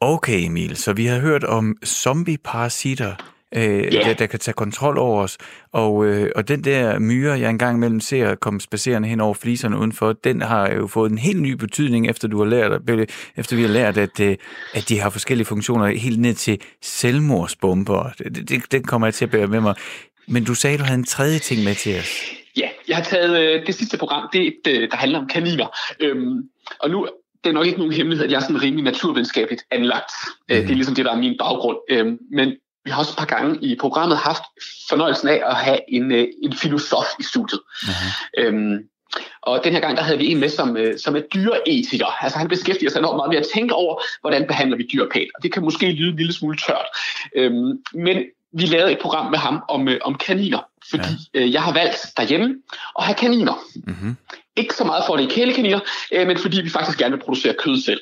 Okay, 0.00 0.46
Emil, 0.46 0.76
så 0.76 0.92
vi 0.92 1.06
har 1.06 1.20
hørt 1.20 1.44
om 1.44 1.76
zombie-parasitter, 1.84 3.14
øh, 3.56 3.62
Ja. 3.62 3.88
der, 3.90 4.14
der 4.14 4.26
kan 4.26 4.38
tage 4.38 4.54
kontrol 4.54 4.98
over 4.98 5.22
os, 5.22 5.38
og, 5.72 6.06
øh, 6.06 6.30
og 6.36 6.48
den 6.48 6.64
der 6.64 6.98
myre, 6.98 7.32
jeg 7.40 7.50
engang 7.50 7.76
imellem 7.76 8.00
ser 8.00 8.34
komme 8.34 8.60
spacerende 8.60 9.08
hen 9.08 9.20
over 9.20 9.34
fliserne 9.34 9.78
udenfor, 9.78 10.12
den 10.12 10.40
har 10.42 10.70
jo 10.70 10.86
fået 10.86 11.10
en 11.12 11.18
helt 11.18 11.42
ny 11.42 11.52
betydning, 11.52 12.08
efter 12.10 12.28
du 12.28 12.38
har 12.38 12.44
lært, 12.44 12.80
efter 13.36 13.56
vi 13.56 13.62
har 13.62 13.68
lært, 13.68 13.98
at, 13.98 14.20
øh, 14.20 14.36
at 14.74 14.88
de 14.88 14.98
har 15.00 15.10
forskellige 15.10 15.46
funktioner, 15.46 15.86
helt 15.86 16.20
ned 16.20 16.34
til 16.34 16.60
selvmordsbomber. 16.82 18.10
Det, 18.18 18.48
det, 18.48 18.72
den 18.72 18.82
kommer 18.84 19.06
jeg 19.06 19.14
til 19.14 19.24
at 19.24 19.30
bære 19.30 19.46
med 19.46 19.60
mig. 19.60 19.74
Men 20.28 20.44
du 20.44 20.54
sagde, 20.54 20.78
du 20.78 20.82
havde 20.82 20.98
en 20.98 21.04
tredje 21.04 21.38
ting 21.38 21.64
med 21.64 21.74
til 21.74 21.98
os. 21.98 22.22
Ja, 22.56 22.68
jeg 22.88 22.96
har 22.96 23.04
taget 23.04 23.40
øh, 23.40 23.66
det 23.66 23.74
sidste 23.74 23.98
program, 23.98 24.28
det 24.32 24.42
er 24.42 24.46
et, 24.46 24.72
øh, 24.82 24.90
der 24.90 24.96
handler 24.96 25.18
om 25.18 25.26
kaniner. 25.28 25.66
Øhm, 26.00 26.42
og 26.80 26.90
nu, 26.90 27.08
det 27.44 27.50
er 27.50 27.54
nok 27.54 27.66
ikke 27.66 27.78
nogen 27.78 27.92
hemmelighed, 27.92 28.24
at 28.24 28.30
jeg 28.32 28.36
er 28.36 28.40
sådan 28.40 28.62
rimelig 28.62 28.84
naturvidenskabeligt 28.84 29.62
anlagt. 29.70 30.12
Mm. 30.28 30.54
Det 30.54 30.70
er 30.70 30.74
ligesom 30.74 30.94
det, 30.94 31.04
der 31.04 31.12
er 31.12 31.16
min 31.18 31.36
baggrund. 31.38 31.76
Øhm, 31.90 32.18
men 32.32 32.52
vi 32.84 32.90
har 32.90 32.98
også 32.98 33.12
et 33.12 33.18
par 33.18 33.36
gange 33.36 33.58
i 33.62 33.76
programmet 33.80 34.18
haft 34.18 34.42
fornøjelsen 34.88 35.28
af 35.28 35.42
at 35.46 35.56
have 35.56 35.78
en, 35.88 36.12
øh, 36.12 36.28
en 36.42 36.52
filosof 36.52 37.06
i 37.20 37.22
studiet. 37.22 37.60
Mm-hmm. 37.82 38.44
Øhm, 38.44 38.78
og 39.42 39.60
den 39.64 39.72
her 39.72 39.80
gang, 39.80 39.96
der 39.96 40.02
havde 40.02 40.18
vi 40.18 40.26
en 40.26 40.40
med, 40.40 40.48
som, 40.48 40.76
øh, 40.76 40.98
som 40.98 41.16
er 41.16 41.20
dyreetiker. 41.34 42.24
Altså 42.24 42.38
han 42.38 42.48
beskæftiger 42.48 42.90
sig 42.90 42.98
enormt 42.98 43.16
meget 43.16 43.28
med 43.28 43.38
at 43.38 43.46
tænke 43.54 43.74
over, 43.74 44.02
hvordan 44.20 44.46
behandler 44.46 44.76
vi 44.76 44.88
dyr 44.92 45.06
pænt. 45.12 45.30
Og 45.34 45.42
det 45.42 45.52
kan 45.52 45.62
måske 45.62 45.92
lyde 45.92 46.10
en 46.10 46.16
lille 46.16 46.32
smule 46.32 46.56
tørt. 46.56 46.86
Øhm, 47.36 47.78
men 47.94 48.16
vi 48.52 48.66
lavede 48.66 48.92
et 48.92 48.98
program 48.98 49.30
med 49.30 49.38
ham 49.38 49.62
om, 49.68 49.88
øh, 49.88 49.98
om 50.04 50.14
kaniner, 50.14 50.60
fordi 50.90 51.14
ja. 51.34 51.40
øh, 51.40 51.52
jeg 51.52 51.62
har 51.62 51.72
valgt 51.72 52.06
derhjemme 52.16 52.54
at 52.98 53.04
have 53.04 53.14
kaniner. 53.14 53.54
Mm-hmm. 53.86 54.16
Ikke 54.56 54.74
så 54.74 54.84
meget 54.84 55.04
for 55.06 55.16
det 55.16 55.24
i 55.24 55.34
kælekaniner, 55.34 55.80
øh, 56.12 56.26
men 56.26 56.38
fordi 56.38 56.60
vi 56.60 56.70
faktisk 56.70 56.98
gerne 56.98 57.16
vil 57.16 57.24
producere 57.24 57.54
kød 57.58 57.80
selv. 57.80 58.00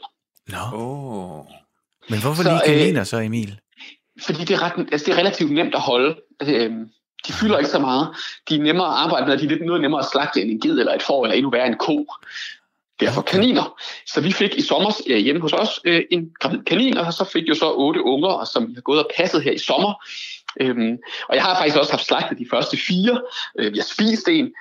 Nå. 0.48 0.56
No. 0.56 1.38
Oh. 1.38 1.44
Men 2.08 2.20
hvorfor 2.20 2.42
så, 2.42 2.48
lige 2.50 2.76
kaniner 2.76 3.00
øh, 3.00 3.06
så, 3.06 3.18
Emil? 3.18 3.58
Fordi 4.26 4.44
det 4.44 4.50
er, 4.50 4.62
ret, 4.62 4.88
altså, 4.92 5.06
det 5.06 5.14
er 5.14 5.18
relativt 5.18 5.52
nemt 5.52 5.74
at 5.74 5.80
holde. 5.80 6.16
Øh, 6.42 6.72
de 7.26 7.32
fylder 7.32 7.58
ikke 7.58 7.70
så 7.70 7.78
meget. 7.78 8.08
De 8.48 8.54
er 8.56 8.62
nemmere 8.62 8.86
at 8.86 8.94
arbejde 8.94 9.26
med, 9.26 9.38
de 9.38 9.44
er 9.44 9.48
lidt 9.48 9.66
noget 9.66 9.82
nemmere 9.82 10.00
at 10.00 10.06
slagte 10.12 10.40
end 10.42 10.50
en 10.50 10.60
ged 10.60 10.78
eller 10.78 10.94
et 10.94 11.02
får, 11.02 11.24
eller 11.24 11.36
endnu 11.36 11.50
værre 11.50 11.66
en 11.66 11.76
ko. 11.76 12.06
Derfor 13.00 13.22
kaniner. 13.22 13.80
Så 14.06 14.20
vi 14.20 14.32
fik 14.32 14.54
i 14.54 14.62
sommer 14.62 15.00
øh, 15.06 15.18
hjemme 15.18 15.40
hos 15.40 15.52
os 15.52 15.80
øh, 15.84 16.02
en 16.10 16.30
gravid 16.40 16.62
kanin, 16.64 16.96
og 16.98 17.12
så 17.12 17.24
fik 17.24 17.48
jo 17.48 17.54
så 17.54 17.72
otte 17.72 18.02
unger, 18.02 18.44
som 18.44 18.68
vi 18.68 18.74
har 18.74 18.80
gået 18.80 19.04
og 19.04 19.10
passet 19.16 19.42
her 19.42 19.52
i 19.52 19.58
sommer. 19.58 19.94
Øhm, 20.60 20.98
og 21.28 21.34
jeg 21.34 21.42
har 21.42 21.54
faktisk 21.56 21.76
også 21.76 21.92
haft 21.92 22.06
slagtet 22.06 22.38
de 22.38 22.46
første 22.50 22.76
fire. 22.76 23.20
Øh, 23.58 23.76
jeg 23.76 23.82
har 23.82 23.94
spist 23.94 24.28
en. 24.28 24.52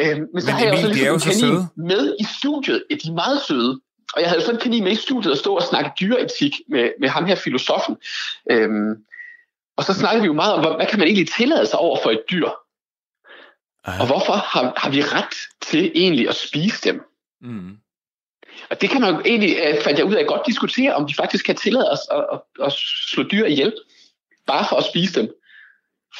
Øhm, 0.00 0.26
men 0.32 0.42
så 0.42 0.46
men 0.46 0.54
har 0.54 0.60
jeg 0.64 0.72
også 0.72 0.86
ligesom 0.86 1.14
en 1.14 1.20
kanin 1.20 1.40
søde. 1.40 1.66
med 1.76 2.16
i 2.20 2.24
studiet. 2.38 2.84
Ja, 2.90 2.94
de 2.94 3.08
er 3.08 3.12
meget 3.12 3.40
søde. 3.48 3.80
Og 4.16 4.22
jeg 4.22 4.30
havde 4.30 4.40
sådan 4.40 4.54
en 4.54 4.60
kanin 4.60 4.84
med 4.84 4.92
i 4.92 4.94
studiet 4.94 5.32
og 5.32 5.38
stå 5.38 5.56
og 5.56 5.62
snakke 5.62 5.90
dyreetik 6.00 6.52
med, 6.68 6.90
med 7.00 7.08
ham 7.08 7.24
her 7.24 7.34
filosofen. 7.34 7.96
Øhm, 8.50 9.04
og 9.76 9.84
så 9.84 9.94
snakkede 9.94 10.22
vi 10.22 10.26
jo 10.26 10.32
meget 10.32 10.54
om, 10.54 10.60
hvad, 10.60 10.76
hvad 10.76 10.86
kan 10.86 10.98
man 10.98 11.08
egentlig 11.08 11.28
tillade 11.28 11.66
sig 11.66 11.78
over 11.78 11.98
for 12.02 12.10
et 12.10 12.22
dyr? 12.30 12.48
Ej. 13.84 13.94
Og 14.00 14.06
hvorfor 14.06 14.32
har, 14.32 14.72
har 14.76 14.90
vi 14.90 15.02
ret 15.02 15.34
til 15.62 15.92
egentlig 15.94 16.28
at 16.28 16.36
spise 16.36 16.82
dem? 16.88 17.02
Mm. 17.40 17.76
Og 18.70 18.80
det 18.80 18.90
kan 18.90 19.00
man 19.00 19.14
jo 19.14 19.20
egentlig, 19.24 19.56
øh, 19.66 19.82
fandt 19.82 19.98
jeg 19.98 20.06
ud 20.06 20.14
af, 20.14 20.26
godt 20.26 20.46
diskutere, 20.46 20.94
om 20.94 21.06
de 21.06 21.14
faktisk 21.14 21.46
kan 21.46 21.56
tillade 21.56 21.90
os 21.90 22.00
at, 22.10 22.26
at, 22.32 22.66
at 22.66 22.72
slå 23.12 23.22
dyr 23.22 23.46
ihjel, 23.46 23.72
bare 24.46 24.66
for 24.68 24.76
at 24.76 24.84
spise 24.84 25.20
dem. 25.20 25.28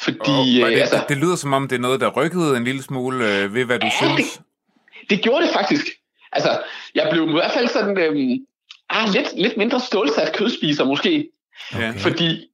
Fordi, 0.01 0.61
og, 0.63 0.71
det, 0.71 0.79
altså, 0.79 1.05
det 1.09 1.17
lyder 1.17 1.35
som 1.35 1.53
om, 1.53 1.67
det 1.67 1.75
er 1.75 1.79
noget, 1.79 2.01
der 2.01 2.09
rykkede 2.09 2.57
en 2.57 2.63
lille 2.63 2.83
smule 2.83 3.17
øh, 3.17 3.53
ved, 3.53 3.65
hvad 3.65 3.79
du 3.79 3.85
ja, 3.85 4.07
synes. 4.07 4.33
Det, 4.33 5.09
det 5.09 5.23
gjorde 5.23 5.45
det 5.45 5.53
faktisk. 5.53 5.85
Altså, 6.31 6.61
jeg 6.95 7.07
blev 7.11 7.29
i 7.29 7.31
hvert 7.31 7.51
fald 7.51 7.67
sådan, 7.67 7.97
øh, 7.97 8.39
ah, 8.89 9.09
lidt, 9.13 9.33
lidt 9.37 9.57
mindre 9.57 9.79
stålsat 9.79 10.35
kødspiser 10.35 10.83
måske. 10.83 11.29
Okay. 11.73 11.99
Fordi 11.99 12.47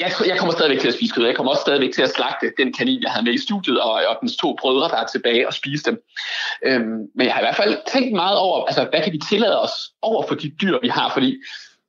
jeg, 0.00 0.12
jeg 0.26 0.38
kommer 0.38 0.52
stadigvæk 0.52 0.80
til 0.80 0.88
at 0.88 0.94
spise 0.94 1.14
kød. 1.14 1.26
Jeg 1.26 1.36
kommer 1.36 1.52
også 1.52 1.60
stadigvæk 1.60 1.94
til 1.94 2.02
at 2.02 2.10
slagte 2.10 2.52
den 2.58 2.72
kanin, 2.72 3.02
jeg 3.02 3.10
havde 3.10 3.24
med 3.24 3.34
i 3.34 3.38
studiet, 3.38 3.80
og, 3.80 3.92
og 3.92 4.18
dens 4.20 4.36
to 4.36 4.56
brødre, 4.60 4.88
der 4.88 4.96
er 4.96 5.06
tilbage, 5.06 5.46
og 5.46 5.54
spise 5.54 5.84
dem. 5.84 6.02
Øhm, 6.64 7.06
men 7.14 7.26
jeg 7.26 7.32
har 7.32 7.40
i 7.40 7.44
hvert 7.44 7.56
fald 7.56 7.78
tænkt 7.92 8.12
meget 8.12 8.38
over, 8.38 8.64
altså, 8.66 8.86
hvad 8.90 9.02
kan 9.02 9.12
vi 9.12 9.18
tillade 9.28 9.62
os 9.62 9.72
over 10.02 10.26
for 10.28 10.34
de 10.34 10.48
dyr, 10.48 10.78
vi 10.82 10.88
har? 10.88 11.10
Fordi 11.12 11.36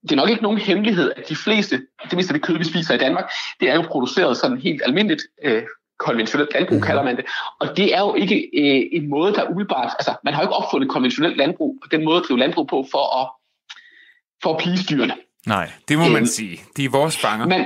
det 0.01 0.11
er 0.11 0.15
nok 0.15 0.29
ikke 0.29 0.43
nogen 0.43 0.57
hemmelighed, 0.57 1.11
at 1.17 1.29
de 1.29 1.35
fleste, 1.35 1.81
det 2.03 2.13
meste 2.13 2.33
af 2.33 2.39
det 2.39 2.47
kød, 2.47 2.57
vi 2.57 2.63
spiser 2.63 2.93
i 2.93 2.97
Danmark, 2.97 3.31
det 3.59 3.69
er 3.69 3.75
jo 3.75 3.81
produceret 3.81 4.37
sådan 4.37 4.57
helt 4.57 4.81
almindeligt 4.85 5.23
øh, 5.43 5.63
konventionelt 5.97 6.53
landbrug, 6.53 6.81
kalder 6.81 7.03
man 7.03 7.17
det. 7.17 7.25
Og 7.59 7.77
det 7.77 7.95
er 7.95 7.99
jo 7.99 8.15
ikke 8.15 8.49
øh, 8.53 8.89
en 8.91 9.09
måde, 9.09 9.33
der 9.33 9.43
umiddelbart... 9.43 9.93
Altså, 9.99 10.15
man 10.23 10.33
har 10.33 10.41
jo 10.41 10.47
ikke 10.47 10.55
opfundet 10.55 10.89
konventionelt 10.89 11.37
landbrug 11.37 11.77
på 11.83 11.87
den 11.91 12.05
måde 12.05 12.17
at 12.17 12.23
drive 12.27 12.39
landbrug 12.39 12.67
på 12.67 12.87
for 12.91 13.21
at, 13.21 13.29
for 14.43 14.53
at 14.53 14.57
please 14.63 14.83
dyrene. 14.89 15.13
Nej, 15.45 15.71
det 15.87 15.97
må 15.97 16.03
man 16.03 16.15
øhm, 16.15 16.25
sige. 16.25 16.61
De 16.77 16.85
er 16.85 16.89
vores 16.89 17.17
fanger. 17.17 17.45
Men, 17.45 17.65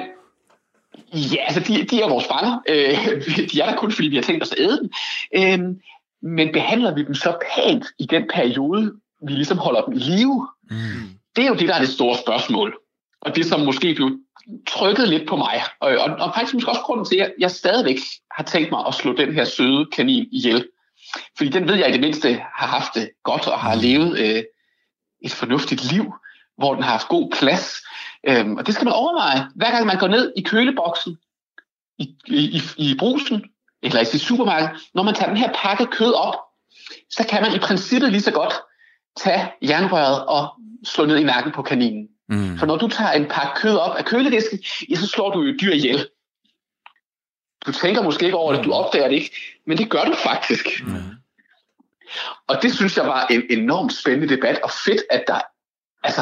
ja, 1.13 1.43
altså, 1.43 1.59
de, 1.59 1.83
de 1.83 2.01
er 2.01 2.09
vores 2.09 2.25
fanger. 2.25 2.59
Øh, 2.69 3.47
de 3.51 3.61
er 3.61 3.65
der 3.69 3.75
kun, 3.75 3.91
fordi 3.91 4.07
vi 4.07 4.15
har 4.15 4.23
tænkt 4.23 4.43
os 4.43 4.51
at 4.51 4.59
æde 4.59 4.79
dem. 4.81 4.89
Øh, 5.35 5.75
men 6.21 6.51
behandler 6.53 6.95
vi 6.95 7.03
dem 7.03 7.13
så 7.13 7.37
pænt 7.55 7.85
i 7.99 8.05
den 8.05 8.23
periode, 8.33 8.93
vi 9.27 9.33
ligesom 9.33 9.57
holder 9.57 9.81
dem 9.81 9.93
i 9.93 9.97
live? 9.97 10.47
Mm. 10.69 10.77
Det 11.35 11.43
er 11.43 11.47
jo 11.47 11.55
det, 11.55 11.67
der 11.67 11.75
er 11.75 11.79
det 11.79 11.89
store 11.89 12.17
spørgsmål. 12.17 12.77
Og 13.21 13.35
det, 13.35 13.45
som 13.45 13.59
måske 13.59 13.93
blev 13.95 14.17
trykket 14.67 15.09
lidt 15.09 15.27
på 15.27 15.35
mig. 15.35 15.61
Og, 15.79 15.89
og, 15.89 16.15
og 16.19 16.33
faktisk 16.35 16.53
måske 16.53 16.69
også 16.69 16.81
grunden 16.81 17.05
til, 17.05 17.17
at 17.17 17.33
jeg 17.39 17.51
stadigvæk 17.51 17.97
har 18.35 18.43
tænkt 18.43 18.71
mig 18.71 18.83
at 18.87 18.93
slå 18.93 19.13
den 19.13 19.33
her 19.33 19.45
søde 19.45 19.85
kanin 19.91 20.27
ihjel. 20.31 20.67
Fordi 21.37 21.49
den 21.49 21.67
ved 21.67 21.75
jeg 21.75 21.89
i 21.89 21.91
det 21.91 22.01
mindste 22.01 22.33
har 22.55 22.67
haft 22.67 22.95
det 22.95 23.09
godt 23.23 23.47
og 23.47 23.59
har 23.59 23.75
mm. 23.75 23.81
levet 23.81 24.19
øh, 24.19 24.43
et 25.21 25.33
fornuftigt 25.33 25.91
liv, 25.91 26.13
hvor 26.57 26.73
den 26.73 26.83
har 26.83 26.91
haft 26.91 27.07
god 27.07 27.31
plads. 27.39 27.75
Øhm, 28.27 28.55
og 28.57 28.65
det 28.65 28.75
skal 28.75 28.85
man 28.85 28.93
overveje. 28.93 29.47
Hver 29.55 29.71
gang 29.71 29.85
man 29.85 29.97
går 29.97 30.07
ned 30.07 30.33
i 30.37 30.41
køleboksen, 30.41 31.17
i, 31.99 32.15
i, 32.27 32.61
i 32.77 32.95
brusen, 32.99 33.43
eller 33.83 34.01
i 34.01 34.05
sit 34.05 34.21
supermarked, 34.21 34.69
når 34.93 35.03
man 35.03 35.15
tager 35.15 35.29
den 35.29 35.37
her 35.37 35.53
pakke 35.55 35.85
kød 35.85 36.13
op, 36.13 36.35
så 37.09 37.27
kan 37.29 37.41
man 37.41 37.55
i 37.55 37.59
princippet 37.59 38.11
lige 38.11 38.21
så 38.21 38.31
godt 38.31 38.53
tage 39.17 39.51
jernrøret 39.61 40.25
og 40.25 40.49
slå 40.83 41.05
ned 41.05 41.17
i 41.17 41.23
nakken 41.23 41.51
på 41.51 41.61
kaninen. 41.61 42.07
Mm. 42.29 42.57
For 42.57 42.65
når 42.65 42.77
du 42.77 42.87
tager 42.87 43.11
en 43.11 43.25
pakke 43.25 43.61
kød 43.61 43.77
op 43.77 43.95
af 43.95 44.05
køledisken, 44.05 44.59
ja, 44.89 44.95
så 44.95 45.07
slår 45.07 45.31
du 45.31 45.41
jo 45.41 45.53
dyr 45.61 45.73
ihjel. 45.73 46.07
Du 47.65 47.71
tænker 47.71 48.01
måske 48.01 48.25
ikke 48.25 48.37
over 48.37 48.53
det, 48.53 48.65
du 48.65 48.71
opdager 48.71 49.07
det 49.07 49.15
ikke, 49.15 49.35
men 49.67 49.77
det 49.77 49.89
gør 49.89 50.03
du 50.03 50.15
faktisk. 50.15 50.65
Mm. 50.87 50.93
Og 52.47 52.61
det 52.61 52.73
synes 52.73 52.97
jeg 52.97 53.05
var 53.07 53.27
en 53.27 53.43
enormt 53.49 53.93
spændende 53.93 54.35
debat, 54.35 54.59
og 54.63 54.71
fedt, 54.85 55.01
at 55.09 55.23
der 55.27 55.39
altså 56.03 56.21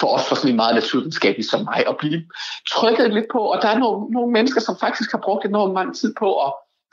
for 0.00 0.06
os 0.06 0.28
for 0.28 0.34
sådan 0.34 0.50
en 0.50 0.56
meget 0.56 0.74
naturvidenskabelig 0.74 1.48
som 1.50 1.64
mig, 1.64 1.84
at 1.88 1.96
blive 1.98 2.22
trykket 2.70 3.14
lidt 3.14 3.26
på, 3.32 3.38
og 3.38 3.62
der 3.62 3.68
er 3.68 3.78
nogle, 3.78 4.10
nogle 4.10 4.32
mennesker, 4.32 4.60
som 4.60 4.76
faktisk 4.80 5.12
har 5.12 5.20
brugt 5.24 5.44
enormt 5.44 5.72
meget 5.72 5.96
tid 5.96 6.14
på 6.18 6.46
at, 6.46 6.52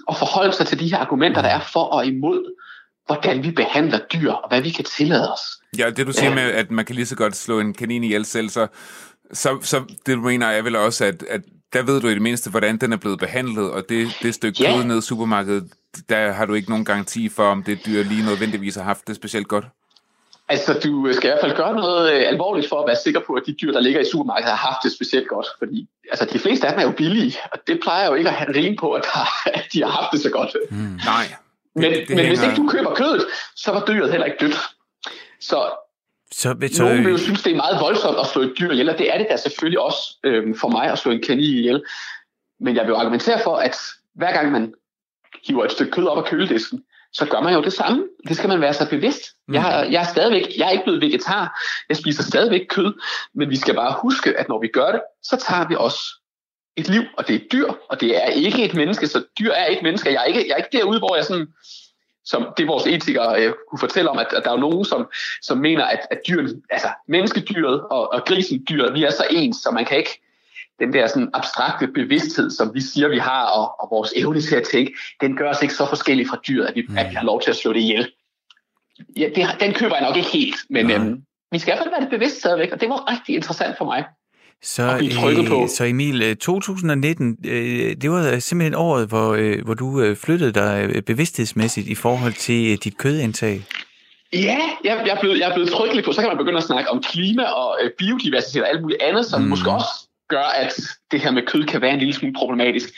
at 0.09 0.17
forholde 0.17 0.53
sig 0.53 0.67
til 0.67 0.79
de 0.79 0.89
her 0.91 0.97
argumenter, 0.97 1.41
der 1.41 1.49
er 1.49 1.59
for 1.59 1.83
og 1.83 2.05
imod, 2.05 2.55
hvordan 3.05 3.43
vi 3.43 3.51
behandler 3.51 3.99
dyr, 4.13 4.31
og 4.31 4.49
hvad 4.49 4.61
vi 4.61 4.69
kan 4.69 4.85
tillade 4.85 5.33
os. 5.33 5.41
Ja, 5.77 5.89
det 5.89 6.07
du 6.07 6.13
siger 6.13 6.29
ja. 6.29 6.35
med, 6.35 6.43
at 6.43 6.71
man 6.71 6.85
kan 6.85 6.95
lige 6.95 7.05
så 7.05 7.15
godt 7.15 7.35
slå 7.35 7.59
en 7.59 7.73
kanin 7.73 8.03
ihjel 8.03 8.25
selv, 8.25 8.49
så, 8.49 8.67
så, 9.33 9.59
så 9.61 9.83
det 10.05 10.15
du 10.15 10.21
mener 10.21 10.47
er 10.47 10.61
vel 10.61 10.75
også, 10.75 11.05
at, 11.05 11.23
at 11.29 11.41
der 11.75 11.83
ved 11.83 12.01
du 12.01 12.07
i 12.07 12.13
det 12.13 12.21
mindste, 12.21 12.49
hvordan 12.49 12.77
den 12.77 12.93
er 12.93 12.97
blevet 12.97 13.19
behandlet, 13.19 13.71
og 13.71 13.89
det, 13.89 14.07
det 14.21 14.33
stykke 14.33 14.63
ja. 14.63 14.75
kød 14.75 14.83
ned 14.83 14.97
i 14.97 15.01
supermarkedet, 15.01 15.69
der 16.09 16.31
har 16.31 16.45
du 16.45 16.53
ikke 16.53 16.69
nogen 16.69 16.85
garanti 16.85 17.29
for, 17.29 17.43
om 17.43 17.63
det 17.63 17.85
dyr 17.85 18.03
lige 18.03 18.25
nødvendigvis 18.25 18.75
har 18.75 18.83
haft 18.83 19.07
det 19.07 19.15
specielt 19.15 19.47
godt. 19.47 19.65
Altså, 20.49 20.73
du 20.73 21.13
skal 21.13 21.27
i 21.27 21.31
hvert 21.31 21.41
fald 21.41 21.55
gøre 21.55 21.75
noget 21.75 22.13
øh, 22.13 22.23
alvorligt 22.27 22.69
for 22.69 22.81
at 22.81 22.87
være 22.87 22.95
sikker 23.03 23.19
på, 23.27 23.33
at 23.33 23.43
de 23.45 23.53
dyr, 23.53 23.71
der 23.71 23.79
ligger 23.79 23.99
i 24.01 24.05
supermarkedet, 24.11 24.49
har 24.51 24.67
haft 24.69 24.83
det 24.83 24.91
specielt 24.91 25.27
godt. 25.27 25.47
Fordi 25.59 25.87
altså, 26.11 26.25
de 26.33 26.39
fleste 26.39 26.67
af 26.67 26.73
dem 26.73 26.79
er 26.79 26.83
jo 26.83 26.91
billige, 26.91 27.37
og 27.51 27.59
det 27.67 27.79
plejer 27.83 28.07
jo 28.07 28.13
ikke 28.13 28.29
at 28.29 28.35
have 28.35 28.55
rim 28.55 28.75
på, 28.75 28.91
at, 28.91 29.03
der, 29.13 29.49
at 29.57 29.65
de 29.73 29.83
har 29.83 29.89
haft 29.89 30.11
det 30.11 30.21
så 30.21 30.29
godt. 30.29 30.55
Mm, 30.71 30.99
nej. 31.05 31.25
Men, 31.75 31.83
det, 31.83 31.91
det 31.91 32.09
men 32.09 32.17
hænger... 32.17 32.31
hvis 32.31 32.43
ikke 32.43 32.55
du 32.55 32.67
køber 32.67 32.95
kødet, 32.95 33.25
så 33.55 33.71
var 33.71 33.85
dyret 33.85 34.11
heller 34.11 34.25
ikke 34.25 34.37
dødt. 34.39 34.57
Så, 35.39 35.69
så, 36.31 36.55
så 36.71 36.83
nogen 36.83 37.03
vil 37.05 37.11
jo 37.11 37.17
synes, 37.17 37.43
det 37.43 37.51
er 37.51 37.55
meget 37.55 37.81
voldsomt 37.81 38.19
at 38.19 38.27
slå 38.27 38.41
et 38.41 38.53
dyr 38.59 38.71
ihjel, 38.71 38.89
og 38.89 38.97
det 38.97 39.13
er 39.13 39.17
det 39.17 39.27
da 39.29 39.37
selvfølgelig 39.37 39.79
også 39.79 40.17
øh, 40.23 40.55
for 40.61 40.67
mig 40.67 40.91
at 40.91 40.99
slå 40.99 41.11
en 41.11 41.21
kanin 41.21 41.57
ihjel. 41.57 41.83
Men 42.59 42.75
jeg 42.75 42.87
vil 42.87 42.93
argumentere 42.93 43.39
for, 43.43 43.55
at 43.55 43.75
hver 44.15 44.33
gang 44.33 44.51
man 44.51 44.73
hiver 45.47 45.65
et 45.65 45.71
stykke 45.71 45.91
kød 45.91 46.05
op 46.05 46.17
af 46.17 46.25
køledisken, 46.25 46.83
så 47.13 47.25
gør 47.25 47.41
man 47.41 47.53
jo 47.53 47.61
det 47.61 47.73
samme. 47.73 48.07
Det 48.27 48.37
skal 48.37 48.49
man 48.49 48.61
være 48.61 48.73
så 48.73 48.89
bevidst. 48.89 49.21
Jeg, 49.51 49.61
har, 49.61 49.83
jeg, 49.83 50.01
er 50.01 50.05
stadigvæk, 50.05 50.57
jeg 50.57 50.67
er 50.67 50.71
ikke 50.71 50.83
blevet 50.83 51.01
vegetar. 51.01 51.59
Jeg 51.89 51.97
spiser 51.97 52.23
stadigvæk 52.23 52.61
kød. 52.69 52.93
Men 53.35 53.49
vi 53.49 53.55
skal 53.55 53.75
bare 53.75 53.95
huske, 54.01 54.39
at 54.39 54.49
når 54.49 54.61
vi 54.61 54.67
gør 54.67 54.91
det, 54.91 55.01
så 55.23 55.37
tager 55.37 55.67
vi 55.67 55.75
også 55.79 55.99
et 56.77 56.89
liv, 56.89 57.01
og 57.17 57.27
det 57.27 57.35
er 57.35 57.39
dyr, 57.51 57.67
og 57.89 58.01
det 58.01 58.23
er 58.23 58.27
ikke 58.29 58.65
et 58.65 58.73
menneske, 58.73 59.07
så 59.07 59.23
dyr 59.39 59.51
er 59.51 59.71
et 59.71 59.83
menneske. 59.83 60.11
Jeg 60.11 60.21
er 60.21 60.25
ikke, 60.25 60.47
jeg 60.47 60.53
er 60.53 60.57
ikke 60.57 60.77
derude, 60.77 60.99
hvor 60.99 61.15
jeg 61.15 61.25
sådan, 61.25 61.47
som 62.25 62.47
det 62.57 62.67
vores 62.67 62.87
etikere 62.87 63.41
øh, 63.41 63.53
kunne 63.69 63.79
fortælle 63.79 64.09
om, 64.09 64.17
at, 64.17 64.33
at 64.33 64.43
der 64.43 64.51
er 64.51 64.57
nogen, 64.57 64.85
som, 64.85 65.07
som 65.41 65.57
mener, 65.57 65.85
at, 65.85 65.99
at 66.11 66.19
dyren, 66.27 66.63
altså 66.69 66.87
menneskedyret 67.07 67.81
og, 67.81 68.13
og 68.13 68.25
grisen 68.25 68.65
dyret, 68.69 68.93
vi 68.93 69.03
er 69.03 69.11
så 69.11 69.25
ens, 69.31 69.57
så 69.57 69.71
man 69.71 69.85
kan 69.85 69.97
ikke, 69.97 70.21
den 70.79 70.93
der 70.93 71.07
sådan 71.07 71.29
abstrakte 71.33 71.87
bevidsthed, 71.87 72.51
som 72.51 72.73
vi 72.73 72.81
siger, 72.81 73.07
vi 73.07 73.17
har, 73.17 73.45
og, 73.45 73.81
og 73.81 73.87
vores 73.91 74.13
evne 74.15 74.41
til 74.41 74.55
at 74.55 74.63
tænke, 74.63 74.93
den 75.21 75.37
gør 75.37 75.49
os 75.49 75.61
ikke 75.61 75.73
så 75.73 75.85
forskellige 75.85 76.27
fra 76.27 76.39
dyret, 76.47 76.65
at 76.65 76.75
vi, 76.75 76.85
mm. 76.89 76.97
at 76.97 77.09
vi 77.09 77.15
har 77.15 77.23
lov 77.23 77.41
til 77.41 77.49
at 77.49 77.55
slå 77.55 77.73
det 77.73 77.79
ihjel. 77.79 78.11
Ja, 79.17 79.29
det, 79.35 79.47
den 79.59 79.73
køber 79.73 79.95
jeg 79.95 80.07
nok 80.07 80.17
ikke 80.17 80.29
helt, 80.29 80.55
men 80.69 80.91
øhm, 80.91 81.23
vi 81.51 81.59
skal 81.59 81.71
i 81.71 81.73
hvert 81.73 81.83
fald 81.83 81.93
være 81.93 82.01
det 82.01 82.09
bevidst 82.09 82.39
stadigvæk, 82.39 82.71
og 82.71 82.81
det 82.81 82.89
var 82.89 83.11
rigtig 83.11 83.35
interessant 83.35 83.77
for 83.77 83.85
mig. 83.85 84.05
Så, 84.63 84.83
øh, 84.83 85.69
så 85.69 85.83
Emil, 85.83 86.37
2019, 86.37 87.37
øh, 87.45 87.51
øh, 87.51 87.95
det 88.01 88.11
var 88.11 88.39
simpelthen 88.39 88.75
året, 88.75 89.07
hvor, 89.07 89.61
hvor 89.63 89.73
du 89.73 90.15
flyttede 90.15 90.51
dig 90.51 91.03
bevidsthedsmæssigt 91.05 91.87
i 91.87 91.95
forhold 91.95 92.33
til 92.33 92.77
dit 92.77 92.97
kødindtag. 92.97 93.61
Ja, 94.33 94.59
jeg, 94.83 95.03
jeg, 95.05 95.15
er 95.15 95.19
blevet, 95.19 95.39
jeg 95.39 95.49
er 95.49 95.53
blevet 95.53 95.71
tryggelig 95.71 96.05
på, 96.05 96.11
så 96.11 96.21
kan 96.21 96.29
man 96.29 96.37
begynde 96.37 96.57
at 96.57 96.63
snakke 96.63 96.89
om 96.89 97.03
klima 97.03 97.43
og 97.43 97.77
biodiversitet 97.97 98.63
og 98.63 98.69
alt 98.69 98.81
muligt 98.81 99.01
andet, 99.01 99.25
som 99.25 99.41
mm. 99.41 99.47
måske 99.47 99.71
også 99.71 99.89
gør, 100.29 100.47
at 100.55 100.73
det 101.11 101.21
her 101.21 101.31
med 101.31 101.43
kød 101.47 101.65
kan 101.65 101.81
være 101.81 101.93
en 101.93 101.99
lille 101.99 102.13
smule 102.13 102.33
problematisk. 102.33 102.89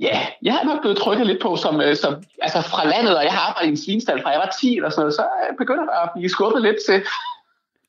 Ja, 0.00 0.26
jeg 0.42 0.54
er 0.54 0.64
nok 0.64 0.80
blevet 0.80 0.98
trykket 0.98 1.26
lidt 1.26 1.42
på, 1.42 1.56
som, 1.56 1.80
øh, 1.80 1.96
som 1.96 2.14
altså 2.42 2.60
fra 2.62 2.88
landet, 2.88 3.16
og 3.16 3.24
jeg 3.24 3.32
har 3.32 3.40
arbejdet 3.48 3.68
i 3.68 3.70
en 3.70 3.84
svinstal 3.84 4.22
fra 4.22 4.30
jeg 4.30 4.38
var 4.38 4.56
10 4.60 4.76
eller 4.76 4.90
sådan 4.90 5.00
noget, 5.00 5.14
så 5.14 5.24
begynder 5.58 5.84
der 5.84 5.98
at 6.04 6.10
blive 6.14 6.28
skubbet 6.28 6.62
lidt 6.62 6.76
til. 6.88 7.02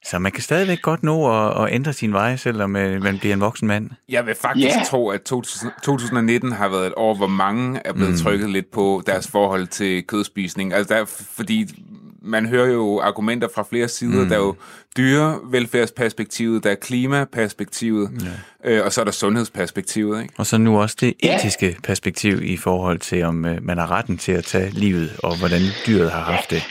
Så 0.06 0.20
man 0.20 0.32
kan 0.32 0.44
stadigvæk 0.44 0.82
godt 0.82 1.04
nå 1.04 1.48
at, 1.48 1.64
at 1.64 1.74
ændre 1.74 1.94
sin 1.94 2.14
vej, 2.14 2.36
selvom 2.36 2.76
øh, 2.76 3.04
man 3.04 3.20
bliver 3.20 3.34
en 3.34 3.42
voksen 3.42 3.68
mand. 3.68 3.90
Jeg 4.10 4.26
vil 4.26 4.36
faktisk 4.36 4.76
yeah. 4.76 4.86
tro, 4.86 5.10
at 5.10 5.22
2019 5.22 6.52
har 6.52 6.70
været 6.70 6.88
et 6.88 6.94
år, 6.98 7.16
hvor 7.16 7.28
mange 7.28 7.82
er 7.86 7.94
blevet 7.94 8.12
mm. 8.12 8.18
trykket 8.18 8.50
lidt 8.50 8.72
på 8.72 9.04
deres 9.06 9.28
forhold 9.28 9.68
til 9.68 10.04
kødspisning. 10.04 10.74
Altså 10.74 10.94
der, 10.94 11.06
fordi 11.36 11.68
man 12.22 12.46
hører 12.46 12.68
jo 12.68 13.00
argumenter 13.00 13.48
fra 13.56 13.64
flere 13.70 13.88
sider. 13.88 14.24
Mm. 14.24 14.30
Der 14.30 14.36
er 14.36 14.40
jo 14.40 14.56
dyrevelfærdsperspektivet, 14.98 16.64
der 16.64 16.72
er 16.72 16.76
klimaperspektivet, 16.76 18.12
ja. 18.64 18.72
øh, 18.72 18.86
og 18.86 18.94
så 18.94 19.02
er 19.02 19.06
der 19.06 19.12
sundhedsperspektivet. 19.12 20.22
Ikke? 20.22 20.34
Og 20.38 20.46
så 20.46 20.58
nu 20.58 20.82
også 20.82 20.96
det 21.00 21.14
etiske 21.20 21.68
ja. 21.68 21.74
perspektiv 21.84 22.44
i 22.44 22.58
forhold 22.58 23.00
til, 23.00 23.24
om 23.24 23.46
øh, 23.46 23.66
man 23.66 23.78
har 23.78 23.92
retten 23.92 24.18
til 24.18 24.32
at 24.32 24.44
tage 24.44 24.70
livet, 24.70 25.12
og 25.24 25.38
hvordan 25.38 25.62
dyret 25.88 26.12
har 26.12 26.22
haft 26.22 26.50
det. 26.50 26.64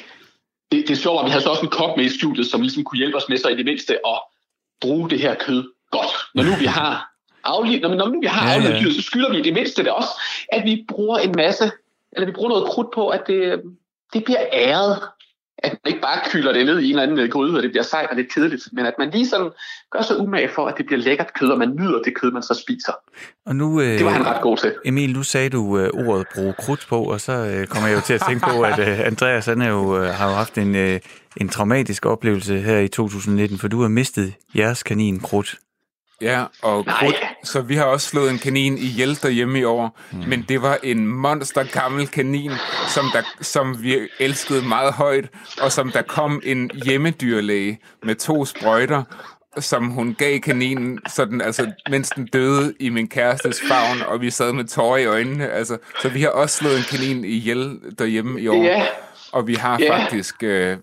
Det, 0.73 0.89
det 0.89 0.91
er 0.91 0.97
sjovt, 0.97 1.21
at 1.21 1.27
vi 1.27 1.31
har 1.31 1.41
så 1.41 1.49
også 1.49 1.63
en 1.63 1.69
kok 1.69 1.97
med 1.97 2.05
i 2.05 2.19
studiet, 2.19 2.47
som 2.47 2.61
ligesom 2.61 2.85
kunne 2.85 2.99
hjælpe 2.99 3.17
os 3.17 3.29
med 3.29 3.39
sig 3.39 3.53
i 3.53 3.57
det 3.57 3.65
mindste 3.65 3.93
at 4.07 4.21
bruge 4.81 5.11
det 5.11 5.21
her 5.21 5.35
kød 5.35 5.65
godt. 5.91 6.13
Når 6.35 6.43
nu 6.43 6.51
vi 6.59 6.67
har 6.81 7.09
aflivet, 7.45 7.83
når, 7.83 7.95
når 7.95 8.09
nu 8.09 8.21
vi 8.21 8.27
har 8.27 8.49
ja, 8.49 8.55
aflivet 8.55 8.75
ja. 8.75 8.81
dyret, 8.81 8.95
så 8.95 9.03
skylder 9.03 9.31
vi 9.31 9.43
det 9.43 9.55
mindste 9.55 9.85
det 9.85 9.93
også, 9.93 10.09
at 10.53 10.65
vi 10.65 10.85
bruger 10.89 11.19
en 11.19 11.33
masse, 11.37 11.71
eller 12.13 12.27
vi 12.27 12.33
bruger 12.33 12.49
noget 12.49 12.69
krudt 12.69 12.91
på, 12.95 13.09
at 13.09 13.27
det, 13.27 13.63
det 14.13 14.25
bliver 14.25 14.45
æret 14.53 15.03
at 15.59 15.73
man 15.73 15.93
ikke 15.93 16.01
bare 16.01 16.21
kylder 16.31 16.53
det 16.53 16.67
ned 16.67 16.79
i 16.79 16.85
en 16.85 16.91
eller 16.91 17.03
anden 17.03 17.19
øh, 17.19 17.31
gryde, 17.31 17.57
og 17.57 17.63
det 17.63 17.71
bliver 17.71 17.83
sejt 17.83 18.11
og 18.11 18.17
lidt 18.17 18.35
kedeligt, 18.35 18.63
men 18.73 18.87
at 18.87 18.95
man 18.99 19.11
lige 19.11 19.29
sådan 19.29 19.51
gør 19.93 20.03
sig 20.03 20.19
umage 20.19 20.49
for, 20.49 20.67
at 20.67 20.75
det 20.79 20.87
bliver 20.87 21.01
lækkert 21.01 21.35
kød, 21.35 21.49
og 21.49 21.59
man 21.59 21.77
nyder 21.81 22.03
det 22.03 22.15
kød, 22.15 22.31
man 22.33 22.43
så 22.43 22.55
spiser. 22.55 22.93
Og 23.47 23.57
nu, 23.57 23.81
øh, 23.81 23.87
det 23.87 24.05
var 24.05 24.11
han 24.11 24.27
ret 24.27 24.43
god 24.43 24.57
til. 24.57 24.75
Emil, 24.85 25.13
nu 25.13 25.23
sagde 25.23 25.51
du 25.51 25.79
øh, 25.79 26.09
ordet 26.09 26.27
bruge 26.35 26.55
krudt 26.59 26.87
på, 26.89 27.03
og 27.03 27.21
så 27.21 27.33
øh, 27.33 27.67
kommer 27.67 27.89
jeg 27.89 27.97
jo 27.97 28.01
til 28.01 28.15
at 28.15 28.23
tænke 28.29 28.47
på, 28.47 28.63
at 28.63 28.79
øh, 28.79 29.07
Andreas 29.07 29.47
han 29.47 29.63
er 29.63 29.69
jo, 29.69 30.03
øh, 30.03 30.09
har 30.09 30.29
jo 30.29 30.35
haft 30.35 30.59
en, 30.59 30.75
øh, 30.75 31.01
en 31.37 31.49
traumatisk 31.49 32.07
oplevelse 32.07 32.61
her 32.61 32.79
i 32.79 32.89
2019, 32.89 33.59
for 33.59 33.69
du 33.69 33.81
har 33.81 33.89
mistet 33.89 34.35
jeres 34.57 34.83
kanin 34.83 35.21
krudt. 35.21 35.59
Ja, 36.21 36.45
og 36.63 36.87
krudt, 36.87 37.17
så 37.45 37.61
vi 37.61 37.77
har 37.77 37.85
også 37.85 38.09
slået 38.09 38.31
en 38.31 38.39
kanin 38.39 38.79
ihjel 38.79 39.19
derhjemme 39.23 39.59
i 39.59 39.65
år, 39.65 39.99
mm. 40.13 40.19
men 40.27 40.45
det 40.49 40.63
var 40.63 40.79
en 40.83 41.07
monster 41.07 41.63
gammel 41.63 42.09
kanin, 42.09 42.53
som, 42.89 43.05
der, 43.13 43.23
som 43.41 43.83
vi 43.83 43.99
elskede 44.19 44.69
meget 44.69 44.93
højt, 44.93 45.25
og 45.63 45.73
som 45.73 45.91
der 45.91 46.03
kom 46.03 46.43
en 46.45 46.71
hjemmedyrlæge 46.85 47.79
med 48.03 48.15
to 48.15 48.45
sprøjter, 48.45 49.03
som 49.61 49.89
hun 49.91 50.15
gav 50.19 50.39
kaninen, 50.39 50.99
sådan, 51.09 51.41
altså, 51.41 51.73
mens 51.91 52.11
den 52.11 52.27
døde 52.27 52.75
i 52.81 52.89
min 52.89 53.09
kærestes 53.09 53.63
favn, 53.69 54.03
og 54.07 54.21
vi 54.21 54.31
sad 54.31 54.53
med 54.53 54.65
tårer 54.65 54.97
i 54.97 55.07
øjnene. 55.07 55.51
Altså, 55.51 55.79
så 56.03 56.09
vi 56.09 56.23
har 56.23 56.29
også 56.29 56.57
slået 56.57 56.77
en 56.77 56.85
kanin 56.91 57.25
ihjel 57.25 57.81
derhjemme 57.99 58.41
i 58.41 58.49
år. 58.49 58.65
Yeah. 58.65 58.83
Og 59.33 59.47
vi 59.47 59.55
har 59.55 59.81
yeah. 59.81 60.01
faktisk... 60.01 60.35
Øh, 60.43 60.77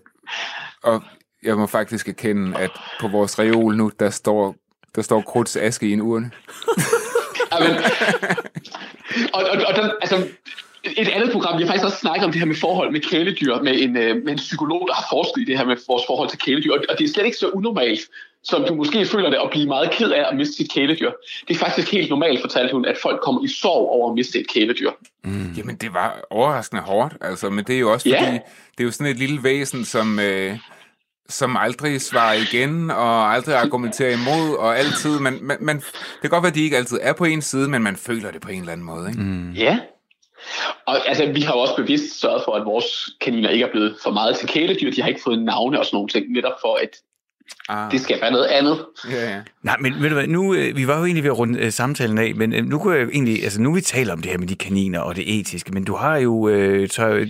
og 0.82 1.02
jeg 1.42 1.56
må 1.56 1.66
faktisk 1.66 2.08
erkende, 2.08 2.58
at 2.58 2.70
på 3.00 3.08
vores 3.08 3.38
reol 3.38 3.76
nu, 3.76 3.90
der 4.00 4.10
står 4.10 4.54
der 4.96 5.02
står 5.02 5.20
krudts 5.20 5.56
aske 5.56 5.88
i 5.88 5.92
en 5.92 6.00
urne. 6.00 6.30
Amen. 7.50 7.76
og, 9.34 9.42
og, 9.42 9.56
og 9.68 9.76
den, 9.76 9.90
altså, 10.00 10.26
et 10.96 11.08
andet 11.08 11.32
program, 11.32 11.58
vi 11.58 11.62
har 11.62 11.68
faktisk 11.68 11.84
også 11.84 11.98
snakket 11.98 12.24
om 12.24 12.32
det 12.32 12.40
her 12.40 12.46
med 12.46 12.56
forhold 12.56 12.92
med 12.92 13.00
kæledyr, 13.00 13.62
med 13.62 13.82
en, 13.82 13.96
øh, 13.96 14.24
med 14.24 14.32
en 14.32 14.38
psykolog, 14.38 14.88
der 14.88 14.94
har 14.94 15.06
forsket 15.10 15.42
i 15.42 15.44
det 15.44 15.58
her 15.58 15.64
med 15.64 15.76
vores 15.88 16.02
forhold 16.06 16.28
til 16.28 16.38
kæledyr, 16.38 16.72
og 16.72 16.98
det 16.98 17.04
er 17.04 17.12
slet 17.12 17.24
ikke 17.24 17.36
så 17.36 17.48
unormalt, 17.48 18.00
som 18.44 18.64
du 18.68 18.74
måske 18.74 19.06
føler 19.06 19.30
det, 19.30 19.38
at 19.44 19.50
blive 19.50 19.66
meget 19.66 19.90
ked 19.90 20.10
af 20.10 20.24
at 20.30 20.36
miste 20.36 20.56
sit 20.56 20.72
kæledyr. 20.72 21.10
Det 21.48 21.54
er 21.54 21.58
faktisk 21.58 21.92
helt 21.92 22.10
normalt, 22.10 22.40
fortalte 22.40 22.72
hun, 22.72 22.84
at 22.84 22.96
folk 23.02 23.20
kommer 23.20 23.44
i 23.44 23.48
sorg 23.48 23.88
over 23.88 24.10
at 24.10 24.14
miste 24.14 24.40
et 24.40 24.48
kæledyr. 24.48 24.90
Mm. 25.24 25.52
Jamen, 25.56 25.76
det 25.76 25.94
var 25.94 26.20
overraskende 26.30 26.82
hårdt, 26.82 27.14
altså, 27.20 27.50
men 27.50 27.64
det 27.64 27.76
er 27.76 27.80
jo 27.80 27.92
også 27.92 28.04
fordi, 28.04 28.24
ja. 28.24 28.38
det 28.78 28.80
er 28.80 28.84
jo 28.84 28.90
sådan 28.90 29.12
et 29.12 29.18
lille 29.18 29.42
væsen, 29.42 29.84
som... 29.84 30.18
Øh, 30.18 30.58
som 31.28 31.56
aldrig 31.56 32.00
svarer 32.00 32.34
igen, 32.34 32.90
og 32.90 33.32
aldrig 33.34 33.56
argumenterer 33.56 34.12
imod, 34.12 34.56
og 34.58 34.78
altid, 34.78 35.18
man, 35.18 35.38
man, 35.42 35.56
man, 35.60 35.76
det 35.76 36.20
kan 36.20 36.30
godt 36.30 36.42
være, 36.42 36.50
at 36.50 36.54
de 36.54 36.64
ikke 36.64 36.76
altid 36.76 36.98
er 37.02 37.12
på 37.12 37.24
en 37.24 37.42
side, 37.42 37.68
men 37.68 37.82
man 37.82 37.96
føler 37.96 38.30
det 38.30 38.40
på 38.40 38.48
en 38.48 38.60
eller 38.60 38.72
anden 38.72 38.86
måde, 38.86 39.08
ikke? 39.08 39.20
Mm. 39.20 39.52
Ja, 39.52 39.78
og 40.86 41.08
altså, 41.08 41.32
vi 41.32 41.40
har 41.40 41.52
jo 41.52 41.58
også 41.58 41.76
bevidst 41.76 42.20
sørget 42.20 42.42
for, 42.44 42.52
at 42.52 42.64
vores 42.64 43.08
kaniner 43.20 43.48
ikke 43.48 43.64
er 43.64 43.70
blevet 43.70 43.96
for 44.02 44.10
meget 44.10 44.36
til 44.36 44.48
kæledyr, 44.48 44.90
de 44.90 45.02
har 45.02 45.08
ikke 45.08 45.20
fået 45.24 45.42
navne 45.42 45.78
og 45.78 45.84
sådan 45.84 45.96
nogle 45.96 46.08
ting, 46.08 46.32
netop 46.32 46.52
for, 46.62 46.78
at 46.82 46.90
Ah. 47.68 47.92
Det 47.92 48.00
skal 48.00 48.20
være 48.20 48.30
noget 48.30 48.46
andet. 48.46 48.86
Ja, 49.10 49.30
ja. 49.30 49.40
Nej, 49.62 49.76
men 49.80 50.02
ved 50.02 50.08
du 50.08 50.14
hvad, 50.14 50.26
nu, 50.26 50.54
øh, 50.54 50.76
vi 50.76 50.86
var 50.86 50.98
jo 50.98 51.04
egentlig 51.04 51.24
ved 51.24 51.30
at 51.30 51.38
runde 51.38 51.66
uh, 51.66 51.70
samtalen 51.72 52.18
af, 52.18 52.34
men 52.34 52.52
uh, 52.52 52.64
nu 52.64 52.78
kunne 52.78 52.94
jeg 52.94 53.04
jo 53.04 53.10
egentlig, 53.10 53.42
altså 53.42 53.60
nu 53.60 53.74
vi 53.74 53.80
taler 53.80 54.12
om 54.12 54.22
det 54.22 54.30
her 54.30 54.38
med 54.38 54.46
de 54.46 54.54
kaniner 54.54 55.00
og 55.00 55.16
det 55.16 55.38
etiske, 55.38 55.72
men 55.72 55.84
du 55.84 55.94
har 55.94 56.16
jo, 56.16 56.32
uh, 56.32 56.88
så, 56.88 57.26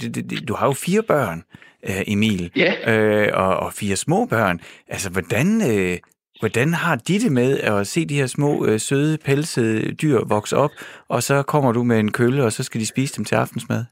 du 0.48 0.54
har 0.54 0.66
jo 0.66 0.72
fire 0.72 1.02
børn 1.02 1.38
øh, 1.38 1.75
Emil, 2.06 2.50
ja. 2.56 2.92
øh, 2.92 3.28
og, 3.34 3.56
og 3.56 3.72
fire 3.72 3.96
små 3.96 4.26
børn. 4.26 4.60
Altså, 4.88 5.10
hvordan, 5.10 5.62
øh, 5.70 5.98
hvordan 6.40 6.74
har 6.74 6.96
de 6.96 7.18
det 7.20 7.32
med 7.32 7.58
at 7.58 7.86
se 7.86 8.04
de 8.04 8.14
her 8.14 8.26
små, 8.26 8.66
øh, 8.66 8.80
søde, 8.80 9.18
pelsede 9.18 9.92
dyr 9.92 10.24
vokse 10.24 10.56
op, 10.56 10.70
og 11.08 11.22
så 11.22 11.42
kommer 11.42 11.72
du 11.72 11.84
med 11.84 11.98
en 11.98 12.12
kølle, 12.12 12.44
og 12.44 12.52
så 12.52 12.62
skal 12.62 12.80
de 12.80 12.86
spise 12.86 13.16
dem 13.16 13.24
til 13.24 13.34
aftensmad? 13.34 13.84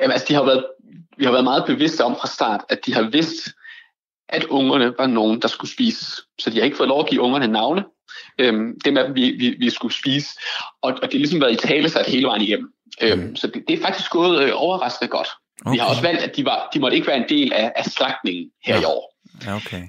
Jamen, 0.00 0.12
altså, 0.12 0.26
de 0.28 0.34
har 0.34 0.44
været, 0.44 0.66
vi 1.18 1.24
har 1.24 1.32
været 1.32 1.44
meget 1.44 1.64
bevidste 1.66 2.04
om 2.04 2.16
fra 2.20 2.28
start, 2.28 2.60
at 2.68 2.86
de 2.86 2.94
har 2.94 3.10
vidst, 3.10 3.48
at 4.28 4.44
ungerne 4.44 4.94
var 4.98 5.06
nogen, 5.06 5.42
der 5.42 5.48
skulle 5.48 5.70
spise. 5.70 6.04
Så 6.40 6.50
de 6.50 6.56
har 6.56 6.64
ikke 6.64 6.76
fået 6.76 6.88
lov 6.88 7.00
at 7.00 7.08
give 7.08 7.20
ungerne 7.20 7.46
navne. 7.46 7.84
Øhm, 8.38 8.80
dem 8.84 8.96
af 8.96 9.04
dem, 9.04 9.14
vi, 9.14 9.30
vi, 9.30 9.56
vi 9.58 9.70
skulle 9.70 9.94
spise. 9.94 10.28
Og, 10.82 10.92
og 10.92 11.02
det 11.02 11.12
har 11.12 11.18
ligesom 11.18 11.40
været 11.40 11.52
i 11.52 11.66
tale 11.66 11.88
sat 11.88 12.06
hele 12.06 12.26
vejen 12.26 12.42
igennem. 12.42 12.72
Øhm, 13.02 13.20
mm. 13.20 13.36
Så 13.36 13.46
det, 13.46 13.64
det 13.68 13.78
er 13.78 13.82
faktisk 13.82 14.10
gået 14.10 14.42
øh, 14.42 14.50
overraskende 14.54 15.08
godt. 15.08 15.28
Okay. 15.64 15.72
Vi 15.72 15.78
har 15.78 15.88
også 15.88 16.02
valgt, 16.02 16.22
at 16.22 16.36
de, 16.36 16.44
var, 16.44 16.68
de 16.74 16.80
måtte 16.80 16.96
ikke 16.96 17.06
være 17.06 17.16
en 17.16 17.28
del 17.28 17.52
af, 17.52 17.72
af 17.76 17.84
slagtningen 17.84 18.50
her 18.64 18.74
ja. 18.74 18.80
i 18.80 18.84
år. 18.84 19.14
Ja, 19.46 19.56
okay. 19.56 19.82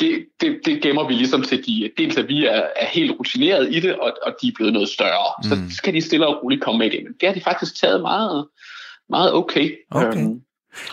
Det, 0.00 0.26
det, 0.40 0.60
det 0.64 0.82
gemmer 0.82 1.08
vi 1.08 1.14
ligesom 1.14 1.42
til 1.42 1.66
de, 1.66 1.90
dels 1.98 2.16
at 2.16 2.28
vi 2.28 2.46
er, 2.46 2.62
er 2.76 2.86
helt 2.86 3.18
rutineret 3.18 3.74
i 3.74 3.80
det, 3.80 3.94
og, 3.96 4.12
og 4.22 4.34
de 4.42 4.48
er 4.48 4.52
blevet 4.54 4.72
noget 4.72 4.88
større. 4.88 5.32
Mm. 5.38 5.70
Så 5.70 5.76
skal 5.76 5.94
de 5.94 6.00
stille 6.00 6.26
og 6.26 6.44
roligt 6.44 6.62
komme 6.62 6.78
med 6.78 6.90
det. 6.90 7.00
Men 7.04 7.12
det 7.20 7.28
har 7.28 7.34
de 7.34 7.40
faktisk 7.40 7.80
taget 7.80 8.00
meget, 8.00 8.48
meget 9.08 9.32
okay. 9.32 9.76
okay. 9.90 10.18
Øhm, 10.18 10.40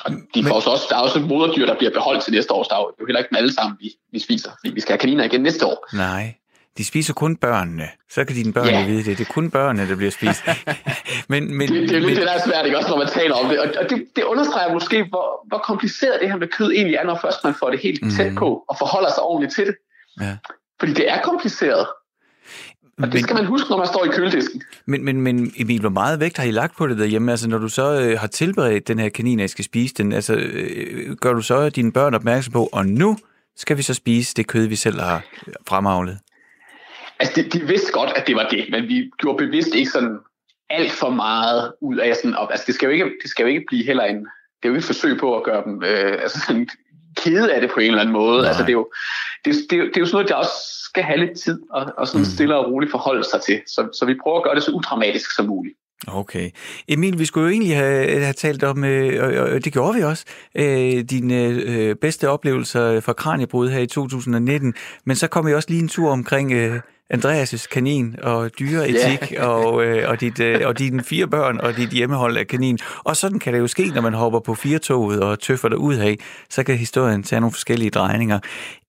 og 0.05 0.11
de 0.35 0.43
får 0.43 0.55
også, 0.55 0.85
der 0.89 0.95
er 0.95 0.99
også 0.99 1.19
moderdyr, 1.19 1.65
der 1.65 1.77
bliver 1.77 1.91
beholdt 1.91 2.23
til 2.23 2.33
næste 2.33 2.53
år. 2.53 2.63
Så 2.63 2.67
der 2.69 2.75
er 2.75 2.93
jo 2.99 3.05
heller 3.05 3.19
ikke 3.19 3.29
dem 3.29 3.37
alle 3.37 3.53
sammen, 3.53 3.77
vi, 3.79 3.91
vi 4.11 4.19
spiser. 4.19 4.51
Vi 4.63 4.81
skal 4.81 4.93
have 4.93 4.99
kaniner 4.99 5.23
igen 5.23 5.41
næste 5.41 5.65
år. 5.65 5.95
Nej 5.95 6.38
de 6.79 6.85
spiser 6.85 7.13
kun 7.13 7.35
børnene. 7.35 7.87
Så 8.09 8.25
kan 8.25 8.35
dine 8.35 8.53
børn 8.53 8.67
ja. 8.67 8.85
vide 8.85 9.03
det. 9.03 9.17
Det 9.17 9.27
er 9.27 9.33
kun 9.33 9.51
børnene, 9.51 9.89
der 9.89 9.95
bliver 9.95 10.11
spist. 10.11 10.43
men, 11.31 11.57
men, 11.57 11.67
det, 11.67 11.89
det 11.89 11.95
er 11.95 11.99
lidt 11.99 12.05
men... 12.05 12.15
det, 12.15 12.25
der 12.25 12.33
er 12.33 12.43
svært, 12.45 12.65
ikke? 12.65 12.77
også 12.77 12.89
når 12.89 12.97
man 12.97 13.07
taler 13.07 13.35
om 13.35 13.49
det. 13.49 13.59
Og 13.59 13.89
det, 13.89 14.05
det 14.15 14.23
understreger 14.23 14.73
måske, 14.73 15.03
hvor, 15.03 15.45
hvor 15.47 15.57
kompliceret 15.57 16.17
det 16.21 16.29
her 16.29 16.37
med 16.37 16.47
kød 16.47 16.71
egentlig 16.71 16.95
er, 16.95 17.03
når 17.03 17.19
først 17.21 17.43
man 17.43 17.53
får 17.59 17.69
det 17.69 17.79
helt 17.79 18.03
mm. 18.03 18.11
tæt 18.11 18.35
på 18.35 18.63
og 18.69 18.75
forholder 18.77 19.09
sig 19.09 19.23
ordentligt 19.23 19.55
til 19.55 19.65
det. 19.65 19.75
Ja. 20.21 20.37
Fordi 20.79 20.93
det 20.93 21.11
er 21.11 21.21
kompliceret. 21.21 21.87
Og 22.97 23.05
det 23.05 23.13
men, 23.13 23.23
skal 23.23 23.35
man 23.35 23.45
huske, 23.45 23.69
når 23.69 23.77
man 23.77 23.87
står 23.87 24.05
i 24.05 24.07
køledisken. 24.07 24.61
Men, 24.85 25.05
men, 25.05 25.21
men 25.21 25.53
Emil, 25.57 25.79
hvor 25.79 25.89
meget 25.89 26.19
vægt 26.19 26.37
har 26.37 26.45
I 26.45 26.51
lagt 26.51 26.77
på 26.77 26.87
det 26.87 26.97
derhjemme? 26.97 27.31
Altså, 27.31 27.49
når 27.49 27.57
du 27.57 27.69
så 27.69 28.01
øh, 28.01 28.19
har 28.19 28.27
tilberedt 28.27 28.87
den 28.87 28.99
her 28.99 29.09
kanin, 29.09 29.39
at 29.39 29.49
skal 29.49 29.65
spise 29.65 29.93
den, 29.93 30.13
altså, 30.13 30.35
øh, 30.35 31.15
gør 31.15 31.33
du 31.33 31.41
så 31.41 31.69
dine 31.69 31.91
børn 31.91 32.13
opmærksom 32.13 32.53
på, 32.53 32.69
og 32.71 32.85
nu 32.85 33.17
skal 33.57 33.77
vi 33.77 33.81
så 33.81 33.93
spise 33.93 34.33
det 34.35 34.47
kød, 34.47 34.65
vi 34.67 34.75
selv 34.75 34.99
har 34.99 35.21
fremavlet? 35.67 36.19
Altså, 37.19 37.41
de, 37.41 37.49
de 37.49 37.67
vidste 37.67 37.91
godt, 37.91 38.11
at 38.15 38.27
det 38.27 38.35
var 38.35 38.47
det, 38.51 38.65
men 38.71 38.87
vi 38.87 39.11
gjorde 39.19 39.45
bevidst 39.45 39.75
ikke 39.75 39.91
sådan 39.91 40.17
alt 40.69 40.91
for 40.91 41.09
meget 41.09 41.73
ud 41.81 41.97
af 41.97 42.15
sådan 42.15 42.35
op. 42.35 42.47
Altså, 42.51 42.65
det 42.67 42.75
skal 42.75 42.85
jo 42.85 42.91
ikke, 42.91 43.05
det 43.21 43.29
skal 43.29 43.43
jo 43.43 43.49
ikke 43.49 43.65
blive 43.67 43.85
heller 43.85 44.03
en, 44.03 44.17
det 44.17 44.63
er 44.63 44.69
jo 44.69 44.73
ikke 44.73 44.79
et 44.79 44.85
forsøg 44.85 45.19
på 45.19 45.37
at 45.37 45.43
gøre 45.43 45.63
dem 45.65 45.83
øh, 45.83 46.21
altså 46.21 46.39
sådan 46.47 46.69
kede 47.17 47.53
af 47.53 47.61
det 47.61 47.71
på 47.73 47.79
en 47.79 47.87
eller 47.87 48.01
anden 48.01 48.13
måde. 48.13 48.37
Nej. 48.37 48.47
Altså, 48.47 48.63
det 48.63 48.69
er, 48.69 48.73
jo, 48.73 48.89
det, 49.45 49.55
det, 49.55 49.69
det 49.69 49.97
er 49.97 49.99
jo 49.99 50.05
sådan 50.05 50.15
noget, 50.15 50.29
der 50.29 50.35
også 50.35 50.57
skal 50.83 51.03
have 51.03 51.19
lidt 51.19 51.39
tid 51.39 51.59
og, 51.71 51.93
og 51.97 52.07
sådan 52.07 52.21
mm. 52.21 52.25
stille 52.25 52.55
og 52.55 52.71
roligt 52.71 52.91
forholde 52.91 53.23
sig 53.23 53.41
til. 53.41 53.61
Så, 53.67 53.89
så 53.99 54.05
vi 54.05 54.15
prøver 54.23 54.37
at 54.37 54.43
gøre 54.43 54.55
det 54.55 54.63
så 54.63 54.71
udramatisk 54.71 55.35
som 55.35 55.45
muligt. 55.45 55.75
Okay. 56.07 56.49
Emil, 56.87 57.19
vi 57.19 57.25
skulle 57.25 57.43
jo 57.43 57.51
egentlig 57.51 57.75
have, 57.77 58.19
have 58.19 58.33
talt 58.33 58.63
om, 58.63 58.83
øh, 58.83 59.53
og 59.53 59.65
det 59.65 59.73
gjorde 59.73 59.95
vi 59.95 60.03
også, 60.03 60.25
øh, 60.55 61.03
dine 61.09 61.43
øh, 61.45 61.95
bedste 61.95 62.29
oplevelser 62.29 62.99
fra 62.99 63.13
Kranjebrud 63.13 63.69
her 63.69 63.79
i 63.79 63.87
2019, 63.87 64.73
men 65.05 65.15
så 65.15 65.27
kom 65.27 65.47
vi 65.47 65.53
også 65.53 65.69
lige 65.69 65.81
en 65.81 65.87
tur 65.87 66.11
omkring 66.11 66.51
øh, 66.51 66.79
Andreas' 67.13 67.67
kanin 67.67 68.15
og 68.23 68.59
dyreetik 68.59 69.33
yeah. 69.33 69.49
og, 69.49 69.85
øh, 69.85 70.09
og, 70.09 70.21
dit, 70.21 70.39
øh, 70.39 70.67
og 70.67 70.79
dine 70.79 71.03
fire 71.03 71.27
børn 71.27 71.59
og 71.59 71.77
dit 71.77 71.89
hjemmehold 71.89 72.37
af 72.37 72.47
kanin. 72.47 72.77
Og 73.03 73.17
sådan 73.17 73.39
kan 73.39 73.53
det 73.53 73.59
jo 73.59 73.67
ske, 73.67 73.87
når 73.87 74.01
man 74.01 74.13
hopper 74.13 74.39
på 74.39 74.55
firetoget 74.55 75.19
og 75.19 75.39
tøffer 75.39 75.75
ud 75.75 75.95
af, 75.95 76.17
så 76.49 76.63
kan 76.63 76.77
historien 76.77 77.23
tage 77.23 77.39
nogle 77.39 77.53
forskellige 77.53 77.89
drejninger. 77.89 78.39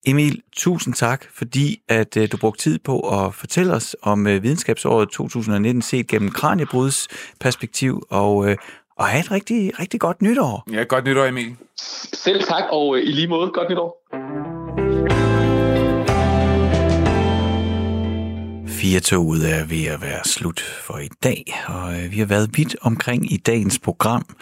Emil, 0.06 0.42
tusind 0.52 0.94
tak, 0.94 1.24
fordi 1.34 1.82
at 1.88 2.16
øh, 2.16 2.28
du 2.32 2.36
brugte 2.36 2.62
tid 2.62 2.78
på 2.78 3.00
at 3.00 3.34
fortælle 3.34 3.74
os 3.74 3.96
om 4.02 4.26
øh, 4.26 4.42
videnskabsåret 4.42 5.08
2019 5.08 5.82
set 5.82 6.06
gennem 6.06 6.30
Kranjebruds 6.30 7.08
perspektiv, 7.40 8.02
og, 8.10 8.50
øh, 8.50 8.56
og 8.96 9.06
have 9.06 9.20
et 9.20 9.30
rigtig, 9.30 9.80
rigtig 9.80 10.00
godt 10.00 10.22
nytår. 10.22 10.64
Ja, 10.72 10.82
godt 10.82 11.04
nytår, 11.04 11.24
Emil. 11.24 11.56
Selv 12.12 12.42
tak, 12.42 12.64
og 12.70 12.96
øh, 12.96 13.02
i 13.02 13.12
lige 13.12 13.28
måde, 13.28 13.50
godt 13.54 13.70
nytår. 13.70 14.59
Firtoget 18.80 19.50
er 19.50 19.64
ved 19.64 19.84
at 19.84 20.00
være 20.00 20.24
slut 20.24 20.60
for 20.60 20.98
i 20.98 21.08
dag, 21.22 21.44
og 21.66 22.00
øh, 22.00 22.10
vi 22.10 22.18
har 22.18 22.26
været 22.26 22.50
vidt 22.56 22.76
omkring 22.80 23.32
i 23.32 23.36
dagens 23.36 23.78
program. 23.78 24.36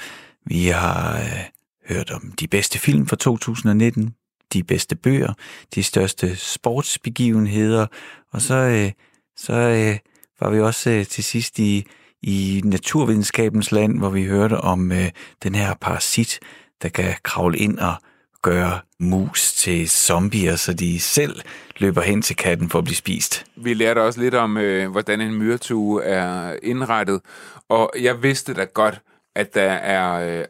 Vi 0.47 0.67
har 0.67 1.17
øh, 1.17 1.45
hørt 1.89 2.11
om 2.11 2.33
de 2.41 2.49
bedste 2.49 2.79
film 2.79 3.07
fra 3.07 3.17
2019, 3.17 4.15
de 4.53 4.63
bedste 4.63 4.97
bøger, 4.97 5.33
de 5.75 5.83
største 5.83 6.37
sportsbegivenheder, 6.37 7.87
og 8.33 8.43
så, 8.43 8.55
øh, 8.55 8.93
så 9.37 9.53
øh, 9.55 9.99
var 10.41 10.51
vi 10.51 10.61
også 10.61 10.91
øh, 10.91 11.07
til 11.07 11.25
sidst 11.25 11.59
i, 11.59 11.87
i 12.23 12.61
naturvidenskabens 12.65 13.73
land, 13.73 13.99
hvor 13.99 14.11
vi 14.11 14.25
hørte 14.25 14.61
om 14.61 14.93
øh, 14.93 15.11
den 15.43 15.55
her 15.55 15.75
parasit, 15.81 16.39
der 16.83 16.89
kan 16.89 17.15
kravle 17.23 17.59
ind 17.59 17.79
og 17.79 17.95
gøre 18.43 18.81
mus 19.01 19.53
til 19.53 19.89
zombier, 19.89 20.57
så 20.57 20.73
de 20.73 21.01
selv 21.01 21.41
løber 21.79 22.03
hen 22.03 22.23
til 22.23 22.37
katten 22.37 22.69
for 22.69 22.79
at 22.79 22.85
blive 22.85 22.97
spist. 22.97 23.45
Vi 23.57 23.75
lærte 23.75 24.03
også 24.03 24.21
lidt 24.21 24.35
om, 24.35 24.57
øh, 24.57 24.91
hvordan 24.91 25.21
en 25.21 25.35
myretue 25.35 26.05
er 26.05 26.57
indrettet, 26.63 27.21
og 27.69 27.93
jeg 28.01 28.23
vidste 28.23 28.55
da 28.55 28.65
godt, 28.65 29.01
at 29.37 29.55
der 29.55 29.73
er 29.73 30.39
øh, 30.39 30.45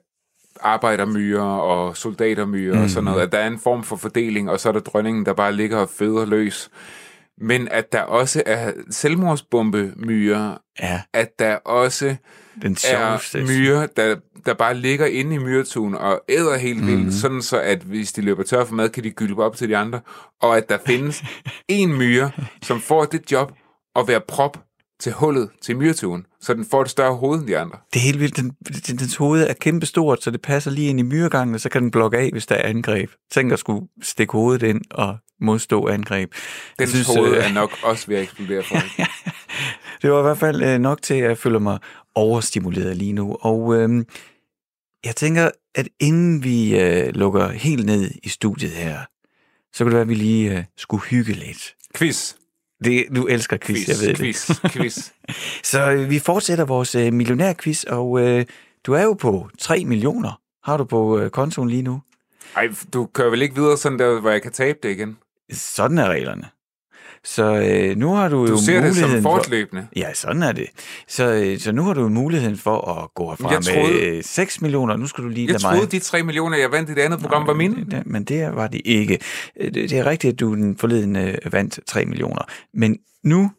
arbejdermyrer 0.61 1.43
og 1.43 1.97
soldatermyrer 1.97 2.77
mm. 2.77 2.83
og 2.83 2.91
sådan 2.91 3.05
noget, 3.05 3.23
at 3.23 3.33
der 3.33 3.39
er 3.39 3.47
en 3.47 3.59
form 3.59 3.85
for 3.85 3.97
fordeling, 3.97 4.51
og 4.51 4.61
så 4.61 4.69
er 4.69 4.73
der 4.73 4.81
dronningen, 4.81 5.27
der 5.27 5.33
bare 5.33 5.53
ligger 5.53 5.79
og 5.79 5.91
føder 5.91 6.27
løs. 6.27 6.71
Men 7.41 7.69
at 7.69 7.93
der 7.93 8.01
også 8.01 8.43
er 8.47 8.73
selvmordsbombemyrer, 8.91 10.57
Ja, 10.81 11.03
at 11.13 11.39
der 11.39 11.55
også 11.55 12.17
den 12.63 12.77
er 12.91 13.47
myrer, 13.47 13.87
der, 13.87 14.17
der 14.49 14.55
bare 14.55 14.75
ligger 14.75 15.07
inde 15.07 15.35
i 15.35 15.39
myretuen 15.39 15.95
og 15.95 16.21
æder 16.29 16.57
helt 16.57 16.87
vildt, 16.87 17.05
mm. 17.05 17.11
sådan 17.11 17.43
så 17.43 17.61
at 17.61 17.83
hvis 17.83 18.13
de 18.13 18.23
løber 18.23 18.43
tør 18.43 18.65
for 18.65 18.75
mad, 18.75 18.89
kan 18.89 19.05
de 19.05 19.11
gylpe 19.11 19.45
op 19.45 19.57
til 19.57 19.69
de 19.69 19.77
andre. 19.77 20.01
Og 20.43 20.57
at 20.57 20.69
der 20.69 20.79
findes 20.87 21.25
en 21.69 21.99
myre, 21.99 22.31
som 22.63 22.81
får 22.81 23.05
det 23.05 23.33
job 23.33 23.53
at 23.97 24.09
være 24.09 24.21
prop 24.29 24.59
til 25.01 25.13
hullet 25.13 25.51
til 25.63 25.77
myretuen, 25.77 26.27
så 26.41 26.55
den 26.55 26.65
får 26.71 26.83
et 26.83 26.91
større 26.91 27.15
hoved 27.15 27.39
end 27.39 27.49
de 27.49 27.59
andre. 27.59 27.79
Det 27.93 28.01
er 28.01 28.05
helt 28.05 28.21
vildt. 28.21 28.37
Den, 28.37 28.51
den, 28.87 28.97
dens 28.97 29.17
hoved 29.17 29.43
er 29.43 29.53
kæmpestort, 29.53 30.23
så 30.23 30.31
det 30.31 30.43
passer 30.43 30.71
lige 30.71 30.89
ind 30.89 31.01
i 31.01 31.03
myregangen, 31.03 31.55
og 31.55 31.61
så 31.61 31.69
kan 31.69 31.83
den 31.83 31.91
blokke 31.91 32.19
af, 32.19 32.31
hvis 32.33 32.47
der 32.47 32.55
er 32.55 32.69
angreb. 32.69 33.11
Tænk 33.33 33.53
at 33.53 33.59
skulle 33.59 33.87
stikke 34.03 34.33
hovedet 34.33 34.63
ind 34.63 34.81
og 34.91 35.17
modstå 35.41 35.89
angreb. 35.89 36.33
Jeg 36.79 36.87
Den 36.87 36.89
synes, 36.89 37.07
hoved 37.07 37.37
øh, 37.37 37.45
er 37.45 37.53
nok 37.53 37.71
også 37.83 38.07
ved 38.07 38.17
at 38.17 38.23
eksplodere 38.23 38.63
for 38.63 38.75
det. 38.85 39.09
Det 40.03 40.11
var 40.11 40.19
i 40.19 40.23
hvert 40.23 40.39
fald 40.39 40.63
øh, 40.63 40.79
nok 40.79 41.03
til, 41.03 41.15
at 41.15 41.29
jeg 41.29 41.39
føler 41.39 41.59
mig 41.59 41.79
overstimuleret 42.15 42.97
lige 42.97 43.13
nu. 43.13 43.37
Og 43.41 43.75
øh, 43.77 44.05
jeg 45.05 45.17
tænker, 45.17 45.51
at 45.75 45.89
inden 46.01 46.45
vi 46.45 46.81
øh, 46.81 47.15
lukker 47.15 47.49
helt 47.49 47.87
ned 47.87 48.11
i 48.23 48.29
studiet 48.29 48.71
her, 48.71 48.99
så 49.73 49.85
kunne 49.85 49.91
det 49.91 49.95
være, 49.95 50.03
at 50.03 50.09
vi 50.09 50.15
lige 50.15 50.59
øh, 50.59 50.65
skulle 50.77 51.03
hygge 51.03 51.33
lidt. 51.33 51.75
Quiz, 51.95 52.35
Det, 52.85 53.07
du 53.17 53.27
elsker 53.27 53.57
quiz, 53.57 53.77
quiz, 53.77 53.89
jeg 53.89 54.09
ved 54.09 54.15
quiz, 54.17 54.47
det. 54.47 54.71
quiz. 54.73 55.11
Så 55.63 55.91
øh, 55.91 56.11
vi 56.11 56.19
fortsætter 56.19 56.65
vores 56.65 56.95
øh, 56.95 57.13
millionærquiz, 57.13 57.85
og 57.85 58.21
øh, 58.21 58.47
du 58.87 58.93
er 58.93 59.03
jo 59.03 59.13
på 59.13 59.49
3 59.59 59.85
millioner. 59.85 60.41
Har 60.65 60.77
du 60.77 60.85
på 60.85 61.19
øh, 61.19 61.31
kontoen 61.31 61.71
lige 61.71 61.83
nu? 61.83 62.01
Ej, 62.57 62.69
du 62.93 63.07
kører 63.07 63.31
vel 63.31 63.43
ikke 63.43 63.55
videre 63.55 63.77
sådan 63.77 63.99
der, 63.99 64.21
hvor 64.21 64.31
jeg 64.31 64.43
kan 64.43 64.53
tabe 64.53 64.79
det 64.83 64.91
igen? 64.91 65.17
Sådan 65.53 65.99
er 65.99 66.09
reglerne. 66.09 66.45
Så 67.25 67.55
øh, 67.57 67.97
nu 67.97 68.15
har 68.15 68.29
du, 68.29 68.47
Du 68.47 68.51
jo 68.53 68.59
ser 68.59 68.73
det 68.73 68.83
muligheden 68.83 69.11
som 69.13 69.23
for... 69.23 69.37
fortløbende. 69.37 69.87
Ja, 69.97 70.15
sådan 70.15 70.43
er 70.43 70.53
det. 70.53 70.67
Så, 71.09 71.33
øh, 71.33 71.59
så 71.59 71.73
nu 71.73 71.83
har 71.83 71.95
du 71.95 72.09
muligheden 72.09 72.57
for 72.57 72.81
at 73.03 73.15
gå 73.15 73.29
herfra 73.29 73.53
Jeg 73.53 73.63
troede- 73.63 73.93
med 73.93 74.17
øh, 74.17 74.23
6 74.25 74.61
millioner. 74.63 74.97
Nu 74.97 75.07
skal 75.07 75.25
du 75.25 75.29
lige 75.29 75.53
Jeg 75.53 75.61
troede, 75.61 75.79
mig... 75.81 75.93
de 75.93 75.99
3 75.99 76.23
millioner, 76.23 76.57
jeg 76.59 76.73
vandt 76.73 76.91
i 76.91 76.95
det 76.95 77.01
andet 77.01 77.21
program, 77.21 77.47
var 77.47 77.55
mine. 77.55 77.87
Det- 77.91 78.03
Men 78.07 78.25
det 78.25 78.57
var 78.57 78.67
det 78.67 78.81
ikke. 78.85 79.19
Øh, 79.61 79.75
Det 79.75 79.91
det 79.91 79.99
er 79.99 80.07
rigtigt, 80.07 80.33
at 80.33 80.41
du 80.41 80.55
den 80.55 80.77
forleden 80.77 81.17
øh, 81.17 81.35
vandt 81.53 81.79
3 81.87 82.05
millioner. 82.05 82.43
Men 82.75 82.99
nu 83.25 83.51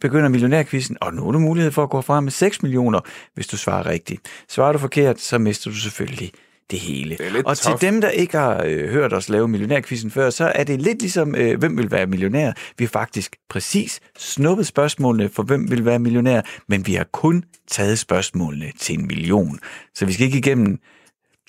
begynder 0.00 0.28
millionærquizzen, 0.28 0.96
og 1.00 1.14
nu 1.14 1.24
har 1.24 1.30
du 1.32 1.38
mulighed 1.38 1.72
for 1.72 1.82
at 1.82 1.90
gå 1.90 2.00
frem 2.00 2.24
med 2.24 2.32
6 2.32 2.62
millioner, 2.62 3.00
hvis 3.34 3.46
du 3.46 3.56
svarer 3.56 3.86
rigtigt. 3.86 4.20
Svarer 4.48 4.72
du 4.72 4.78
forkert, 4.78 5.20
så 5.20 5.38
mister 5.38 5.70
du 5.70 5.76
selvfølgelig 5.76 6.30
det 6.70 6.80
hele. 6.80 7.16
Det 7.16 7.26
er 7.26 7.30
lidt 7.30 7.46
og 7.46 7.58
tough. 7.58 7.78
til 7.78 7.88
dem, 7.88 8.00
der 8.00 8.08
ikke 8.08 8.38
har 8.38 8.62
øh, 8.66 8.88
hørt 8.88 9.12
os 9.12 9.28
lave 9.28 9.48
millionærquizzen 9.48 10.10
før, 10.10 10.30
så 10.30 10.52
er 10.54 10.64
det 10.64 10.82
lidt 10.82 11.00
ligesom, 11.00 11.34
øh, 11.34 11.58
hvem 11.58 11.78
vil 11.78 11.90
være 11.90 12.06
millionær? 12.06 12.52
Vi 12.78 12.84
har 12.84 12.88
faktisk 12.88 13.36
præcis 13.48 14.00
snuppet 14.18 14.66
spørgsmålene 14.66 15.28
for, 15.28 15.42
hvem 15.42 15.70
vil 15.70 15.84
være 15.84 15.98
millionær, 15.98 16.42
men 16.68 16.86
vi 16.86 16.94
har 16.94 17.04
kun 17.12 17.44
taget 17.68 17.98
spørgsmålene 17.98 18.72
til 18.78 18.98
en 18.98 19.06
million. 19.06 19.58
Så 19.94 20.06
vi 20.06 20.12
skal 20.12 20.26
ikke 20.26 20.38
igennem 20.38 20.78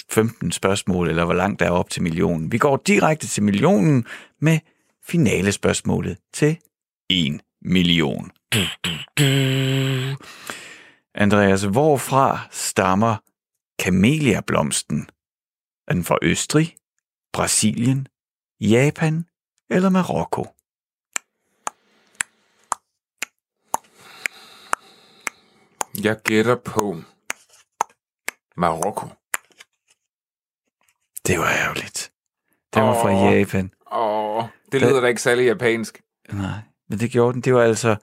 15 0.09 0.51
spørgsmål, 0.51 1.09
eller 1.09 1.25
hvor 1.25 1.33
langt 1.33 1.59
der 1.59 1.65
er 1.65 1.71
op 1.71 1.89
til 1.89 2.03
millionen. 2.03 2.51
Vi 2.51 2.57
går 2.57 2.81
direkte 2.87 3.27
til 3.27 3.43
millionen 3.43 4.05
med 4.41 4.59
finalespørgsmålet 5.07 6.17
til 6.33 6.57
1 7.09 7.41
million. 7.61 8.31
Andreas, 11.15 11.63
hvorfra 11.63 12.39
stammer 12.51 13.15
kameliablomsten? 13.81 15.09
Er 15.87 15.93
den 15.93 16.03
fra 16.03 16.17
Østrig, 16.21 16.77
Brasilien, 17.33 18.07
Japan 18.59 19.25
eller 19.69 19.89
Marokko? 19.89 20.43
Jeg 26.03 26.21
gætter 26.23 26.55
på 26.55 27.01
Marokko. 28.57 29.07
Det 31.27 31.39
var 31.39 31.49
ærgerligt. 31.49 32.11
Den 32.73 32.83
var 32.83 33.01
fra. 33.01 33.09
Japan. 33.09 33.73
Åh, 33.91 34.45
det 34.71 34.81
lyder 34.81 35.01
da 35.01 35.07
ikke 35.07 35.21
særlig 35.21 35.45
japansk. 35.45 36.01
Nej, 36.31 36.59
men 36.89 36.99
det 36.99 37.11
gjorde 37.11 37.33
den. 37.33 37.41
Det 37.41 37.53
var 37.53 37.63
altså 37.63 37.95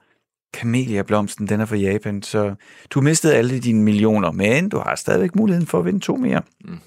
kameliablomsten, 0.53 1.47
den 1.47 1.61
er 1.61 1.65
fra 1.65 1.75
Japan, 1.75 2.23
så 2.23 2.55
du 2.89 3.01
mistede 3.01 3.35
alle 3.35 3.59
dine 3.59 3.83
millioner, 3.83 4.31
men 4.31 4.69
du 4.69 4.79
har 4.79 4.95
stadigvæk 4.95 5.35
muligheden 5.35 5.67
for 5.67 5.79
at 5.79 5.85
vinde 5.85 5.99
to 5.99 6.15
mere. 6.15 6.41
Mm. 6.65 6.79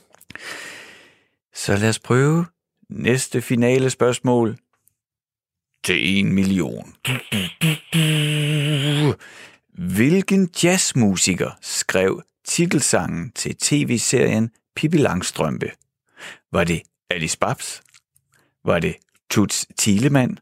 Så 1.54 1.76
lad 1.76 1.88
os 1.88 1.98
prøve 1.98 2.46
næste 2.88 3.42
finale 3.42 3.90
spørgsmål 3.90 4.58
til 5.84 6.18
en 6.18 6.32
million. 6.32 6.94
Hvilken 9.94 10.50
jazzmusiker 10.62 11.50
skrev 11.60 12.22
titelsangen 12.44 13.30
til 13.30 13.56
tv-serien 13.56 14.50
Pippi 14.76 14.96
Langstrømpe? 14.96 15.70
Var 16.52 16.64
det 16.64 16.82
Alice 17.10 17.38
Babs? 17.38 17.82
Var 18.64 18.78
det 18.78 18.96
Tuts 19.30 19.66
Thielemann? 19.78 20.38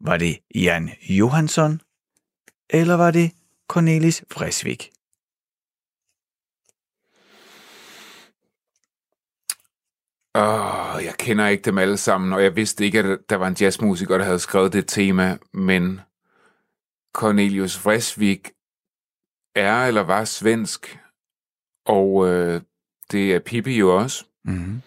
Var 0.00 0.16
det 0.16 0.38
Jan 0.54 0.90
Johansson? 1.08 1.80
Eller 2.70 2.94
var 2.94 3.10
det 3.10 3.32
Cornelis 3.68 4.24
Vreeswijk? 4.34 4.90
Åh, 10.36 11.04
jeg 11.04 11.14
kender 11.18 11.46
ikke 11.46 11.62
dem 11.62 11.78
alle 11.78 11.96
sammen, 11.96 12.32
og 12.32 12.42
jeg 12.42 12.56
vidste 12.56 12.84
ikke, 12.84 12.98
at 12.98 13.18
der 13.30 13.36
var 13.36 13.48
en 13.48 13.56
jazzmusiker, 13.60 14.18
der 14.18 14.24
havde 14.24 14.38
skrevet 14.38 14.72
det 14.72 14.88
tema, 14.88 15.38
men 15.52 16.00
Cornelius 17.12 17.84
Vreeswijk 17.84 18.52
er 19.54 19.86
eller 19.86 20.00
var 20.00 20.24
svensk, 20.24 20.98
og 21.86 22.28
øh, 22.28 22.60
det 23.10 23.34
er 23.34 23.38
Pippi 23.38 23.78
jo 23.78 23.96
også, 23.96 24.24
Mm-hmm. 24.46 24.82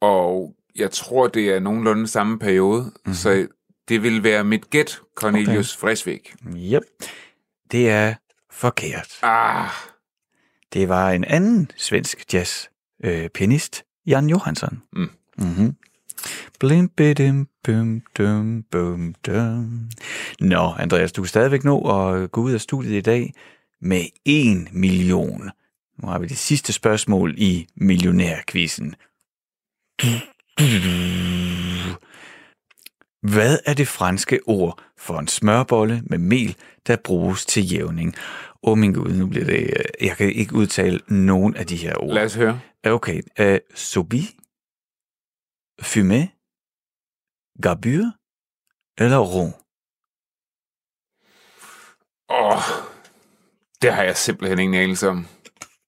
og 0.00 0.54
jeg 0.76 0.90
tror, 0.90 1.28
det 1.28 1.50
er 1.50 1.60
nogenlunde 1.60 2.08
samme 2.08 2.38
periode, 2.38 2.82
mm-hmm. 2.82 3.14
så 3.14 3.48
det 3.88 4.02
vil 4.02 4.22
være 4.22 4.44
mit 4.44 4.70
gæt, 4.70 5.00
Cornelius 5.16 5.76
okay. 5.76 5.86
Vreeswijk. 5.86 6.34
Yep. 6.56 6.82
Det 7.70 7.90
er 7.90 8.14
forkert. 8.50 9.08
Ah, 9.22 9.68
Det 10.72 10.88
var 10.88 11.10
en 11.10 11.24
anden 11.24 11.70
svensk 11.76 12.34
jazz 12.34 12.66
øh, 13.04 13.28
pianist, 13.28 13.84
Jan 14.06 14.28
Johansson. 14.28 14.82
Mm. 14.92 15.10
Mm-hmm. 15.38 15.76
Blim, 16.60 16.88
bidim, 16.88 17.48
bum, 17.64 18.02
dum, 18.18 18.62
bum, 18.70 19.14
dum. 19.26 19.90
Nå, 20.40 20.72
Andreas, 20.78 21.12
du 21.12 21.22
kan 21.22 21.28
stadigvæk 21.28 21.64
nå 21.64 21.80
at 21.80 22.30
gå 22.32 22.40
ud 22.40 22.52
af 22.52 22.60
studiet 22.60 22.98
i 22.98 23.00
dag 23.00 23.34
med 23.80 24.04
en 24.24 24.68
million. 24.72 25.50
Nu 26.02 26.08
har 26.08 26.18
vi 26.18 26.26
det 26.26 26.38
sidste 26.38 26.72
spørgsmål 26.72 27.34
i 27.38 27.66
millionærquizzen. 27.76 28.94
Hvad 33.32 33.58
er 33.66 33.74
det 33.74 33.88
franske 33.88 34.40
ord 34.46 34.82
for 34.98 35.18
en 35.18 35.28
smørbolle 35.28 36.02
med 36.06 36.18
mel, 36.18 36.56
der 36.86 36.96
bruges 37.04 37.46
til 37.46 37.72
jævning? 37.72 38.14
Åh 38.62 38.72
oh, 38.72 38.78
min 38.78 38.92
gud, 38.92 39.12
nu 39.12 39.26
bliver 39.26 39.44
det... 39.44 39.60
øh, 39.60 40.06
Jeg 40.06 40.16
kan 40.16 40.32
ikke 40.32 40.54
udtale 40.54 41.00
nogen 41.08 41.56
af 41.56 41.66
de 41.66 41.76
her 41.76 41.94
ord. 41.96 42.14
lad 42.14 42.24
os 42.24 42.34
høre. 42.34 42.60
Okay. 42.86 43.22
Uh, 43.40 43.56
sobi, 43.74 44.20
fumé, 45.82 46.20
garbure 47.62 48.12
eller 48.98 49.18
rond? 49.18 49.52
Åh, 52.30 52.62
det 53.82 53.92
har 53.94 54.02
jeg 54.02 54.16
simpelthen 54.16 54.58
ingen 54.58 54.82
anelse 54.82 55.08
om. 55.08 55.26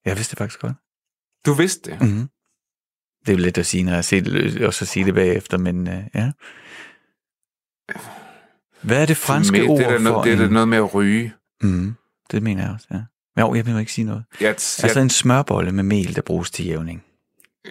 Jeg 0.05 0.15
vidste 0.17 0.31
det 0.31 0.37
faktisk 0.37 0.59
godt. 0.59 0.73
Du 1.45 1.53
vidste 1.53 1.91
det. 1.91 2.01
Mm-hmm. 2.01 2.29
Det 3.25 3.29
er 3.33 3.37
jo 3.37 3.43
let 3.43 3.57
at 3.57 3.65
sige, 3.65 3.83
når 3.83 3.93
jeg 3.93 4.05
ser 4.05 4.21
det, 4.21 4.65
og 4.67 4.73
så 4.73 4.85
sige 4.85 5.05
det 5.05 5.13
bagefter, 5.13 5.57
men 5.57 5.87
uh, 5.87 6.03
ja. 6.15 6.31
Hvad 8.81 9.01
er 9.01 9.05
det 9.05 9.17
franske 9.17 9.51
Med- 9.59 9.69
ord 9.69 9.77
det 9.79 9.85
er, 9.85 9.89
der 9.91 9.97
for 9.97 10.03
noget, 10.03 10.25
det 10.25 10.39
er 10.41 10.45
en... 10.45 10.51
noget 10.53 10.67
med 10.67 10.77
at 10.77 10.93
ryge. 10.95 11.33
Mm, 11.61 11.95
det 12.31 12.43
mener 12.43 12.63
jeg 12.63 12.71
også, 12.73 12.87
ja. 12.91 13.01
Jo, 13.41 13.53
jeg 13.55 13.65
vil 13.65 13.79
ikke 13.79 13.93
sige 13.93 14.05
noget. 14.05 14.23
Jeg, 14.41 14.49
Altså 14.49 14.91
jeg, 14.95 15.01
en 15.03 15.09
smørbolle 15.09 15.71
med 15.71 15.83
mel, 15.83 16.15
der 16.15 16.21
bruges 16.21 16.51
til 16.51 16.65
jævning. 16.65 17.03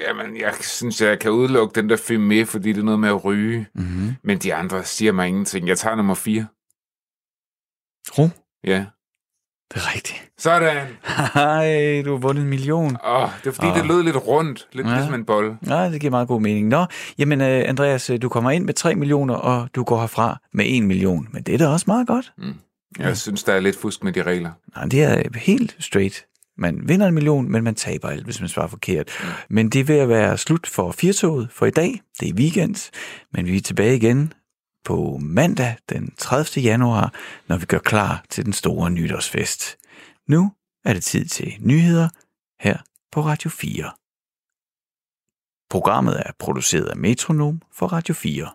jamen, 0.00 0.36
jeg 0.40 0.54
synes, 0.60 1.00
jeg 1.00 1.18
kan 1.18 1.30
udelukke 1.30 1.80
den 1.80 1.88
der 1.90 1.96
fumé, 1.96 2.44
fordi 2.50 2.72
det 2.72 2.80
er 2.80 2.84
noget 2.84 3.00
med 3.00 3.08
at 3.08 3.24
ryge. 3.24 3.66
Mm-hmm. 3.74 4.14
Men 4.24 4.38
de 4.38 4.54
andre 4.54 4.84
siger 4.84 5.12
mig 5.12 5.28
ingenting. 5.28 5.68
Jeg 5.68 5.78
tager 5.78 5.96
nummer 5.96 6.14
4. 6.14 6.46
Ro, 8.18 8.28
Ja. 8.64 8.84
Det 9.74 9.80
er 9.82 9.94
rigtigt. 9.94 10.22
Sådan. 10.38 10.86
Hej, 11.34 12.02
du 12.04 12.10
har 12.10 12.18
vundet 12.18 12.42
en 12.42 12.48
million. 12.50 12.96
Åh, 13.06 13.28
det 13.44 13.46
er 13.48 13.52
fordi, 13.52 13.66
Åh. 13.68 13.76
det 13.76 13.86
lød 13.86 14.02
lidt 14.02 14.16
rundt. 14.26 14.66
Lidt 14.72 14.86
Ja. 14.86 14.94
ligesom 14.94 15.14
en 15.14 15.24
bold. 15.24 15.54
Nej, 15.62 15.88
det 15.88 16.00
giver 16.00 16.10
meget 16.10 16.28
god 16.28 16.40
mening. 16.40 16.68
Nå, 16.68 16.86
jamen 17.18 17.40
uh, 17.40 17.46
Andreas, 17.46 18.10
øh, 18.10 18.22
du 18.22 18.28
kommer 18.28 18.50
ind 18.50 18.64
med 18.64 18.74
3 18.74 18.94
millioner, 18.94 19.34
og 19.34 19.68
du 19.74 19.84
går 19.84 20.00
herfra 20.00 20.38
med 20.54 20.64
1 20.68 20.82
million. 20.82 21.28
Men 21.32 21.42
det 21.42 21.54
er 21.54 21.58
da 21.58 21.68
også 21.68 21.84
meget 21.88 22.06
godt. 22.06 22.32
Jeg 22.98 23.16
synes, 23.16 23.44
der 23.44 23.52
er 23.52 23.60
lidt 23.60 23.76
fusk 23.80 24.04
med 24.04 24.12
de 24.12 24.22
regler. 24.22 24.50
Nej, 24.76 24.84
det 24.84 25.02
er 25.02 25.38
helt 25.38 25.76
straight. 25.78 26.24
Man 26.58 26.80
vinder 26.88 27.06
en 27.06 27.14
million, 27.14 27.52
men 27.52 27.64
man 27.64 27.74
taber 27.74 28.08
alt, 28.08 28.24
hvis 28.24 28.40
man 28.40 28.48
svarer 28.48 28.66
forkert. 28.68 29.10
Men 29.50 29.68
det 29.68 29.88
ved 29.88 29.98
at 29.98 30.08
være 30.08 30.38
slut 30.38 30.66
for 30.66 30.92
firtoget 30.92 31.48
for 31.52 31.66
i 31.66 31.70
dag. 31.70 32.00
Det 32.20 32.28
er 32.28 32.32
weekend, 32.34 32.90
men 33.32 33.46
vi 33.46 33.56
er 33.56 33.60
tilbage 33.60 33.96
igen 33.96 34.32
på 34.86 35.18
mandag 35.22 35.76
den 35.88 36.14
30. 36.18 36.62
januar, 36.62 37.14
når 37.48 37.56
vi 37.56 37.66
gør 37.66 37.78
klar 37.78 38.24
til 38.30 38.44
den 38.44 38.52
store 38.52 38.90
nytårsfest. 38.90 39.78
Nu 40.28 40.52
er 40.84 40.92
det 40.92 41.04
tid 41.04 41.24
til 41.24 41.56
nyheder 41.60 42.08
her 42.60 42.78
på 43.12 43.20
Radio 43.20 43.50
4. 43.50 43.90
Programmet 45.70 46.22
er 46.26 46.32
produceret 46.38 46.86
af 46.86 46.96
Metronom 46.96 47.62
for 47.72 47.86
Radio 47.86 48.14
4. 48.14 48.50